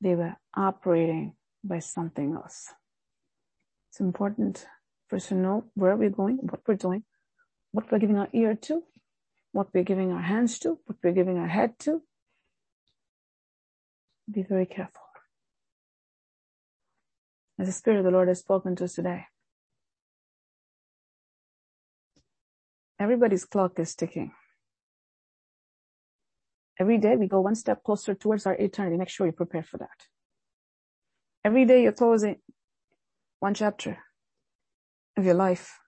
They 0.00 0.14
were 0.14 0.36
operating 0.56 1.34
by 1.62 1.80
something 1.80 2.32
else. 2.32 2.72
It's 3.90 4.00
important 4.00 4.66
for 5.08 5.16
us 5.16 5.26
to 5.28 5.34
know 5.34 5.64
where 5.74 5.96
we're 5.96 6.10
going, 6.10 6.38
what 6.42 6.60
we're 6.66 6.76
doing, 6.76 7.02
what 7.72 7.90
we're 7.90 7.98
giving 7.98 8.18
our 8.18 8.28
ear 8.32 8.54
to, 8.54 8.82
what 9.50 9.66
we're 9.74 9.82
giving 9.82 10.12
our 10.12 10.22
hands 10.22 10.60
to, 10.60 10.78
what 10.86 10.98
we're 11.02 11.12
giving 11.12 11.38
our 11.38 11.48
head 11.48 11.76
to. 11.80 12.02
Be 14.30 14.44
very 14.44 14.66
careful. 14.66 15.02
As 17.58 17.66
the 17.66 17.72
Spirit 17.72 17.98
of 17.98 18.04
the 18.04 18.12
Lord 18.12 18.28
has 18.28 18.38
spoken 18.38 18.76
to 18.76 18.84
us 18.84 18.94
today, 18.94 19.24
everybody's 23.00 23.44
clock 23.44 23.80
is 23.80 23.96
ticking. 23.96 24.30
Every 26.78 26.96
day 26.96 27.16
we 27.16 27.26
go 27.26 27.40
one 27.40 27.56
step 27.56 27.82
closer 27.82 28.14
towards 28.14 28.46
our 28.46 28.54
eternity. 28.54 28.96
Make 28.96 29.08
sure 29.08 29.26
you 29.26 29.32
prepare 29.32 29.64
for 29.64 29.78
that. 29.78 30.06
Every 31.44 31.64
day 31.64 31.82
you're 31.82 31.92
closing 31.92 32.36
one 33.40 33.54
chapter 33.54 33.98
of 35.16 35.24
your 35.24 35.34
life, 35.34 35.80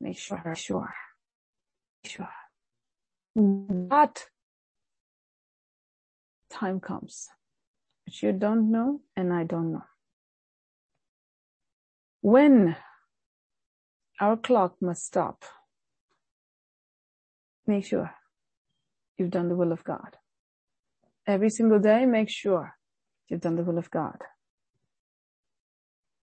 Make 0.00 0.18
sure, 0.18 0.54
sure, 0.54 0.94
sure. 2.04 2.28
That 3.36 4.24
time 6.48 6.80
comes, 6.80 7.28
but 8.10 8.22
you 8.22 8.32
don't 8.32 8.72
know 8.72 9.00
and 9.16 9.32
I 9.32 9.44
don't 9.44 9.72
know. 9.72 9.84
When 12.22 12.74
our 14.20 14.36
clock 14.36 14.74
must 14.80 15.04
stop, 15.04 15.44
make 17.68 17.84
sure 17.84 18.10
you've 19.16 19.30
done 19.30 19.48
the 19.48 19.54
will 19.54 19.70
of 19.70 19.84
God. 19.84 20.16
Every 21.24 21.50
single 21.50 21.78
day, 21.78 22.04
make 22.04 22.28
sure 22.28 22.76
you've 23.28 23.42
done 23.42 23.54
the 23.54 23.62
will 23.62 23.78
of 23.78 23.90
God. 23.92 24.18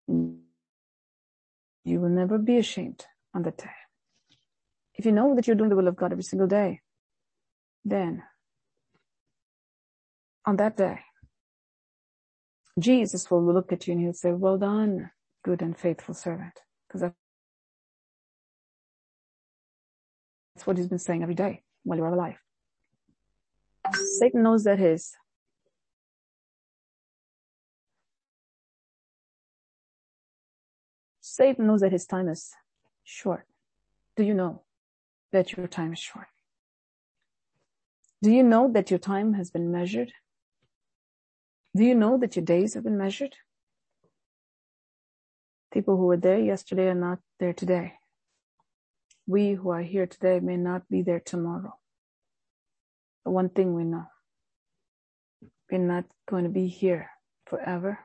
You 0.09 0.41
will 2.01 2.09
never 2.09 2.37
be 2.37 2.57
ashamed 2.57 3.05
on 3.33 3.43
that 3.43 3.57
day. 3.57 3.77
If 4.95 5.05
you 5.05 5.13
know 5.13 5.33
that 5.35 5.47
you're 5.47 5.55
doing 5.55 5.69
the 5.69 5.77
will 5.77 5.87
of 5.87 5.95
God 5.95 6.11
every 6.11 6.23
single 6.23 6.47
day, 6.47 6.81
then 7.85 8.23
on 10.45 10.57
that 10.57 10.75
day, 10.75 10.99
Jesus 12.79 13.29
will 13.31 13.43
look 13.43 13.71
at 13.71 13.87
you 13.87 13.93
and 13.93 14.01
he'll 14.01 14.13
say, 14.13 14.31
well 14.31 14.57
done, 14.57 15.11
good 15.43 15.61
and 15.61 15.77
faithful 15.77 16.13
servant. 16.13 16.59
Because 16.87 17.01
that's 20.55 20.67
what 20.67 20.77
he's 20.77 20.87
been 20.87 20.99
saying 20.99 21.23
every 21.23 21.35
day 21.35 21.63
while 21.83 21.97
you're 21.97 22.07
alive. 22.07 22.37
Satan 24.19 24.43
knows 24.43 24.63
that 24.65 24.79
his 24.79 25.15
Satan 31.21 31.67
knows 31.67 31.81
that 31.81 31.91
his 31.91 32.05
time 32.05 32.29
is 32.29 32.51
short. 33.03 33.45
Do 34.15 34.23
you 34.23 34.33
know 34.33 34.63
that 35.31 35.55
your 35.55 35.67
time 35.67 35.93
is 35.93 35.99
short? 35.99 36.27
Do 38.23 38.31
you 38.31 38.41
know 38.41 38.71
that 38.71 38.89
your 38.89 38.97
time 38.97 39.33
has 39.33 39.51
been 39.51 39.71
measured? 39.71 40.11
Do 41.75 41.83
you 41.83 41.95
know 41.95 42.17
that 42.17 42.35
your 42.35 42.45
days 42.45 42.73
have 42.73 42.83
been 42.83 42.97
measured? 42.97 43.35
People 45.73 45.97
who 45.97 46.05
were 46.05 46.17
there 46.17 46.39
yesterday 46.39 46.87
are 46.87 46.95
not 46.95 47.19
there 47.39 47.53
today. 47.53 47.93
We 49.27 49.53
who 49.53 49.69
are 49.69 49.81
here 49.81 50.07
today 50.07 50.39
may 50.39 50.57
not 50.57 50.87
be 50.89 51.01
there 51.01 51.19
tomorrow. 51.19 51.73
But 53.25 53.31
one 53.31 53.49
thing 53.49 53.73
we 53.73 53.83
know, 53.83 54.05
we're 55.71 55.79
not 55.79 56.05
going 56.29 56.45
to 56.45 56.49
be 56.49 56.67
here 56.67 57.09
forever. 57.45 57.99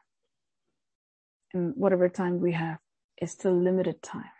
And 1.54 1.74
whatever 1.76 2.08
time 2.08 2.40
we 2.40 2.52
have 2.52 2.78
is 3.20 3.30
still 3.30 3.54
limited 3.54 4.02
time 4.02 4.30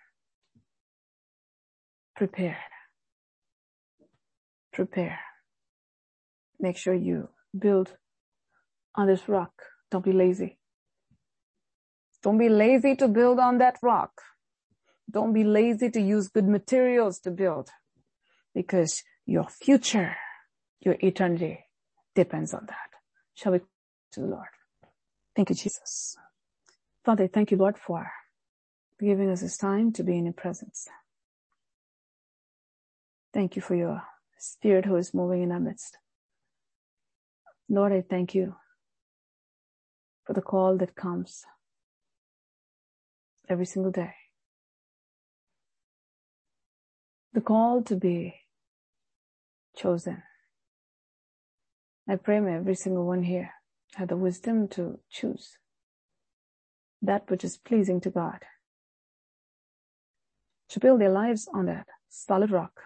prepare. 2.23 2.59
Prepare. 4.73 5.19
Make 6.61 6.77
sure 6.77 6.95
you 6.95 7.31
build 7.59 7.97
on 8.95 9.07
this 9.07 9.29
rock. 9.29 9.53
Don't 9.91 10.05
be 10.05 10.13
lazy. 10.13 10.59
Don't 12.23 12.39
be 12.39 12.49
lazy 12.49 12.95
to 12.97 13.09
build 13.09 13.39
on 13.39 13.59
that 13.59 13.79
rock. 13.83 14.13
Don't 15.11 15.33
be 15.33 15.45
lazy 15.45 15.91
to 15.91 16.01
use 16.01 16.29
good 16.29 16.49
materials 16.49 17.19
to 17.21 17.31
build 17.31 17.71
because 18.55 19.03
your 19.27 19.45
future, 19.45 20.17
your 20.81 20.97
eternity 21.01 21.65
depends 22.15 22.55
on 22.55 22.67
that. 22.67 22.91
Shall 23.35 23.53
we 23.53 23.61
to 24.13 24.21
the 24.21 24.27
Lord? 24.27 24.47
Thank 25.35 25.51
you, 25.51 25.57
Jesus. 25.57 26.17
Father, 27.05 27.27
thank 27.27 27.51
you, 27.51 27.57
Lord, 27.57 27.77
for 27.79 28.11
giving 29.01 29.31
us 29.31 29.41
this 29.41 29.57
time 29.57 29.93
to 29.93 30.05
be 30.05 30.17
in 30.17 30.27
your 30.27 30.35
presence. 30.35 30.87
Thank 33.35 33.57
you 33.57 33.63
for 33.63 33.75
your 33.75 34.03
spirit 34.39 34.85
who 34.85 34.97
is 34.97 35.15
moving 35.15 35.43
in 35.43 35.53
our 35.53 35.61
midst. 35.61 35.99
Lord, 37.69 37.93
I 37.93 38.03
thank 38.03 38.35
you 38.35 38.55
for 40.25 40.33
the 40.33 40.43
call 40.43 40.77
that 40.79 40.95
comes 40.95 41.45
every 43.49 43.67
single 43.67 43.93
day. 43.93 44.15
The 47.33 47.41
call 47.41 47.83
to 47.83 47.97
be 47.97 48.35
chosen. 49.77 50.23
I 52.09 52.17
pray 52.17 52.41
may 52.41 52.57
every 52.57 52.75
single 52.75 53.07
one 53.07 53.23
here 53.23 53.51
have 53.95 54.09
the 54.09 54.17
wisdom 54.17 54.69
to 54.69 54.99
choose 55.11 55.57
that 57.01 57.31
which 57.31 57.45
is 57.45 57.57
pleasing 57.57 58.01
to 58.01 58.11
God, 58.11 58.41
to 60.69 60.81
build 60.81 61.01
their 61.01 61.11
lives 61.11 61.49
on 61.53 61.67
that 61.67 61.87
solid 62.09 62.51
rock 62.51 62.81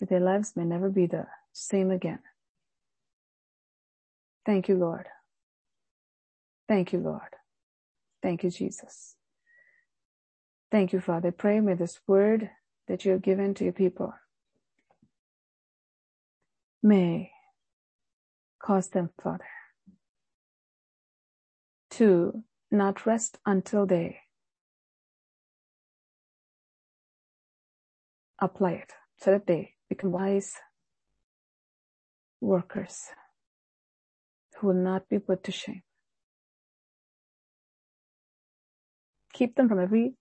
that 0.00 0.08
their 0.08 0.20
lives 0.20 0.54
may 0.56 0.64
never 0.64 0.90
be 0.90 1.06
the 1.06 1.26
same 1.52 1.90
again. 1.90 2.20
Thank 4.46 4.68
you, 4.68 4.76
Lord. 4.76 5.06
Thank 6.68 6.92
you, 6.92 7.00
Lord. 7.00 7.36
Thank 8.22 8.44
you, 8.44 8.50
Jesus. 8.50 9.16
Thank 10.70 10.92
you, 10.92 11.00
Father. 11.00 11.32
Pray 11.32 11.60
may 11.60 11.74
this 11.74 12.00
word 12.06 12.50
that 12.88 13.04
you 13.04 13.12
have 13.12 13.22
given 13.22 13.54
to 13.54 13.64
your 13.64 13.72
people 13.72 14.14
may 16.82 17.30
cause 18.62 18.88
them, 18.88 19.10
Father, 19.22 19.44
to 21.92 22.42
not 22.70 23.06
rest 23.06 23.38
until 23.46 23.86
they 23.86 24.18
apply 28.40 28.72
it 28.72 28.92
so 29.18 29.32
that 29.32 29.46
they 29.46 29.74
become 29.88 30.12
wise 30.12 30.54
workers 32.40 33.06
will 34.64 34.74
not 34.74 35.08
be 35.08 35.18
put 35.18 35.44
to 35.44 35.52
shame. 35.52 35.82
Keep 39.32 39.56
them 39.56 39.68
from 39.68 39.80
every 39.80 40.14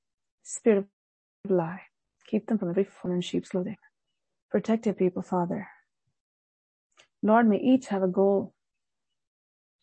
spirit 0.43 0.79
of 0.79 1.51
lie. 1.51 1.81
Keep 2.27 2.47
them 2.47 2.57
from 2.57 2.69
every 2.69 2.83
fallen 2.83 3.21
sheep's 3.21 3.49
clothing. 3.49 3.77
Protect 4.51 4.85
your 4.85 4.95
people, 4.95 5.21
Father. 5.21 5.67
Lord, 7.21 7.47
may 7.47 7.57
each 7.57 7.87
have 7.87 8.03
a 8.03 8.07
goal 8.07 8.53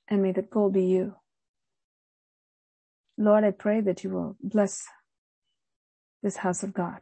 and 0.08 0.22
may 0.22 0.32
that 0.32 0.50
goal 0.50 0.70
be 0.70 0.84
you. 0.84 1.14
Lord, 3.16 3.44
I 3.44 3.50
pray 3.52 3.80
that 3.80 4.02
you 4.02 4.10
will 4.10 4.36
bless 4.42 4.84
this 6.22 6.38
house 6.38 6.62
of 6.62 6.74
God. 6.74 7.00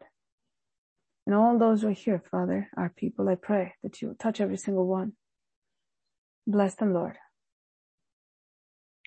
And 1.27 1.35
all 1.35 1.59
those 1.59 1.83
who 1.83 1.89
are 1.89 1.93
here, 1.93 2.23
Father, 2.31 2.69
our 2.77 2.89
people, 2.89 3.29
I 3.29 3.35
pray 3.35 3.75
that 3.83 4.01
you 4.01 4.09
will 4.09 4.15
touch 4.15 4.41
every 4.41 4.57
single 4.57 4.87
one. 4.87 5.13
Bless 6.47 6.75
them, 6.75 6.95
Lord. 6.95 7.17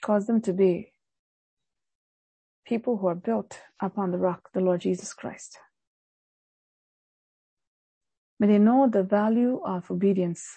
Cause 0.02 0.26
them 0.26 0.42
to 0.42 0.54
be 0.54 0.94
people 2.66 2.98
who 2.98 3.08
are 3.08 3.16
built 3.16 3.60
upon 3.80 4.12
the 4.12 4.18
rock, 4.18 4.50
the 4.54 4.60
Lord 4.60 4.82
Jesus 4.82 5.14
Christ. 5.14 5.60
May 8.40 8.48
they 8.48 8.58
know 8.58 8.90
the 8.92 9.04
value 9.04 9.62
of 9.64 9.92
obedience 9.92 10.56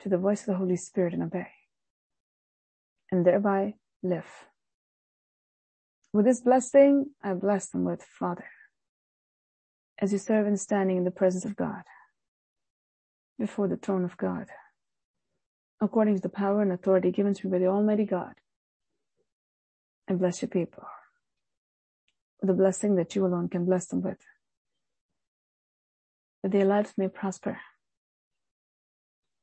to 0.00 0.08
the 0.08 0.18
voice 0.18 0.40
of 0.40 0.46
the 0.46 0.54
Holy 0.54 0.76
Spirit 0.76 1.12
and 1.12 1.22
obey, 1.22 1.48
and 3.10 3.26
thereby 3.26 3.74
live. 4.02 4.26
With 6.12 6.24
this 6.24 6.40
blessing, 6.40 7.10
I 7.22 7.34
bless 7.34 7.68
them 7.68 7.84
with 7.84 8.02
Father, 8.02 8.46
as 9.98 10.12
you 10.12 10.18
serve 10.18 10.46
and 10.46 10.58
standing 10.58 10.96
in 10.96 11.04
the 11.04 11.10
presence 11.10 11.44
of 11.44 11.56
God, 11.56 11.82
before 13.38 13.68
the 13.68 13.76
throne 13.76 14.04
of 14.04 14.16
God, 14.16 14.46
according 15.80 16.16
to 16.16 16.22
the 16.22 16.28
power 16.28 16.62
and 16.62 16.72
authority 16.72 17.10
given 17.10 17.34
to 17.34 17.46
me 17.46 17.52
by 17.52 17.58
the 17.58 17.66
Almighty 17.66 18.04
God. 18.04 18.34
And 20.08 20.18
bless 20.18 20.40
your 20.40 20.48
people 20.48 20.84
with 22.40 22.48
the 22.48 22.54
blessing 22.54 22.96
that 22.96 23.14
you 23.14 23.26
alone 23.26 23.48
can 23.48 23.64
bless 23.64 23.86
them 23.86 24.02
with, 24.02 24.18
that 26.42 26.52
their 26.52 26.64
lives 26.64 26.94
may 26.96 27.08
prosper 27.08 27.58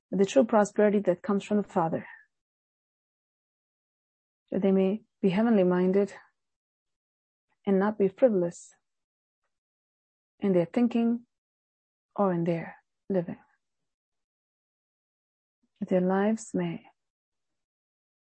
with 0.10 0.20
the 0.20 0.26
true 0.26 0.44
prosperity 0.44 1.00
that 1.00 1.24
comes 1.24 1.44
from 1.44 1.58
the 1.58 1.64
Father, 1.64 2.06
that 4.52 4.62
they 4.62 4.72
may 4.72 5.02
be 5.22 5.30
heavenly 5.30 5.64
minded 5.64 6.14
and 7.66 7.80
not 7.80 7.98
be 7.98 8.08
frivolous 8.08 8.76
in 10.40 10.54
their 10.54 10.66
thinking 10.66 11.22
or 12.16 12.32
in 12.32 12.44
their 12.44 12.76
living. 13.10 13.38
Their 15.90 16.02
lives 16.02 16.52
may 16.54 16.82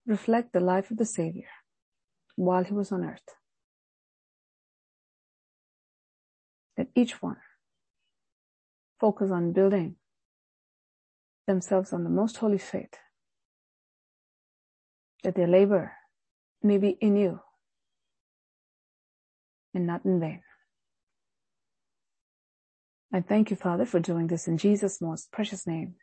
reflect 0.05 0.51
the 0.51 0.59
life 0.59 0.91
of 0.91 0.97
the 0.97 1.05
Savior 1.05 1.47
while 2.35 2.63
he 2.63 2.73
was 2.73 2.91
on 2.91 3.05
earth. 3.05 3.29
That 6.75 6.87
each 6.93 7.21
one 7.21 7.37
focus 8.99 9.31
on 9.31 9.53
building 9.53 9.95
themselves 11.47 11.93
on 11.93 12.03
the 12.03 12.09
most 12.09 12.37
holy 12.37 12.57
faith, 12.57 12.95
that 15.23 15.35
their 15.35 15.47
labor 15.47 15.93
may 16.61 16.77
be 16.77 16.97
in 16.99 17.15
you 17.15 17.39
and 19.73 19.87
not 19.87 20.03
in 20.05 20.19
vain. 20.19 20.41
I 23.13 23.21
thank 23.21 23.51
you, 23.51 23.55
Father, 23.55 23.85
for 23.85 23.99
doing 23.99 24.27
this 24.27 24.47
in 24.47 24.57
Jesus' 24.57 25.01
most 25.01 25.31
precious 25.31 25.67
name. 25.67 25.95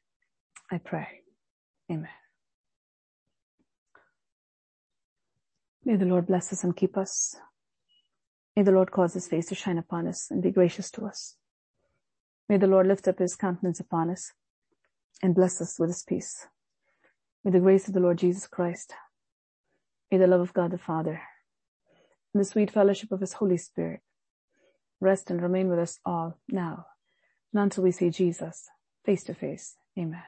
I 0.71 0.79
pray. 0.79 1.20
Amen. 1.91 2.09
May 5.85 5.97
the 5.97 6.05
Lord 6.05 6.27
bless 6.27 6.53
us 6.53 6.63
and 6.63 6.77
keep 6.77 6.97
us. 6.97 7.37
May 8.55 8.63
the 8.63 8.73
Lord 8.73 8.91
cause 8.91 9.15
his 9.15 9.27
face 9.27 9.47
to 9.47 9.55
shine 9.55 9.79
upon 9.79 10.07
us 10.07 10.31
and 10.31 10.43
be 10.43 10.51
gracious 10.51 10.91
to 10.93 11.07
us. 11.07 11.37
May 12.49 12.59
the 12.59 12.67
Lord 12.67 12.87
lift 12.87 13.09
up 13.09 13.19
his 13.19 13.35
countenance 13.35 13.81
upon 13.81 14.11
us 14.11 14.33
and 15.23 15.35
bless 15.35 15.61
us 15.61 15.79
with 15.79 15.91
his 15.91 16.03
peace. 16.03 16.47
May 17.45 17.51
the 17.51 17.61
grace 17.61 17.89
of 17.89 17.95
the 17.95 18.01
Lord 18.01 18.19
Jesus 18.19 18.47
Christ, 18.47 18.93
may 20.11 20.19
the 20.19 20.27
love 20.27 20.41
of 20.41 20.53
God 20.53 20.73
the 20.73 20.79
Father, 20.79 21.23
and 22.35 22.41
the 22.41 22.45
sweet 22.45 22.71
fellowship 22.71 23.11
of 23.13 23.21
his 23.21 23.35
Holy 23.35 23.57
Spirit 23.57 24.01
rest 25.01 25.31
and 25.31 25.41
remain 25.41 25.69
with 25.69 25.79
us 25.79 25.99
all 26.05 26.39
now 26.49 26.87
and 27.53 27.63
until 27.63 27.85
we 27.85 27.91
see 27.91 28.11
Jesus 28.11 28.69
face 29.05 29.25
to 29.25 29.35
face. 29.35 29.77
Amen. 29.99 30.23